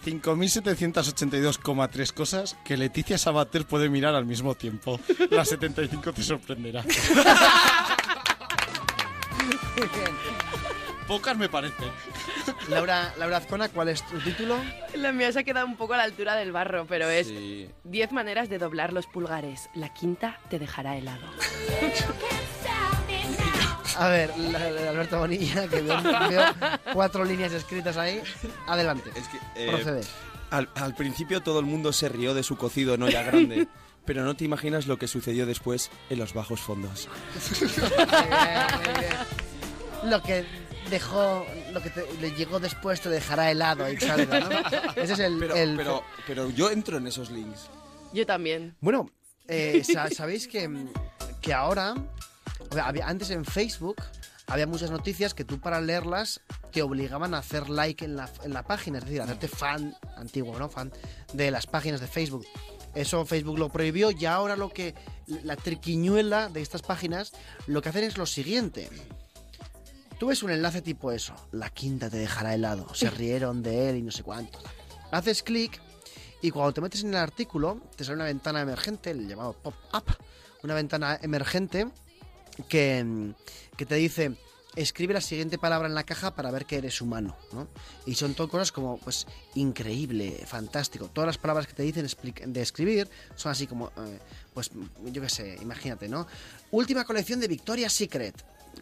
[0.04, 5.00] 5.782,3 cosas que Leticia Sabater puede mirar al mismo tiempo.
[5.30, 6.84] La 75 te sorprenderá.
[11.08, 11.88] Pocas me parecen.
[12.68, 14.56] Laura, Laura Azcona, ¿cuál es tu título?
[14.94, 17.68] La mía se ha quedado un poco a la altura del barro, pero es Sí.
[17.84, 19.68] 10 maneras de doblar los pulgares.
[19.74, 21.26] La quinta te dejará helado.
[23.96, 26.44] A ver, la- la- Alberto Bonilla, que veo, veo
[26.92, 28.22] cuatro líneas escritas ahí.
[28.66, 29.10] Adelante.
[29.56, 30.02] Eh, Procede.
[30.50, 33.66] Al, al principio todo el mundo se rió de su cocido en olla grande,
[34.04, 37.08] pero no te imaginas lo que sucedió después en los bajos fondos.
[40.04, 40.46] Lo que
[40.90, 44.48] dejó, lo que te- le llegó después te dejará helado salga, ¿no?
[45.02, 47.70] Ese es el, Pero, el- pero, pero yo entro en esos links.
[48.12, 48.76] Yo también.
[48.80, 49.10] Bueno,
[49.48, 50.68] eh, sa- sabéis que,
[51.40, 51.94] que ahora,
[53.04, 53.96] antes en Facebook
[54.46, 56.40] había muchas noticias que tú para leerlas
[56.72, 60.58] te obligaban a hacer like en la, en la página, es decir, hacerte fan, antiguo,
[60.58, 60.68] ¿no?
[60.68, 60.92] Fan
[61.32, 62.44] de las páginas de Facebook.
[62.96, 64.96] Eso Facebook lo prohibió y ahora lo que,
[65.44, 67.32] la triquiñuela de estas páginas,
[67.68, 68.88] lo que hacen es lo siguiente.
[70.20, 73.96] Tú ves un enlace tipo eso, la quinta te dejará helado, se rieron de él
[73.96, 74.58] y no sé cuánto.
[75.10, 75.80] Haces clic
[76.42, 80.04] y cuando te metes en el artículo te sale una ventana emergente, el llamado pop-up,
[80.62, 81.88] una ventana emergente
[82.68, 83.30] que, mm,
[83.78, 84.36] que te dice
[84.76, 87.68] escribe la siguiente palabra en la caja para ver que eres humano, ¿no?
[88.04, 91.08] Y son todo cosas como, pues, increíble, fantástico.
[91.08, 92.06] Todas las palabras que te dicen
[92.52, 94.18] de escribir son así como, eh,
[94.52, 94.70] pues,
[95.06, 96.26] yo qué sé, imagínate, ¿no?
[96.70, 98.34] Última colección de Victoria's Secret.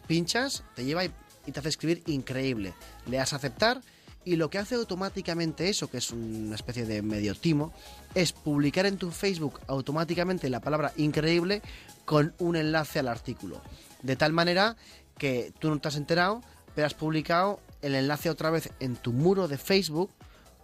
[0.05, 1.11] Pinchas, te lleva y,
[1.49, 2.73] y te hace escribir increíble.
[3.07, 3.81] Le das a aceptar
[4.25, 7.73] y lo que hace automáticamente eso, que es una especie de medio timo,
[8.15, 11.61] es publicar en tu Facebook automáticamente la palabra increíble
[12.05, 13.61] con un enlace al artículo.
[14.03, 14.75] De tal manera
[15.17, 16.41] que tú no te has enterado,
[16.75, 20.11] pero has publicado el enlace otra vez en tu muro de Facebook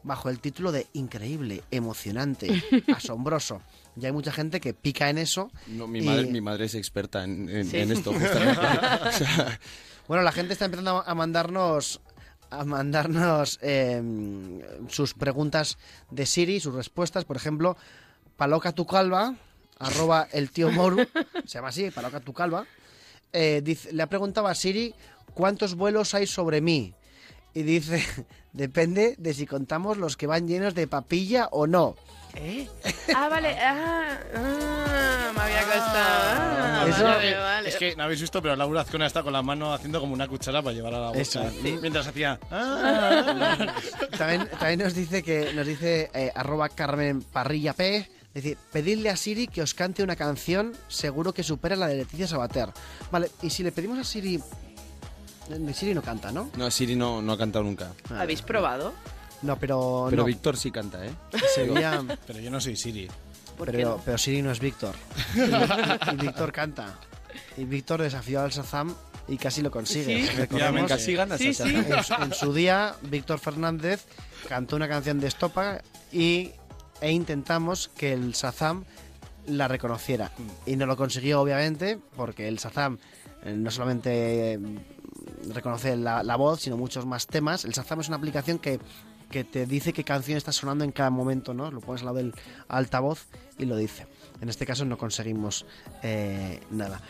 [0.03, 2.61] bajo el título de increíble, emocionante,
[2.95, 3.61] asombroso.
[3.95, 5.49] Ya hay mucha gente que pica en eso.
[5.67, 7.77] No, mi, y- madre, mi madre es experta en, en- Sí.
[7.77, 8.59] en esto, justamente.
[8.59, 9.59] O sea,
[10.07, 12.01] Bueno, la gente está empezando a mandarnos
[12.51, 14.01] a mandarnos eh,
[14.87, 15.77] sus preguntas
[16.11, 17.25] de Siri, sus respuestas.
[17.25, 17.75] Por ejemplo,
[18.37, 19.35] Paloca tu calva,
[19.79, 21.05] arroba el tío Moru,
[21.45, 22.65] se llama así, Paloca tu calva,
[23.33, 24.93] eh, dice- le ha preguntado a Siri
[25.33, 26.93] cuántos vuelos hay sobre mí.
[27.53, 28.03] Y dice,
[28.53, 31.95] depende de si contamos los que van llenos de papilla o no.
[32.35, 32.67] ¿Eh?
[33.15, 33.55] Ah, vale.
[33.59, 35.93] Ah, ah, me había costado.
[35.97, 37.69] Ah, Eso- vale, vale.
[37.69, 40.27] Es que no habéis visto, pero Laura Azcona está con la mano haciendo como una
[40.27, 41.19] cuchara para llevar a la boca.
[41.19, 41.77] Eso, sí.
[41.81, 42.39] Mientras hacía.
[42.51, 43.73] "Ah".
[44.17, 47.97] También, también nos dice que nos dice eh, arroba Carmen Parrilla P.
[47.97, 51.95] Es decir, pedidle a Siri que os cante una canción, seguro que supera la de
[51.95, 52.69] Leticia Sabater.
[53.09, 54.35] Vale, y si le pedimos a Siri.
[54.35, 56.49] eh, Siri no canta, ¿no?
[56.57, 57.91] no, Siri no, no ha cantado nunca.
[58.13, 58.93] ¿Habéis probado?
[59.45, 60.07] No, pero.
[60.09, 60.27] Pero no.
[60.27, 61.11] Víctor sí canta, ¿eh?
[61.53, 62.03] Sería.
[62.27, 63.07] Pero yo no soy Siri.
[63.57, 64.01] ¿Por qué Pero, no?
[64.03, 64.95] pero Siri no es Víctor.
[65.35, 66.99] Y, y Víctor canta.
[67.57, 68.93] Y Víctor desafió al Shazam
[69.27, 70.27] y casi lo consigue.
[70.27, 70.35] Sí.
[70.35, 71.53] Recordemos Casi que ganas a en,
[72.03, 74.05] su, en su día, Víctor Fernández
[74.47, 75.81] cantó una canción de Estopa
[76.11, 76.51] y,
[77.01, 78.83] e intentamos que el Shazam
[79.47, 80.31] la reconociera.
[80.65, 82.97] Y no lo consiguió, obviamente, porque el Shazam
[83.43, 84.59] eh, no solamente eh,
[85.53, 87.65] reconoce la, la voz, sino muchos más temas.
[87.65, 88.79] El Shazam es una aplicación que,
[89.29, 91.71] que te dice qué canción está sonando en cada momento, ¿no?
[91.71, 92.33] Lo pones al lado del
[92.67, 93.27] altavoz
[93.57, 94.07] y lo dice.
[94.41, 95.65] En este caso no conseguimos
[96.03, 97.01] eh, nada.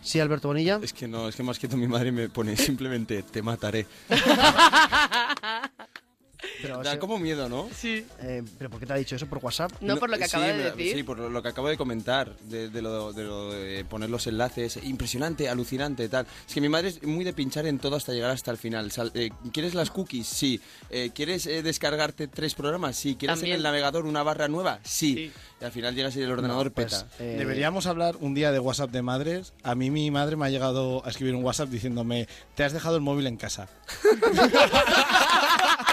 [0.00, 0.80] Sí, Alberto Bonilla.
[0.82, 3.86] Es que no, es que más que todo mi madre me pone simplemente te mataré.
[6.60, 7.68] Pero, Da como miedo, ¿no?
[7.76, 8.04] Sí.
[8.20, 9.26] eh, ¿Pero por qué te ha dicho eso?
[9.26, 9.72] ¿Por WhatsApp?
[9.80, 10.96] No, por lo que sí, acaba de me- decir.
[10.96, 14.26] Sí, por lo que acabo de comentar, de, de lo, de lo de poner los
[14.26, 14.78] enlaces.
[14.82, 16.26] Impresionante, alucinante, tal.
[16.48, 18.90] Es que mi madre es muy de pinchar en todo hasta llegar hasta el final.
[18.92, 20.26] Sal- eh, ¿Quieres las cookies?
[20.26, 20.60] Sí.
[20.90, 22.96] Eh, ¿Quieres eh, descargarte tres programas?
[22.96, 23.16] Sí.
[23.16, 23.54] ¿Quieres También.
[23.54, 24.80] en el navegador una barra nueva?
[24.84, 25.32] Sí.
[25.60, 27.06] Y al final llegas y el ordenador pues, peta.
[27.20, 29.52] eh, Deberíamos hablar un día de WhatsApp de madres.
[29.62, 32.96] A mí mi madre me ha llegado a escribir un WhatsApp diciéndome, te has dejado
[32.96, 33.68] el móvil en casa.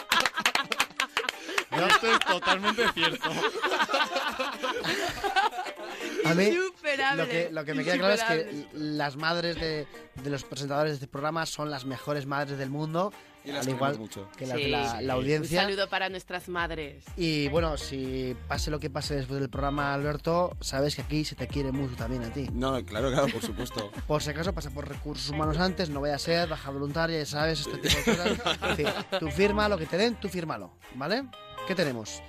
[1.79, 3.29] Y esto es totalmente cierto.
[6.25, 6.51] A mí
[7.15, 9.87] lo que, lo que me queda claro es que las madres de,
[10.23, 13.11] de los presentadores de este programa son las mejores madres del mundo,
[13.45, 14.29] Y las al igual mucho.
[14.37, 14.69] que las de Sí.
[14.69, 15.61] la, la audiencia.
[15.61, 17.03] Un saludo para nuestras madres.
[17.15, 21.35] Y bueno, si pase lo que pase después del programa, Alberto, sabes que aquí se
[21.35, 22.47] te quiere mucho también a ti.
[22.53, 23.91] No, claro, claro, por supuesto.
[24.07, 27.25] Por si acaso pasa por recursos humanos antes, no vaya a ser, baja voluntaria, ya
[27.25, 28.57] sabes, este tipo de cosas.
[28.71, 31.23] Es decir, tú firma lo que te den, tú fírmalo, ¿vale?
[31.67, 32.21] ¿Qué tenemos?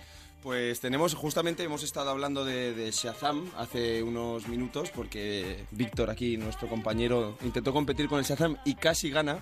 [0.43, 6.39] Pues tenemos, justamente hemos estado hablando de, de Shazam hace unos minutos porque Víctor aquí,
[6.39, 9.41] nuestro compañero, intentó competir con el Shazam y casi gana.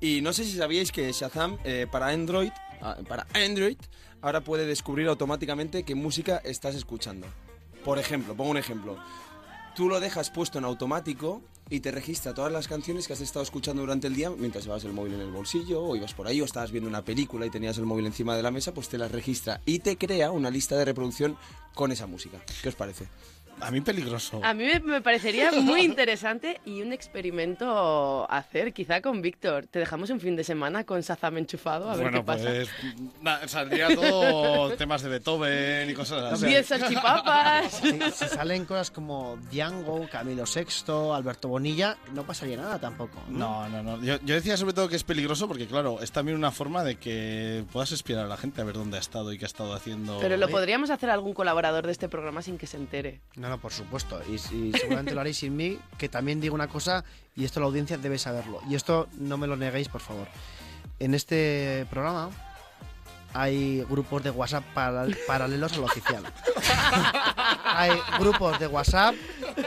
[0.00, 3.76] Y no sé si sabíais que Shazam eh, para Android, ah, para Android,
[4.22, 7.26] ahora puede descubrir automáticamente qué música estás escuchando.
[7.84, 8.96] Por ejemplo, pongo un ejemplo.
[9.76, 13.44] Tú lo dejas puesto en automático y te registra todas las canciones que has estado
[13.44, 16.40] escuchando durante el día mientras llevas el móvil en el bolsillo o ibas por ahí
[16.40, 18.98] o estabas viendo una película y tenías el móvil encima de la mesa, pues te
[18.98, 21.36] las registra y te crea una lista de reproducción
[21.74, 22.44] con esa música.
[22.62, 23.06] ¿Qué os parece?
[23.60, 24.40] A mí peligroso.
[24.42, 29.66] A mí me, me parecería muy interesante y un experimento hacer, quizá con Víctor.
[29.66, 32.44] Te dejamos un fin de semana con Shazam enchufado, a ver qué pasa.
[32.44, 32.68] pues
[33.20, 36.46] na- saldría todo temas de Beethoven y cosas así.
[36.46, 37.80] Diez salchipapas.
[37.90, 43.22] Si, si salen cosas como Django, Camilo VI, Alberto Bonilla, no pasaría nada tampoco.
[43.28, 44.02] No, no, no.
[44.02, 46.96] Yo, yo decía sobre todo que es peligroso porque, claro, es también una forma de
[46.96, 49.74] que puedas espiar a la gente a ver dónde ha estado y qué ha estado
[49.74, 50.18] haciendo.
[50.20, 53.20] Pero lo podríamos hacer algún colaborador de este programa sin que se entere.
[53.40, 54.20] No, no, por supuesto.
[54.28, 57.04] Y, y seguramente lo haréis sin mí, que también digo una cosa,
[57.34, 58.60] y esto la audiencia debe saberlo.
[58.68, 60.28] Y esto no me lo neguéis, por favor.
[60.98, 62.28] En este programa
[63.32, 66.22] hay grupos de WhatsApp paral- paralelos al oficial.
[67.64, 69.14] hay grupos de WhatsApp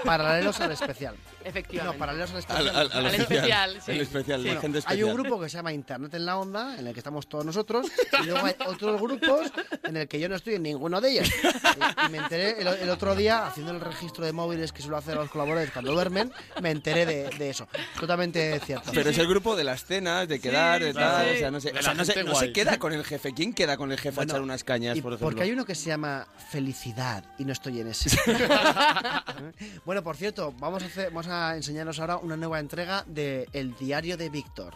[0.06, 1.16] paralelos al especial.
[1.46, 1.94] Efectivamente.
[1.96, 2.68] No, paralelos al especial.
[2.70, 3.92] Al- al- al Al especial, sí.
[3.92, 4.48] El especial, Sí.
[4.50, 5.14] la gente Hay un especial.
[5.14, 7.88] grupo que se llama Internet en la Onda, en el que estamos todos nosotros,
[8.22, 9.52] y luego hay otros grupos
[9.84, 11.30] en el que yo no estoy en ninguno de ellos.
[11.30, 14.98] Y, y me enteré el, el otro día, haciendo el registro de móviles que suelo
[14.98, 17.68] hacer a los colaboradores cuando duermen, me enteré de, de eso.
[18.00, 18.92] Totalmente cierto.
[18.94, 21.36] Pero es el grupo de las cenas, de quedar, de tal, sí.
[21.36, 23.34] o sea, no sé, o sea, no, se, no se queda con el jefe.
[23.34, 25.28] ¿Quién queda con el jefe Bueno, a echar unas cañas, Y por ejemplo?
[25.28, 28.18] porque hay uno que se llama Felicidad y no estoy en ese.
[29.86, 33.76] bueno, por cierto, vamos a, hacer, vamos a enseñaros ahora una nueva entrega de El
[33.76, 34.74] Diario de Víctor.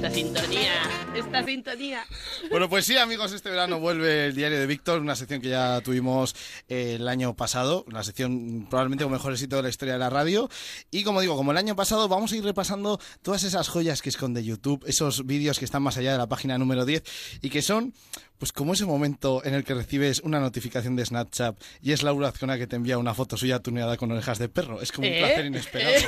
[0.00, 0.94] La sintonía.
[1.14, 2.04] esta sintonía.
[2.50, 5.80] Bueno, pues sí, amigos, este verano vuelve el diario de Víctor, una sección que ya
[5.80, 6.34] tuvimos
[6.68, 10.10] eh, el año pasado, la sección probablemente con mejor éxito de la historia de la
[10.10, 10.48] radio.
[10.90, 14.08] Y como digo, como el año pasado, vamos a ir repasando todas esas joyas que
[14.08, 17.02] esconde YouTube, esos vídeos que están más allá de la página número 10
[17.42, 17.94] y que son
[18.38, 22.28] pues como ese momento en el que recibes una notificación de Snapchat y es Laura
[22.28, 24.82] Azcona que te envía una foto suya tuneada con orejas de perro.
[24.82, 25.18] Es como un ¿Eh?
[25.20, 25.94] placer inesperado.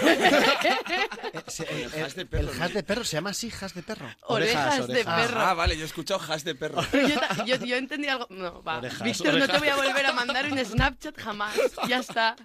[1.59, 4.07] El, el- el hash de perro se llama así, hash de perro.
[4.27, 5.41] Orejas de perro.
[5.41, 6.83] Ah, vale, yo he escuchado hash de perro.
[6.93, 8.27] Yo, yo, yo entendí algo.
[8.31, 8.79] No, va.
[8.79, 11.55] Orejas, Víctor, no te voy a volver a mandar un Snapchat jamás.
[11.89, 12.37] Ya está.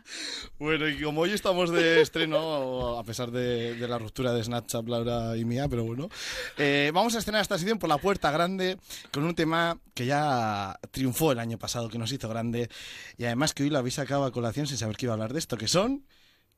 [0.59, 4.87] Bueno, y como hoy estamos de estreno, a pesar de, de la ruptura de Snapchat,
[4.87, 6.09] Laura y mía, pero bueno,
[6.57, 8.77] eh, vamos a estrenar esta sección por la puerta grande
[9.11, 12.69] con un tema que ya triunfó el año pasado, que nos hizo grande,
[13.17, 15.33] y además que hoy lo habéis sacado a colación sin saber que iba a hablar
[15.33, 16.05] de esto, que son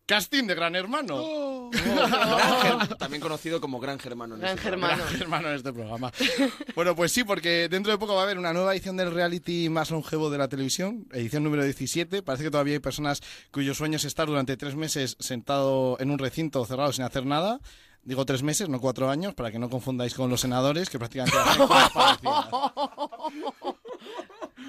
[0.06, 1.70] casting de Gran Hermano.
[1.72, 2.10] Gran
[2.80, 4.36] Ger- También conocido como Gran Germano.
[4.36, 4.88] en Gran este programa.
[4.96, 5.10] Germano.
[5.10, 6.12] Gran Hermano en este programa.
[6.76, 9.70] Bueno, pues sí, porque dentro de poco va a haber una nueva edición del reality
[9.70, 12.22] más longevo de la televisión, edición número 17.
[12.22, 13.22] Parece que todavía hay personas
[13.52, 17.60] cuyos sueños es estar durante tres meses sentado en un recinto cerrado sin hacer nada.
[18.06, 21.38] Digo tres meses, no cuatro años, para que no confundáis con los senadores, que prácticamente.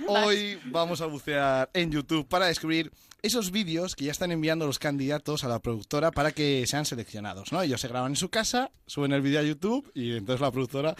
[0.06, 2.92] Hoy vamos a bucear en YouTube para descubrir
[3.24, 7.52] esos vídeos que ya están enviando los candidatos a la productora para que sean seleccionados,
[7.52, 7.62] ¿no?
[7.62, 10.94] Ellos se graban en su casa, suben el vídeo a YouTube y entonces la productora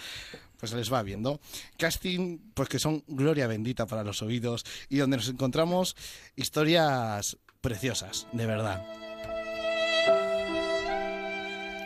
[0.57, 1.39] pues les va viendo.
[1.77, 5.95] Casting, pues que son gloria bendita para los oídos y donde nos encontramos
[6.35, 9.04] historias preciosas, de verdad.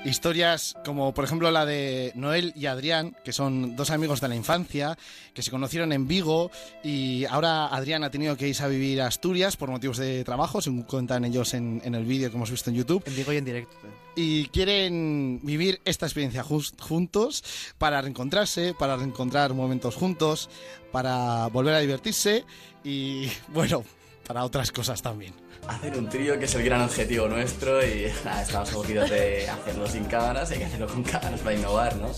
[0.05, 4.35] Historias como por ejemplo la de Noel y Adrián, que son dos amigos de la
[4.35, 4.97] infancia,
[5.34, 6.51] que se conocieron en Vigo
[6.84, 10.61] y ahora Adrián ha tenido que irse a vivir a Asturias por motivos de trabajo,
[10.61, 13.03] según cuentan ellos en, en el vídeo que hemos visto en YouTube.
[13.05, 13.76] En Vigo y en directo.
[14.15, 17.43] Y quieren vivir esta experiencia juntos
[17.77, 20.49] para reencontrarse, para reencontrar momentos juntos,
[20.91, 22.45] para volver a divertirse
[22.84, 23.84] y bueno,
[24.26, 25.48] para otras cosas también.
[25.69, 28.05] Hacer un trío que es el gran objetivo nuestro y
[28.41, 32.09] estamos aburridos de hacerlo sin cámaras, hay que hacerlo con cámaras para innovar, ¿no?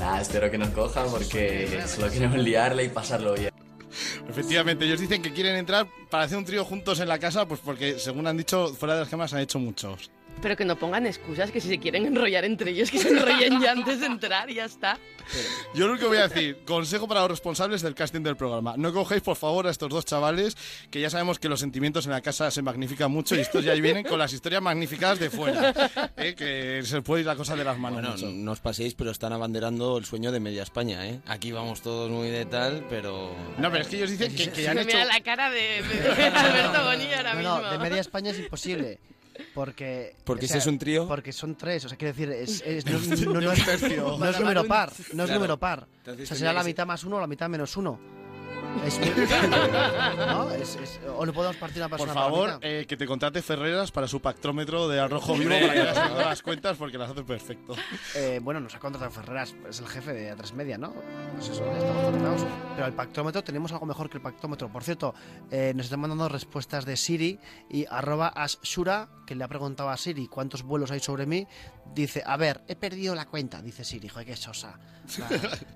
[0.00, 3.52] Nada, espero que nos cojan porque solo queremos liarle y pasarlo bien.
[4.28, 7.60] Efectivamente, ellos dicen que quieren entrar para hacer un trío juntos en la casa, pues
[7.64, 10.10] porque según han dicho, fuera de las cámaras han hecho muchos.
[10.42, 13.60] Pero que no pongan excusas, que si se quieren enrollar entre ellos, que se enrollen
[13.60, 14.98] ya antes de entrar y ya está.
[15.74, 18.74] Yo lo único que voy a decir, consejo para los responsables del casting del programa.
[18.76, 20.56] No cogéis, por favor, a estos dos chavales,
[20.90, 23.72] que ya sabemos que los sentimientos en la casa se magnifican mucho y estos ya
[23.74, 25.72] vienen con las historias magnificadas de fuera.
[26.16, 26.34] ¿eh?
[26.36, 28.28] Que se puede ir la cosa de las manos Bueno, mucho.
[28.30, 31.18] no os paséis, pero están abanderando el sueño de media España, ¿eh?
[31.26, 33.34] Aquí vamos todos muy de tal, pero...
[33.58, 34.96] No, pero es que ellos dicen que, que ya han Me hecho...
[34.98, 37.58] mira la cara de, de Alberto Bonilla ahora No, mismo.
[37.62, 39.00] no, de media España es imposible.
[39.54, 40.14] Porque.
[40.24, 41.06] Porque o si es un trío.
[41.08, 41.84] Porque son tres.
[41.84, 42.92] O sea, quiero decir, es, es- no,
[43.32, 44.16] no- un no es, tercio.
[44.18, 44.90] no es número par.
[44.90, 45.34] No es Claro.
[45.34, 45.86] número par.
[45.98, 47.98] Entonces O sea, será la mitad más uno o la mitad menos uno.
[48.84, 50.50] Es, ¿no?
[50.52, 53.42] Es- es- o no podemos partir una Por persona por favor, eh, que te contrate
[53.42, 57.10] Ferreras para su pactrómetro de arrojo vivo para que hagas todas las cuentas porque las
[57.10, 57.74] hace perfecto.
[58.14, 60.92] Eh, bueno, nos ha contratado Ferreras, es el jefe de A3 Media, ¿no?
[61.34, 62.46] Pues eso, ya estamos contratados.
[62.74, 64.68] Pero el pactómetro tenemos algo mejor que el pactómetro.
[64.70, 65.14] Por cierto,
[65.50, 67.40] eh, nos están mandando respuestas de Siri
[67.70, 71.46] y arroba ashura, que le ha preguntado a Siri cuántos vuelos hay sobre mí.
[71.94, 74.08] Dice, a ver, he perdido la cuenta, dice Siri.
[74.08, 74.78] Joder, qué sosa
[75.18, 75.28] la,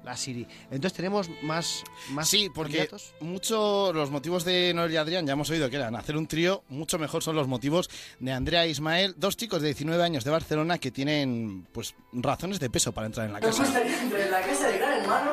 [0.05, 0.47] la Siri.
[0.71, 3.15] Entonces tenemos más, más Sí, porque candidatos.
[3.21, 6.63] mucho los motivos de Noel y Adrián ya hemos oído que eran hacer un trío,
[6.69, 10.31] mucho mejor son los motivos de Andrea e Ismael, dos chicos de 19 años de
[10.31, 13.65] Barcelona que tienen pues razones de peso para entrar en la casa.
[13.65, 15.33] entrar en la casa de gran hermano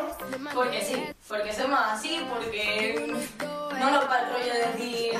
[0.53, 0.95] porque sí,
[1.27, 3.13] porque somos así, porque
[3.79, 5.11] no nos de decir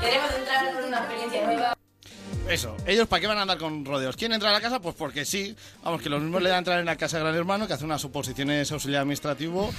[0.00, 1.75] queremos entrar en una experiencia nueva.
[2.48, 4.16] Eso, ellos para qué van a andar con rodeos.
[4.16, 4.80] ¿Quieren entrar a la casa?
[4.80, 5.56] Pues porque sí.
[5.82, 7.84] Vamos, que lo mismo le da entrar en la casa de Gran Hermano que hace
[7.84, 9.72] unas oposiciones auxiliar administrativo.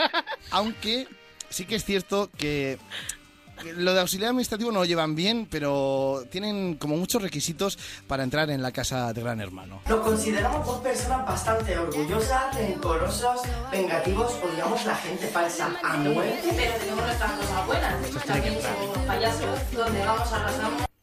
[0.50, 1.06] Aunque
[1.50, 2.78] sí que es cierto que
[3.76, 8.50] lo de auxiliar administrativo no lo llevan bien, pero tienen como muchos requisitos para entrar
[8.50, 9.82] en la casa de Gran Hermano.
[9.86, 16.48] Nos consideramos dos personas bastante orgullosas, rencorosos, vengativos, odiamos la gente falsa a muerte.
[16.56, 18.24] Pero tenemos nuestras cosas buenas.
[18.26, 20.93] También somos payasos, donde vamos arrasamos.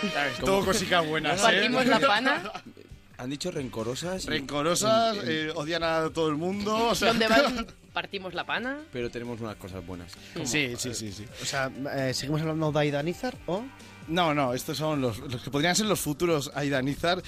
[0.44, 1.42] Todo cositas buenas, ¿eh?
[1.42, 2.52] Partimos la pana.
[3.18, 4.24] Han dicho rencorosas.
[4.26, 6.88] y- Rencorosas, en- en- eh, odian a todo el mundo.
[6.88, 7.66] O sea, ¿Dónde van?
[7.94, 8.78] Partimos la pana.
[8.92, 10.12] Pero tenemos unas cosas buenas.
[10.44, 11.24] Sí, sí, sí, sí.
[11.40, 13.62] O sea, eh, ¿seguimos hablando de Aidanizar o...?
[14.08, 17.22] No, no, estos son los, los que podrían ser los futuros Aidanizar.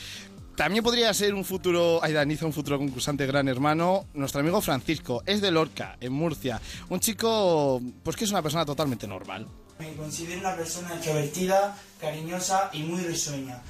[0.55, 4.05] También podría ser un futuro Aidanizar, un futuro concursante gran hermano.
[4.13, 6.61] Nuestro amigo Francisco es de Lorca, en Murcia.
[6.91, 9.47] Un chico, pues que es una persona totalmente normal.
[9.79, 13.63] Me considero una persona extrovertida, cariñosa y muy risueña.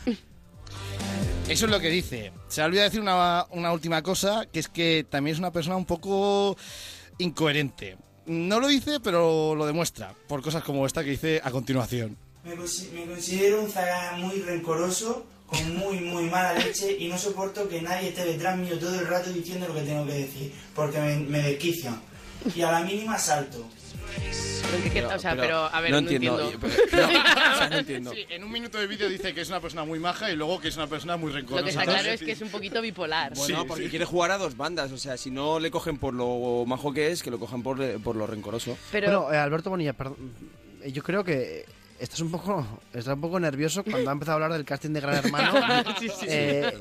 [1.48, 2.32] Eso es lo que dice.
[2.48, 5.76] Se ha olvidado decir una, una última cosa, que es que también es una persona
[5.76, 6.56] un poco
[7.18, 7.96] incoherente.
[8.26, 12.16] No lo dice, pero lo demuestra, por cosas como esta que dice a continuación.
[12.44, 17.66] Me, me considero un zaga muy rencoroso, con muy, muy mala leche y no soporto
[17.68, 21.00] que nadie esté detrás mío todo el rato diciendo lo que tengo que decir, porque
[21.00, 21.58] me, me.
[22.54, 23.66] Y a la mínima salto.
[24.70, 26.50] Pero que- que- o sea, pero, a ver, no entiendo.
[28.12, 30.60] Sí, en un minuto de vídeo dice que es una persona muy maja y luego
[30.60, 31.60] que es una persona muy rencorosa.
[31.60, 33.34] Lo que está claro es que es un poquito bipolar.
[33.34, 34.92] Bueno, porque quiere jugar a dos bandas.
[34.92, 37.78] O sea, si no le cogen por lo majo que es, que lo cojan por,
[38.02, 38.76] por lo rencoroso.
[38.92, 40.16] Bueno, eh, Alberto Bonilla, perdón,
[40.82, 41.64] eh, yo creo que
[41.98, 45.00] estás un poco estás un poco nervioso cuando ha empezado a hablar del casting de
[45.00, 45.52] Gran Hermano.
[45.98, 46.26] Sí, sí, sí.
[46.28, 46.72] Eh,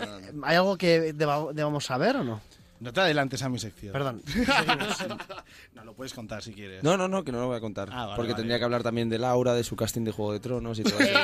[0.44, 2.42] ¿Hay algo que deba- debamos saber o no?
[2.80, 3.92] No te adelantes a mi sección.
[3.92, 4.22] Perdón.
[5.74, 6.84] no, lo puedes contar si quieres.
[6.84, 7.90] No, no, no, que no lo voy a contar.
[7.92, 8.42] Ah, vale, porque vale.
[8.42, 11.00] tendría que hablar también de Laura, de su casting de Juego de Tronos y todo
[11.00, 11.18] eso.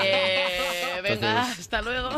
[1.04, 2.10] Venga, Entonces- hasta luego.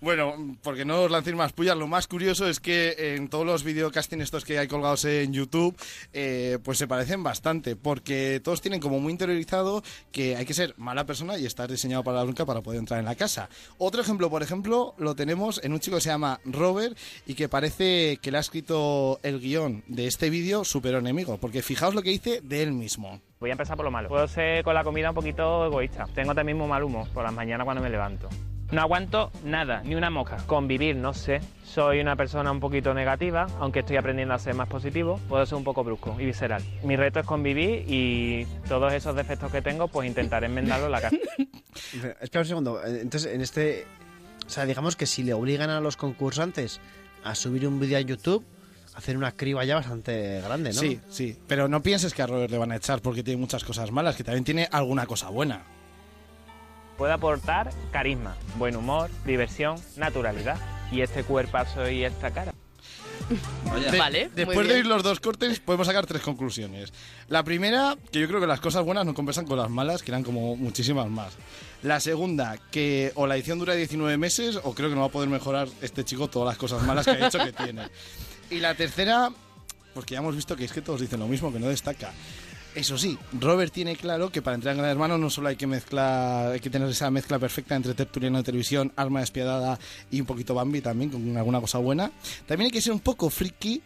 [0.00, 3.62] Bueno, porque no os lancéis más pullas, lo más curioso es que en todos los
[3.62, 5.76] videocasting estos que hay colgados en YouTube,
[6.12, 10.74] eh, pues se parecen bastante, porque todos tienen como muy interiorizado que hay que ser
[10.76, 13.48] mala persona y estar diseñado para la bronca para poder entrar en la casa.
[13.78, 16.96] Otro ejemplo, por ejemplo, lo tenemos en un chico que se llama Robert
[17.26, 21.38] y que parece que le ha escrito el guion de este vídeo su peor enemigo,
[21.38, 23.20] porque fijaos lo que dice de él mismo.
[23.42, 24.08] Voy a empezar por lo malo.
[24.08, 26.06] Puedo ser con la comida un poquito egoísta.
[26.14, 28.28] Tengo también muy mal humor por las mañanas cuando me levanto.
[28.70, 30.36] No aguanto nada, ni una mosca.
[30.46, 31.40] Convivir, no sé.
[31.64, 35.18] Soy una persona un poquito negativa, aunque estoy aprendiendo a ser más positivo.
[35.28, 36.62] Puedo ser un poco brusco y visceral.
[36.84, 41.00] Mi reto es convivir y todos esos defectos que tengo, pues intentaré enmendarlos en la
[41.00, 41.16] casa.
[42.20, 42.80] Espera un segundo.
[42.86, 43.86] Entonces, en este.
[44.46, 46.80] O sea, digamos que si le obligan a los concursantes
[47.24, 48.44] a subir un vídeo a YouTube,
[48.94, 50.80] hacen una criba ya bastante grande, ¿no?
[50.80, 53.64] Sí, sí, pero no pienses que a Robert le van a echar porque tiene muchas
[53.64, 55.62] cosas malas, que también tiene alguna cosa buena.
[56.98, 60.56] Puedo aportar carisma, buen humor, diversión, naturalidad.
[60.92, 62.52] Y este cuerpazo y esta cara.
[63.30, 66.92] De- Después de oír los dos cortes, podemos sacar tres conclusiones.
[67.28, 70.10] La primera, que yo creo que las cosas buenas no compensan con las malas, que
[70.10, 71.32] eran como muchísimas más.
[71.82, 75.10] La segunda, que o la edición dura 19 meses, o creo que no va a
[75.10, 77.82] poder mejorar este chico todas las cosas malas que ha hecho que tiene.
[78.52, 79.32] Y la tercera,
[79.94, 82.12] pues que ya hemos visto que es que todos dicen lo mismo, que no destaca.
[82.74, 85.66] Eso sí, Robert tiene claro que para entrar en Gran Hermano no solo hay que
[85.66, 89.78] mezclar, hay que tener esa mezcla perfecta entre tertuliano de televisión, arma despiadada
[90.10, 92.12] y un poquito Bambi también, con alguna cosa buena.
[92.46, 93.80] También hay que ser un poco friki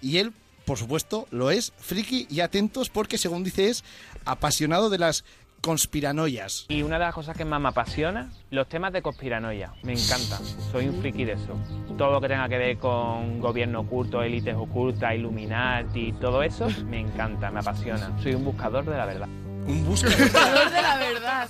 [0.00, 0.32] y él,
[0.64, 3.84] por supuesto, lo es, friki y atentos porque según dice es
[4.24, 5.24] apasionado de las
[5.60, 6.66] conspiranoias.
[6.68, 9.72] Y una de las cosas que más me apasiona, los temas de conspiranoia.
[9.82, 10.38] Me encanta.
[10.72, 11.56] Soy un friki de eso.
[11.96, 17.00] Todo lo que tenga que ver con gobierno oculto, élites ocultas, Illuminati, todo eso, me
[17.00, 18.12] encanta, me apasiona.
[18.22, 19.28] Soy un buscador de la verdad.
[19.66, 21.48] Un Buscador de la verdad.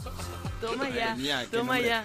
[0.61, 1.89] Toma ya, mía, toma nombre.
[1.89, 2.05] ya.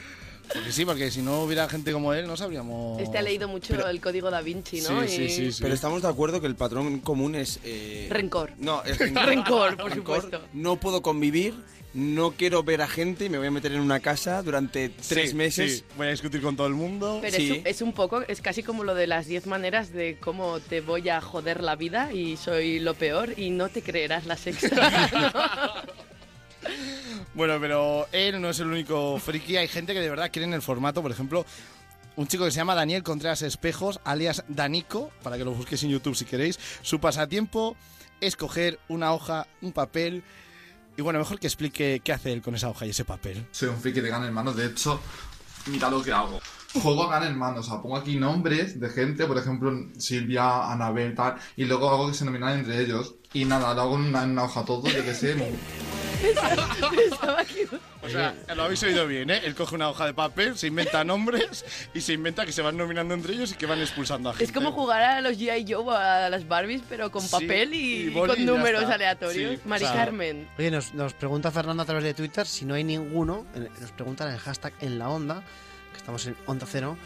[0.54, 3.02] Porque sí, porque si no hubiera gente como él no sabríamos...
[3.02, 5.04] Este ha leído mucho el código da Vinci, ¿no?
[5.04, 7.60] Y- Pero estamos de acuerdo que el patrón común es...
[7.64, 8.52] eh, Rencor.
[8.58, 10.42] No, es Rencor, por supuesto.
[10.52, 11.56] No puedo convivir,
[11.94, 15.30] no quiero ver a gente y me voy a meter en una casa durante tres
[15.30, 15.78] Sí, meses.
[15.80, 15.84] sí.
[15.98, 17.20] Voy a discutir con todo el mundo.
[17.22, 20.18] Pero es, un, es un poco, es casi como lo de las 10 maneras de
[20.20, 24.26] cómo te voy a joder la vida y soy lo peor y no te creerás
[24.26, 25.84] la sexta.
[27.34, 29.58] Bueno, pero él no es el único friki.
[29.58, 31.46] Hay gente que de verdad quiere en el formato, por ejemplo,
[32.16, 35.90] un chico que se llama Daniel Contreras Espejos, alias Danico, para que lo busquéis en
[35.90, 36.60] YouTube si queréis.
[36.84, 37.76] Su pasatiempo
[38.22, 40.24] es coger una hoja, un papel.
[40.96, 43.48] Y bueno, mejor que explique qué hace él con esa hoja y ese papel.
[43.52, 45.00] Soy un friki de Gran Hermano, de hecho,
[45.68, 46.40] mira lo que hago.
[46.74, 51.16] Juego a Gran Hermano, o sea, pongo aquí nombres de gente, por ejemplo, Silvia, Anabel,
[51.16, 53.16] tal, y luego hago que se nominan entre ellos.
[53.34, 55.36] Y nada, lo hago en una, en una hoja todo, yo que sé.
[58.02, 59.42] O sea, lo habéis oído bien, ¿eh?
[59.44, 62.78] Él coge una hoja de papel, se inventa nombres y se inventa que se van
[62.78, 64.46] nominando entre ellos y que van expulsando a gente.
[64.46, 65.66] es como jugar a los G.I.
[65.68, 68.46] Joe o a las Barbies, pero con Sí, papel y, y y boli y con
[68.46, 68.94] ya números está.
[68.96, 69.56] aleatorios.
[69.56, 70.48] Sí, Mari Carmen.
[70.58, 73.46] Oye, nos, nos pregunta Fernando a través de Twitter si no hay ninguno,
[73.82, 75.44] nos preguntan en el hashtag en la onda,
[75.92, 76.98] que estamos en Onda Cero,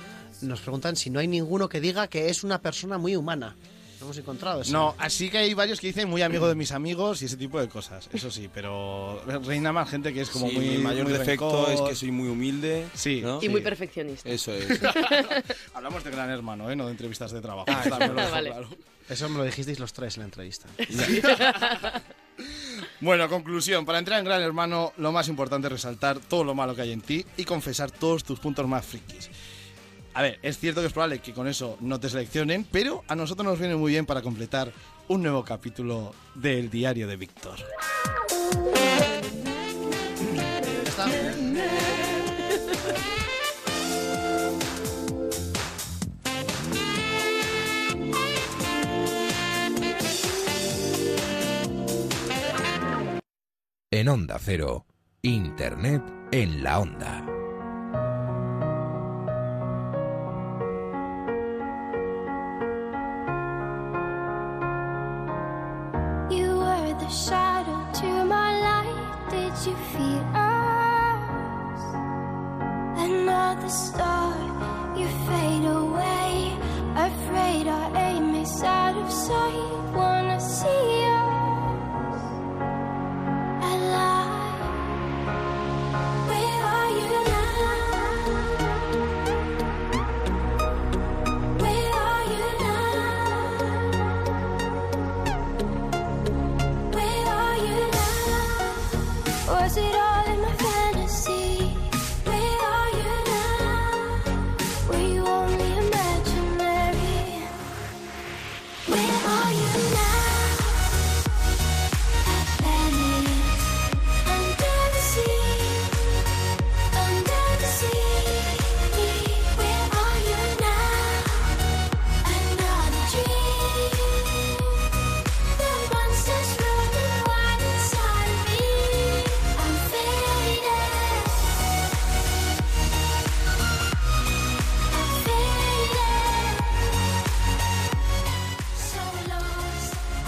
[0.41, 3.55] nos preguntan si no hay ninguno que diga que es una persona muy humana.
[3.99, 4.71] No hemos encontrado eso.
[4.71, 7.59] No, así que hay varios que dicen muy amigo de mis amigos y ese tipo
[7.59, 8.07] de cosas.
[8.13, 10.65] Eso sí, pero reina más gente que es como Sí, muy.
[10.69, 11.73] mi mayor muy defecto rencor.
[11.85, 12.85] es que soy muy humilde.
[12.93, 13.21] Sí.
[13.23, 13.39] ¿no?
[13.41, 14.29] Y muy perfeccionista.
[14.29, 14.79] Eso es.
[15.73, 16.75] Hablamos de gran hermano, ¿eh?
[16.75, 17.65] No de entrevistas de trabajo.
[17.69, 18.49] Ah, vale.
[18.49, 18.69] claro.
[19.09, 20.67] Eso me lo dijisteis los tres en la entrevista.
[22.99, 23.85] Bueno, conclusión.
[23.85, 26.91] Para entrar en Gran Hermano, lo más importante es resaltar todo lo malo que hay
[26.91, 29.29] en ti y confesar todos tus puntos más frikis.
[30.17, 33.13] A ver, es cierto que es probable que con eso no te seleccionen, pero a
[33.13, 34.73] nosotros nos viene muy bien para completar
[35.09, 37.59] un nuevo capítulo del diario de Víctor.
[53.91, 54.87] En Onda Cero,
[55.21, 57.46] Internet en la Onda.
[67.09, 69.29] Shadow to my light.
[69.29, 71.81] Did you feel us?
[72.97, 74.06] Another star,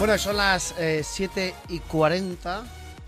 [0.10, 2.64] Bueno, son las eh, 7 y 40,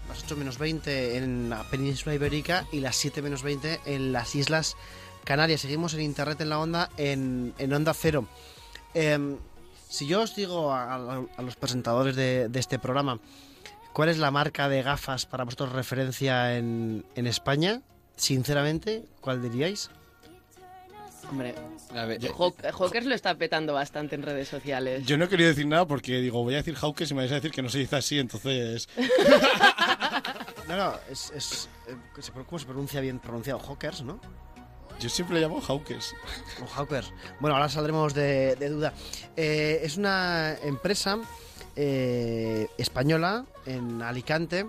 [0.07, 4.35] las 8 menos 20 en la península ibérica y las 7 menos 20 en las
[4.35, 4.77] Islas
[5.23, 5.61] Canarias.
[5.61, 8.27] Seguimos en Internet en la Onda, en, en Onda Cero.
[8.93, 9.37] Em,
[9.89, 13.19] si yo os digo a, los presentadores de, de este programa
[13.93, 17.81] cuál es la marca de gafas para vosotros referencia en, en España,
[18.15, 19.89] sinceramente, ¿cuál diríais?
[21.29, 21.55] Hombre,
[21.95, 22.19] A ver,
[22.73, 25.05] Hawkers lo está petando bastante en redes sociales.
[25.05, 27.35] Yo no quería decir nada porque digo, voy a decir Hawkes y me vais a
[27.35, 28.87] decir que no se dice así, entonces...
[30.67, 33.59] No, no, es, es, eh, se- ¿cómo se pronuncia bien pronunciado?
[33.59, 34.19] Hawkers, ¿no?
[35.01, 36.13] Yo siempre le llamo Hawkes.
[36.63, 37.11] O Hawkers.
[37.41, 38.93] Bueno, ahora saldremos de, de duda.
[39.35, 41.17] Eh, es una empresa
[41.75, 44.65] eh, española en Alicante.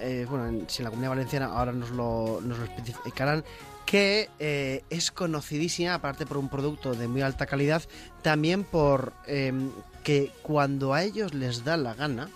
[0.00, 3.44] eh, bueno, en, si en la comunidad valenciana ahora nos lo, nos lo especificarán.
[3.90, 7.82] Que eh, es conocidísima, aparte por un producto de muy alta calidad,
[8.20, 9.50] también por eh,
[10.04, 12.28] que cuando a ellos les da la gana,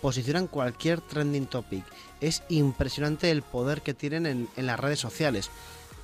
[0.00, 1.84] posicionan cualquier trending topic.
[2.20, 5.50] Es impresionante el poder que tienen en, en las redes sociales.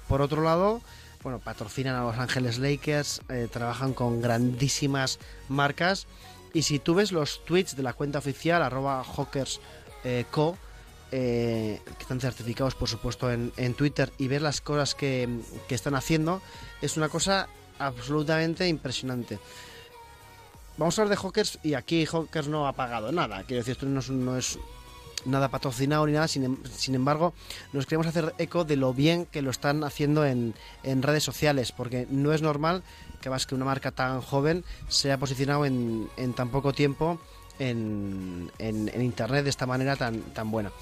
[0.09, 0.82] Por otro lado,
[1.22, 6.09] bueno, patrocinan a Los Ángeles Lakers, eh, trabajan con grandísimas marcas.
[6.52, 9.60] Y si tú ves los tweets de la cuenta oficial, arroba Hawkers
[11.12, 15.28] eh, que están certificados, por supuesto, en, Twitter, y ves las cosas que,
[15.68, 16.40] están haciendo,
[16.80, 17.48] es una cosa
[17.78, 19.39] absolutamente impresionante.
[20.78, 23.44] Vamos a hablar de Hawkers y aquí Hawkers no ha pagado nada.
[23.44, 24.59] Quiero decir, esto no es, no es
[25.26, 27.34] nada patrocinado ni nada, sin, em- sin embargo,
[27.74, 31.72] nos queremos hacer eco de lo bien que lo están haciendo en, en redes sociales,
[31.72, 32.82] porque no es normal
[33.20, 37.20] que más que una marca tan joven se haya posicionado en, en tan poco tiempo
[37.68, 38.51] en,
[39.01, 40.72] internet de esta manera tan, tan buena.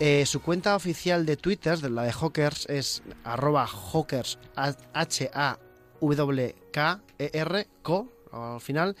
[0.00, 5.58] Eh, su cuenta oficial de Twitter, la de Hawkers, es arroba Hawkers, H-A-W-K-E-R,
[7.82, 8.96] co, al final,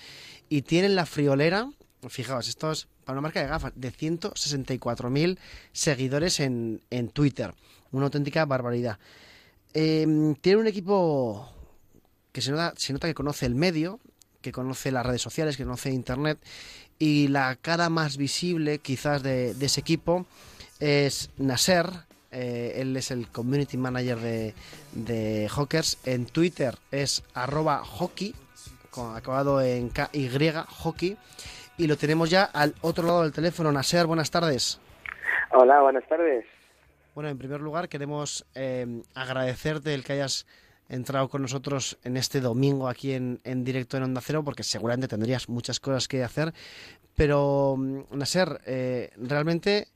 [0.48, 1.68] y tienen la friolera,
[2.08, 5.38] fijaos, esto es para una marca de gafas, de 164.000
[5.72, 7.52] seguidores en, en Twitter.
[7.90, 8.98] Una auténtica barbaridad.
[9.74, 11.50] Eh, tiene un equipo
[12.32, 14.00] que se nota, se nota que conoce el medio,
[14.44, 16.38] que conoce las redes sociales, que conoce Internet,
[16.98, 20.26] y la cara más visible quizás de, de ese equipo
[20.80, 21.86] es Nasser,
[22.30, 24.54] eh, él es el community manager de,
[24.92, 28.34] de Hawkers, en Twitter es arroba hockey,
[28.90, 30.28] con- acabado en KY,
[30.68, 31.16] hockey,
[31.78, 33.72] y lo tenemos ya al otro lado del teléfono.
[33.72, 34.78] Nasser, buenas tardes.
[35.52, 36.44] Hola, buenas tardes.
[37.14, 40.46] Bueno, en primer lugar queremos eh, agradecerte el que hayas
[40.88, 45.08] entrado con nosotros en este domingo aquí en, en directo en Onda Cero, porque seguramente
[45.08, 46.52] tendrías muchas cosas que hacer.
[47.16, 49.88] Pero, mm, Nasser, eh, realmente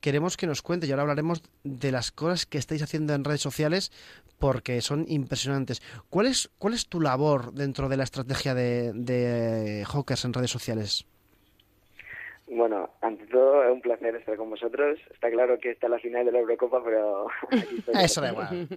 [0.00, 3.40] queremos que nos cuentes y ahora hablaremos de las cosas que estáis haciendo en redes
[3.40, 3.92] sociales
[4.38, 5.82] porque son impresionantes.
[6.08, 10.50] ¿Cuál es, cuál es tu labor dentro de la estrategia de, de Hawkers en redes
[10.50, 11.06] sociales?
[12.50, 14.98] Bueno, ante todo es un placer estar con vosotros.
[15.12, 17.94] Está claro que está la final de la Eurocopa, pero aquí estoy.
[18.02, 18.68] Eso da igual.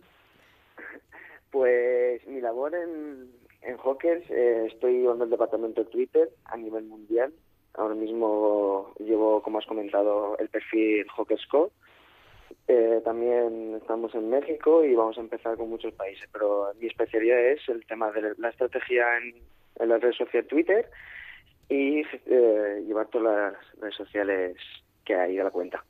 [1.53, 3.29] Pues mi labor en,
[3.61, 7.31] en Hawkers, eh, estoy en el departamento de Twitter a nivel mundial.
[7.75, 11.71] Ahora mismo llevo, como has comentado, el perfil Hawkersco.
[12.67, 17.39] Eh, también estamos en México y vamos a empezar con muchos países, pero mi especialidad
[17.39, 19.35] es el tema de la estrategia en,
[19.75, 20.89] en la red social Twitter
[21.69, 24.57] y eh, llevar todas las redes sociales
[25.05, 25.85] que hay de la cuenta.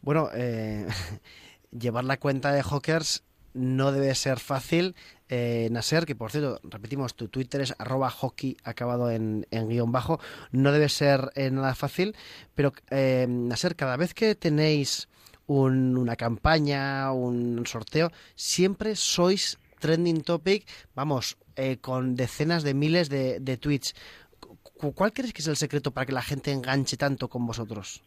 [0.00, 0.86] Bueno, eh,
[1.78, 3.22] llevar la cuenta de Hawkers
[3.54, 4.94] no debe ser fácil.
[5.28, 5.68] Eh,
[6.06, 10.20] que por cierto, repetimos, tu Twitter es arroba hockey acabado en, guion bajo,
[10.52, 12.14] no debe ser eh, nada fácil,
[12.54, 13.26] pero eh,
[13.74, 15.08] cada vez que tenéis
[15.46, 23.08] un- una campaña, un sorteo, siempre sois trending topic, vamos, eh, con decenas de miles
[23.08, 23.94] de, de tweets.
[24.40, 28.02] Cu- ¿Cuál crees que es el secreto para que la gente enganche tanto con vosotros?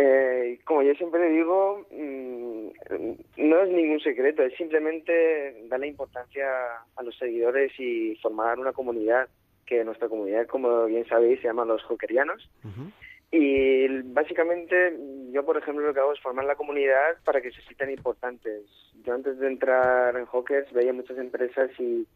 [0.00, 2.68] Eh, como yo siempre digo, mm,
[3.36, 6.46] no es ningún secreto, es simplemente darle importancia
[6.94, 9.28] a los seguidores y formar una comunidad,
[9.66, 12.48] que nuestra comunidad, como bien sabéis, se llama los Hawkerianos.
[13.32, 14.96] Y básicamente
[15.32, 18.66] yo, por ejemplo, lo que hago es formar la comunidad para que se sientan importantes.
[19.02, 22.06] Yo antes de entrar en Hawkers veía muchas empresas y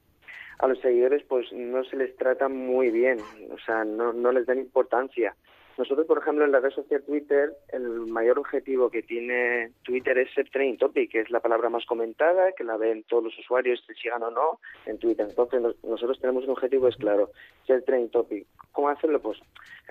[0.61, 3.19] a los seguidores pues no se les trata muy bien,
[3.51, 5.35] o sea, no, no les dan importancia.
[5.79, 10.33] Nosotros, por ejemplo, en la red social Twitter, el mayor objetivo que tiene Twitter es
[10.35, 13.83] ser trending topic, que es la palabra más comentada, que la ven todos los usuarios,
[13.87, 15.27] te sigan o no, en Twitter.
[15.29, 17.31] Entonces, nos- nosotros tenemos un objetivo, es claro,
[17.67, 18.47] ser trending topic.
[18.73, 19.21] ¿Cómo hacerlo?
[19.21, 19.39] Pues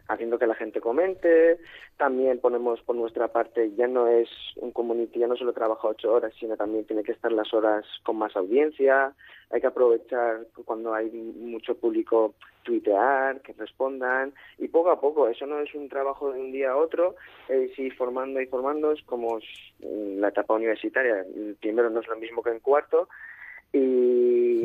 [0.08, 1.58] haciendo que la gente comente,
[1.98, 6.12] también ponemos por nuestra parte, ya no es un community, ya no solo trabaja ocho
[6.14, 9.14] horas, sino también tiene que estar las horas con más audiencia,
[9.52, 12.34] hay que aprovechar cuando hay mucho público
[12.64, 16.72] tuitear, que respondan y poco a poco, eso no es un trabajo de un día
[16.72, 17.16] a otro,
[17.48, 19.40] es ir formando y formando, es como
[19.80, 23.08] la etapa universitaria, el primero no es lo mismo que en cuarto
[23.74, 24.64] y,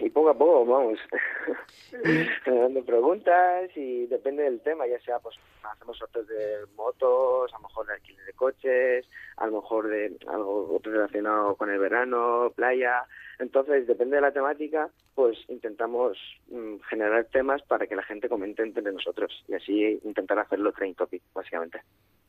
[0.00, 0.98] y poco a poco vamos
[2.44, 7.68] generando preguntas y depende del tema, ya sea pues hacemos sorteos de motos, a lo
[7.68, 13.04] mejor de alquiler de coches, a lo mejor de algo relacionado con el verano, playa,
[13.38, 18.62] entonces depende de la temática, pues intentamos mm, generar temas para que la gente comente
[18.62, 21.80] entre nosotros y así intentar hacerlo trending topic básicamente.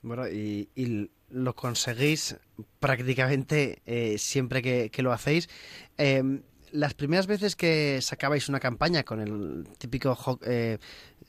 [0.01, 2.39] Bueno, y, y lo conseguís
[2.79, 5.49] prácticamente eh, siempre que, lo hacéis.
[5.97, 6.41] Eh,
[6.71, 10.77] las primeras veces que sacabais una campaña con el típico eh,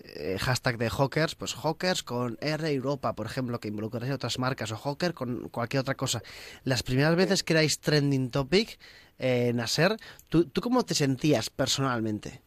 [0.00, 4.38] eh, hashtag de Hawkers, pues Hawkers con R Europa, por ejemplo, que involucráis a otras
[4.38, 6.22] marcas, o Hawker con cualquier otra cosa.
[6.64, 8.78] Las primeras veces que erais trending topic,
[9.20, 9.96] eh, Nasser,
[10.28, 12.40] ¿tú, ¿tú cómo te sentías personalmente?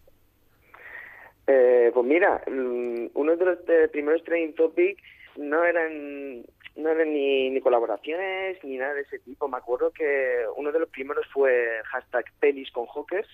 [1.48, 3.60] Eh, pues mira, mm, uno de los
[3.92, 4.98] primeros trending topic
[5.38, 6.44] no eran
[6.76, 9.48] no eran ni, ni colaboraciones ni nada de ese tipo.
[9.48, 13.28] Me acuerdo que uno de los primeros fue hashtag pelis con hawkers.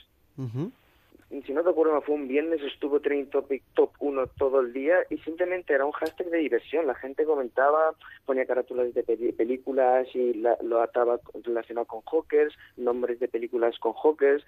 [1.45, 5.17] Si no recuerdo, fue un viernes, estuvo trending topic top 1 todo el día y
[5.19, 6.87] simplemente era un hashtag de diversión.
[6.87, 7.93] La gente comentaba,
[8.25, 13.93] ponía carátulas de películas y la- lo ataba relacionado con hawkers, nombres de películas con
[13.93, 14.43] hawkers.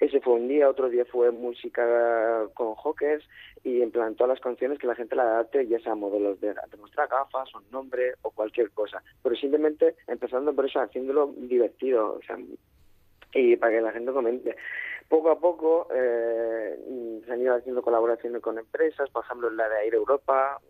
[0.00, 3.22] Ese fue un día, otro día fue música con hawkers
[3.62, 6.48] y en plan todas las canciones que la gente la adapte, ya sea modelos de,
[6.48, 6.54] de
[7.10, 9.02] gafas, un nombre o cualquier cosa.
[9.22, 12.38] Pero simplemente empezando por eso, haciéndolo divertido, o sea,
[13.32, 14.56] y para que la gente comente.
[15.08, 16.76] Poco a poco eh,
[17.24, 20.60] se han ido haciendo colaboraciones con empresas, por ejemplo la de Air Europa,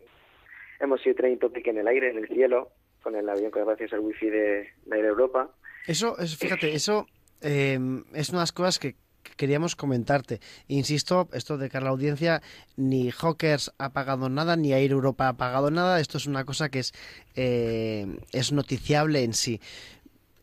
[0.79, 2.71] hemos sido trending topic en el aire, en el cielo,
[3.01, 5.49] con el avión que gracias al wifi de, de Air Europa.
[5.87, 7.07] Eso, es, fíjate, eso
[7.41, 7.79] eh,
[8.13, 10.39] es una de las cosas que que queríamos comentarte.
[10.67, 12.41] Insisto, esto de cara a la audiencia,
[12.75, 15.99] ni Hawkers ha pagado nada, ni Air Europa ha pagado nada.
[15.99, 16.93] Esto es una cosa que es,
[17.35, 19.59] eh, es noticiable en sí.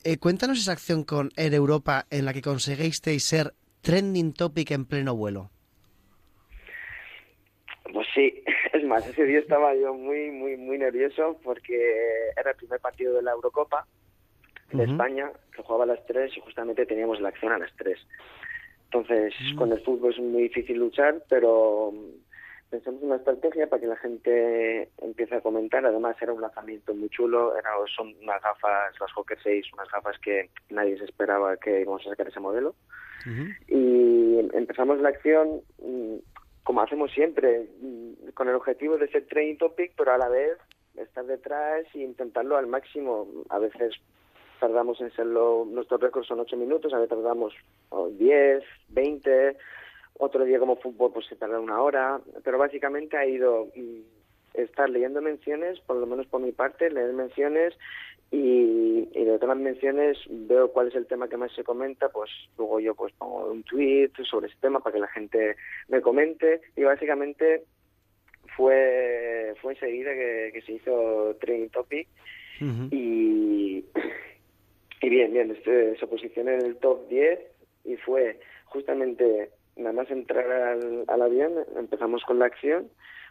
[0.03, 3.53] Eh, cuéntanos esa acción con Air Europa en la que conseguisteis ser
[3.83, 5.51] trending topic en pleno vuelo.
[7.93, 11.77] Pues sí, es más, ese día estaba yo muy, muy, muy nervioso porque
[12.37, 13.87] era el primer partido de la Eurocopa
[14.73, 14.85] de.
[14.85, 17.99] España, que jugaba a las 3 y justamente teníamos la acción a las 3.
[18.85, 22.30] Entonces, con el fútbol es muy difícil luchar, pero mm,
[22.71, 25.85] pensamos en una estrategia para que la gente empiece a comentar.
[25.85, 30.19] Además, era un lanzamiento muy chulo, era, son unas gafas, las Hawker 6, unas gafas
[30.21, 32.75] que nadie se esperaba que íbamos a sacar ese modelo
[33.69, 36.17] y empezamos la acción mm,
[36.63, 40.57] como hacemos siempre, mm, con el objetivo de ser training topic, pero a la vez
[40.97, 43.27] estar detrás e intentarlo al máximo.
[43.49, 43.95] A veces
[44.61, 47.55] tardamos en serlo, nuestros récords son 8 minutos, a veces tardamos
[47.89, 49.57] oh, 10, 20,
[50.21, 54.01] otro día como fútbol pues se tarda una hora, pero básicamente ha ido mm,
[54.55, 57.75] estar leyendo menciones, por lo menos por mi parte, leer menciones
[58.31, 62.11] y, y de todas las menciones veo cuál es el tema que más se comenta,
[62.11, 65.57] pues luego yo pues pongo un tweet sobre ese tema para que la gente
[65.89, 67.65] me comente y básicamente
[68.57, 72.07] fue fue enseguida que, que se hizo trending topic
[72.91, 73.85] y,
[75.01, 77.41] y bien, bien, este, se posicionó en el top 10
[77.87, 82.89] y fue justamente nada más entrar al, al avión, empezamos con la acción,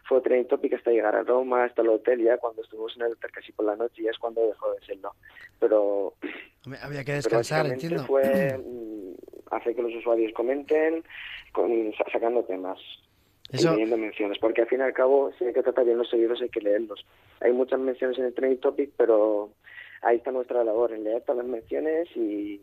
[0.08, 3.12] fue trending topic hasta llegar a Roma, hasta el hotel, ya cuando estuvimos en el
[3.12, 5.14] hotel casi por la noche, ya es cuando dejó de serlo.
[5.58, 6.14] Pero
[6.82, 8.04] Había que descansar, entiendo.
[8.06, 11.04] fue mm, hacer que los usuarios comenten,
[11.52, 12.78] con, sa- sacando temas
[13.50, 15.98] Eso- y leyendo menciones, porque al fin y al cabo, si hay que tratar bien
[15.98, 17.04] los seguidores, hay que leerlos.
[17.40, 19.50] Hay muchas menciones en el trending topic, pero
[20.02, 22.60] ahí está nuestra labor, en leer todas las menciones y,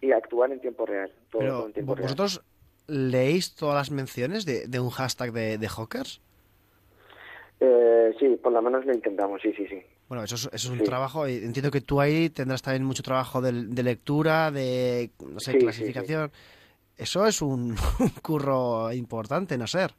[0.00, 1.10] y actuar en tiempo real.
[1.30, 2.04] Todo, Pero, en tiempo real.
[2.04, 2.42] ¿vosotros
[2.88, 6.20] leéis todas las menciones de, de un hashtag de, de Hawkers?
[7.60, 9.82] Eh, sí, por lo menos lo intentamos, sí, sí, sí.
[10.08, 10.84] Bueno, eso es, eso es un Sí.
[10.84, 11.26] trabajo.
[11.26, 15.58] Entiendo que tú ahí tendrás también mucho trabajo de, de lectura, de no sé, Sí,
[15.58, 16.30] sí, clasificación.
[16.96, 19.92] Eso es un, un curro importante, no ser.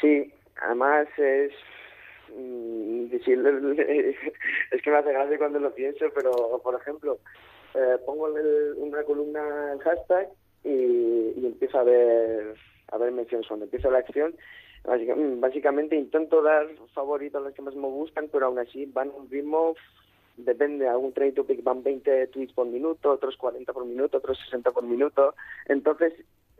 [0.00, 1.52] Sí, además es...
[2.36, 3.22] mm, es
[4.82, 7.18] que me hace gracia cuando lo pienso, pero por ejemplo,
[7.74, 10.28] eh, pongo el- una columna el hashtag
[10.64, 12.54] y, y empiezo a ver,
[12.88, 13.46] a ver menciones.
[13.46, 14.34] Cuando empieza la acción,
[14.84, 19.08] mm, básicamente intento dar favoritos a los que más me gustan, pero aún así van
[19.08, 19.74] a un ritmo,
[20.36, 24.70] depende, algún trade topic van 20 tweets por minuto, otros 40 por minuto, otros 60
[24.72, 25.34] por minuto.
[25.66, 26.14] Entonces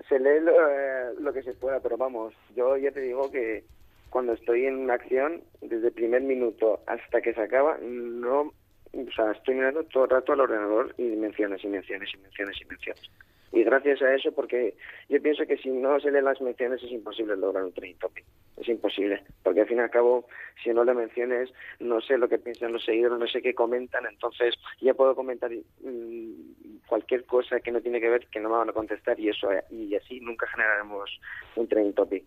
[0.09, 3.65] se lee lo, eh, lo que se pueda, pero vamos, yo ya te digo que
[4.11, 8.53] cuando estoy en una acción, desde el primer minuto hasta que se acaba, no,
[8.93, 12.57] o sea, estoy mirando todo el rato al ordenador y menciones y menciones y menciones
[12.61, 13.11] y menciones.
[13.53, 14.75] Y gracias a eso, porque
[15.09, 18.25] yo pienso que si no se leen las menciones es imposible lograr un trending topic.
[18.59, 19.23] Es imposible.
[19.43, 20.27] Porque al fin y al cabo,
[20.63, 21.51] si no le menciones,
[21.81, 25.51] no sé lo que piensan los seguidores, no sé qué comentan, entonces ya puedo comentar
[25.51, 29.31] mm, cualquier cosa que no tiene que ver, que no me van a contestar y
[29.31, 31.11] eso y así nunca generaremos
[31.57, 32.25] un trending topic.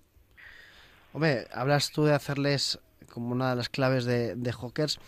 [1.13, 2.79] Hombre, hablas tú de hacerles,
[3.13, 4.99] como una de las claves de, Hawkers,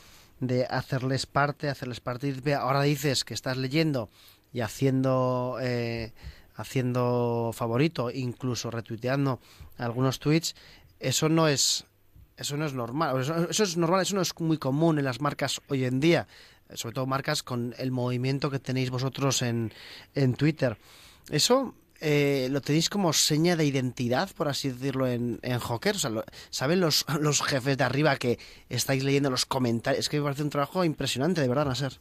[0.42, 2.54] de hacerles parte, hacerles partícipe.
[2.54, 4.10] Ahora dices que estás leyendo
[4.54, 6.14] y haciendo eh,
[6.56, 9.40] haciendo favorito, incluso retuiteando
[9.78, 10.56] algunos tweets.
[11.00, 11.86] Eso no es
[12.38, 13.20] eso no es normal.
[13.22, 16.28] Eso, eso es normal, eso no es muy común en las marcas hoy en día.
[16.74, 19.72] Sobre todo marcas con el movimiento que tenéis vosotros en,
[20.16, 20.78] en Twitter.
[21.30, 25.96] Eso eh, lo tenéis como seña de identidad, por así decirlo, en, en Hawker.
[25.96, 28.40] O sea, lo- ¿Saben los, los jefes de arriba que
[28.70, 30.00] estáis leyendo los comentarios?
[30.06, 32.00] Es que me parece un trabajo impresionante, de verdad, Nasser.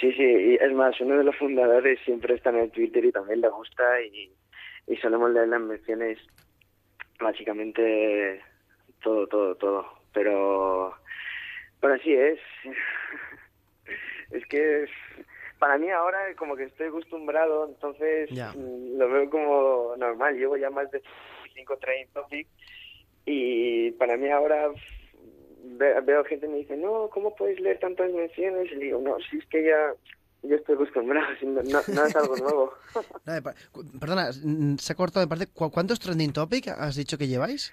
[0.00, 3.10] Sí, sí, y es más, uno de los fundadores siempre está en el Twitter y
[3.12, 4.32] también le gusta y,
[4.86, 6.18] y solemos leer las menciones
[7.20, 8.40] básicamente
[9.02, 9.86] todo, todo, todo.
[10.12, 10.94] Pero,
[11.80, 12.38] pero así es.
[14.30, 14.90] es que es-
[15.58, 20.36] para mí ahora como que estoy acostumbrado, entonces lo veo como normal.
[20.38, 21.02] Llevo ya más de
[21.54, 22.48] 5 training topics
[23.26, 24.70] y para mí ahora
[26.04, 28.70] veo gente que me dice, no, ¿cómo puedes leer tantas menciones?
[28.72, 29.92] Y le digo, no, si es que ya
[30.42, 32.72] yo estoy acostumbrado, no, no, es algo nuevo.
[34.00, 35.46] Perdona, se ha cortado de parte.
[35.48, 37.72] ¿Cu- ¿Cuántos trending topic has dicho que lleváis?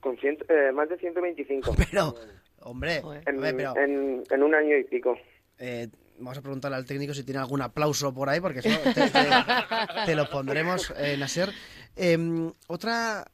[0.00, 1.74] Con ciento- eh, más de 125.
[1.90, 2.14] Pero,
[2.60, 3.04] hombre, en,
[3.36, 5.16] hombre, pero- en, en un año y pico.
[5.58, 5.88] Eh,
[6.18, 10.06] vamos a preguntarle al técnico si tiene algún aplauso por ahí, porque eso te, te-
[10.06, 11.50] te lo pondremos, eh, Nasser.
[11.96, 13.24] Em, otra,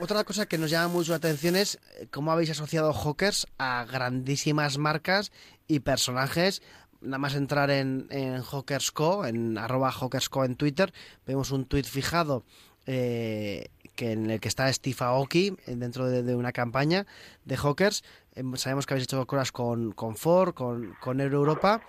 [0.00, 3.84] otra cosa que nos llama mucho la atención es eh, cómo habéis asociado Hawkers a
[3.84, 5.32] grandísimas marcas
[5.66, 6.62] y personajes.
[7.00, 10.92] Nada más entrar en, en Hawkersco, en arroba Hawkersco en Twitter,
[11.26, 12.44] vemos un tuit fijado
[12.86, 17.06] eh, que en el que está Steve Aoki eh, dentro de, una campaña
[17.44, 18.02] de Hawkers.
[18.34, 21.82] Em, sabemos que habéis hecho cosas con, con Ford, con, Euro Europa.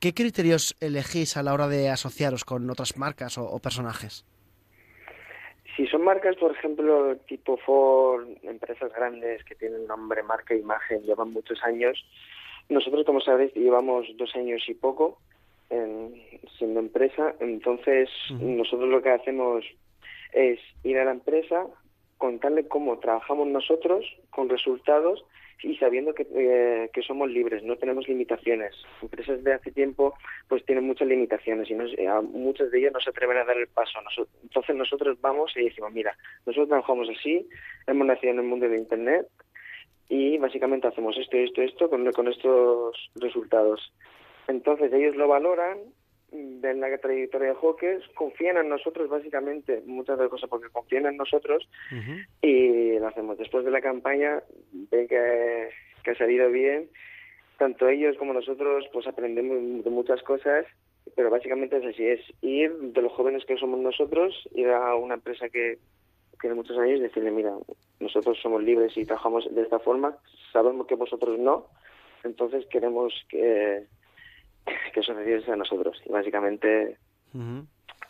[0.00, 4.24] ¿Qué criterios elegís a la hora de asociaros con otras marcas o personajes?
[5.76, 11.32] Si son marcas, por ejemplo, tipo Ford, empresas grandes que tienen nombre, marca, imagen, llevan
[11.32, 12.04] muchos años,
[12.68, 15.18] nosotros, como sabéis, llevamos dos años y poco
[15.70, 16.14] en,
[16.58, 19.64] siendo empresa, entonces nosotros lo que hacemos
[20.32, 21.66] es ir a la empresa,
[22.18, 25.24] contarle cómo trabajamos nosotros con resultados
[25.62, 28.74] y sabiendo que, eh, que somos libres, no tenemos limitaciones.
[29.00, 30.14] Empresas de hace tiempo
[30.48, 33.44] pues tienen muchas limitaciones y no, se- a muchas de ellas no se atreven a
[33.44, 33.98] dar el paso.
[34.42, 36.16] Entonces nosotros vamos y decimos, mira,
[36.46, 37.46] nosotros trabajamos así,
[37.86, 39.26] hemos nacido en el mundo de Internet
[40.08, 43.92] y básicamente hacemos esto, esto, esto con, con estos resultados.
[44.48, 45.78] Entonces ellos lo valoran,
[46.32, 51.06] ven la trayectoria de Hawkers, confían en nosotros básicamente, muchas de las cosas porque confían
[51.06, 51.68] en nosotros
[52.40, 53.38] y lo hacemos.
[53.38, 54.42] Después de la campaña
[54.90, 55.68] ven que,
[56.02, 56.88] que ha salido bien,
[57.58, 60.66] tanto ellos como nosotros pues aprendemos de muchas cosas,
[61.14, 65.14] pero básicamente es así, es ir de los jóvenes que somos nosotros, ir a una
[65.14, 65.78] empresa que
[66.40, 67.52] tiene muchos años y decirle, mira,
[68.00, 70.16] nosotros somos libres y trabajamos de esta forma,
[70.52, 71.66] sabemos que vosotros no,
[72.24, 73.84] entonces queremos que,
[74.64, 76.00] que os asocieis a nosotros.
[76.04, 76.98] Y básicamente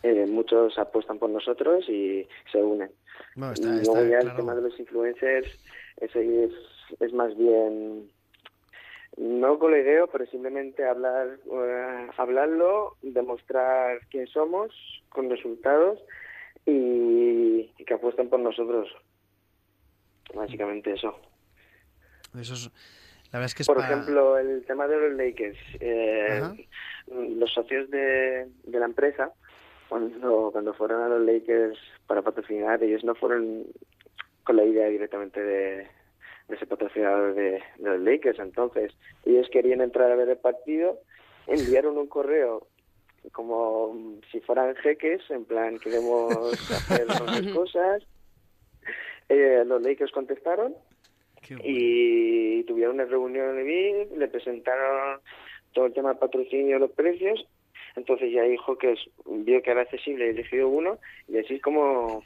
[0.02, 2.90] eh, muchos apuestan por nosotros y se unen.
[3.36, 5.48] Bueno, y está, luego ya el tema de los influencers,
[5.98, 6.52] ese es,
[7.00, 8.10] es más bien
[9.16, 14.72] no colegueo, pero simplemente hablar, eh, hablarlo, demostrar quién somos
[15.10, 15.98] con resultados
[16.64, 18.88] y, y que apuesten por nosotros.
[20.34, 21.14] Básicamente eso.
[22.38, 22.70] Eso es,
[23.32, 25.58] la verdad es que es Por ejemplo, el tema de los Lakers.
[25.80, 26.66] eh,
[27.06, 29.32] los socios de, de la empresa,
[29.88, 33.64] cuando, cuando fueron a los Lakers para patrocinar, ellos no fueron
[34.44, 35.88] con la idea directamente de,
[36.48, 38.38] de ser patrocinador de, de los Lakers.
[38.38, 38.92] Entonces,
[39.24, 41.00] ellos querían entrar a ver el partido,
[41.46, 42.66] enviaron un correo
[43.32, 46.34] como si fueran jeques, en plan, queremos
[46.70, 47.06] hacer
[47.54, 48.02] cosas.
[49.28, 50.74] Eh, los Lakers contestaron
[51.64, 55.20] y tuvieron una reunión en mí, le presentaron
[55.72, 57.46] todo el tema del patrocinio, los precios,
[57.96, 60.98] entonces ya dijo que es- vio que era accesible y eligió uno,
[61.28, 62.22] y así es como,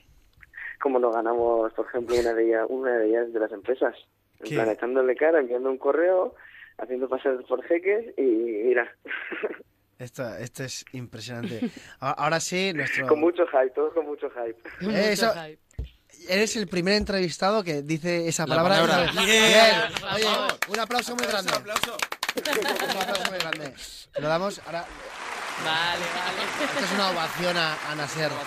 [0.80, 3.94] como nos ganamos, por ejemplo, una de ellas, una de ellas de las empresas.
[4.40, 4.54] En ¿Qué?
[4.56, 6.34] plan, echándole cara, enviando un correo,
[6.78, 8.94] haciendo pasar por jeques y mira,
[9.98, 11.60] Esto, esto es impresionante.
[12.00, 13.06] Ahora sí, nuestro...
[13.06, 14.58] con mucho hype, todo con mucho hype.
[14.82, 15.32] Eh, eso-
[16.28, 18.80] Eres el primer entrevistado que dice esa La palabra.
[18.80, 19.12] palabra.
[19.24, 19.26] Bien.
[19.26, 19.82] Bien.
[20.14, 20.26] Oye,
[20.68, 21.52] un aplauso muy grande.
[21.52, 21.56] Un
[23.00, 23.74] aplauso muy grande.
[24.18, 24.84] Lo damos ahora.
[25.64, 26.70] Vale, vale.
[26.72, 28.30] Esto es una ovación a, a Nasser.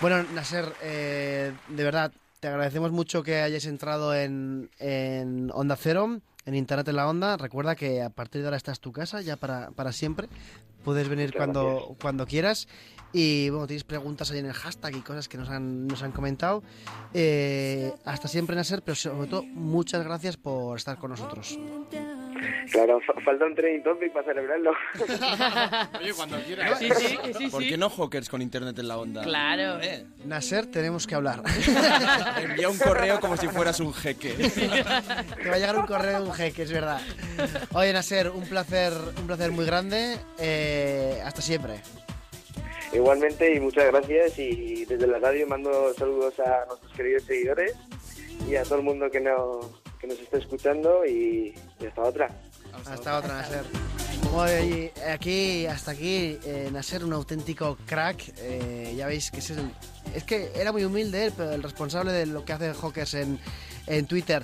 [0.00, 2.10] Bueno, Nasser, eh, de verdad,
[2.40, 7.36] te agradecemos mucho que hayas entrado en, en Onda Cero, en Internet en la Onda.
[7.36, 10.28] Recuerda que a partir de ahora esta es tu casa, ya para, para siempre.
[10.84, 11.96] Puedes venir Muchas cuando, gracias.
[12.00, 12.68] cuando quieras.
[13.12, 16.12] Y bueno, tienes preguntas ahí en el hashtag y cosas que nos han, nos han
[16.12, 16.62] comentado.
[17.12, 21.58] Eh, hasta siempre, Nasser, pero sobre todo, muchas gracias por estar con nosotros.
[22.70, 24.70] Claro, fa- falta un training topic para celebrarlo.
[26.00, 26.78] Oye, cuando quieras.
[26.78, 29.22] Sí, sí, sí, ¿Por qué no Hawkers con internet en la onda?
[29.24, 29.80] Claro.
[30.24, 31.42] Nasser, tenemos que hablar.
[32.40, 34.30] Envía un correo como si fueras un jeque.
[34.32, 37.00] Te va a llegar un correo de un jeque, es verdad.
[37.72, 40.16] Oye, Nasser, un placer, un placer muy grande.
[40.38, 41.80] Eh, hasta siempre.
[42.92, 47.74] Igualmente y muchas gracias y desde la radio mando saludos a nuestros queridos seguidores
[48.48, 49.60] y a todo el mundo que, no,
[50.00, 52.28] que nos está escuchando y, y hasta otra.
[52.86, 53.64] Hasta otra, Nasser.
[54.34, 58.32] Oye, y aquí, hasta aquí, eh, Nasser, un auténtico crack.
[58.38, 59.70] Eh, ya veis que es el.
[60.14, 63.38] Es que era muy humilde él, pero el responsable de lo que hace Hawkers en,
[63.86, 64.42] en Twitter.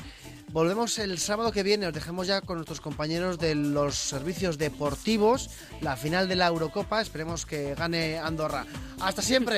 [0.53, 5.51] Volvemos el sábado que viene, os dejamos ya con nuestros compañeros de los servicios deportivos,
[5.81, 8.67] la final de la Eurocopa, esperemos que gane Andorra.
[9.01, 9.55] Hasta siempre.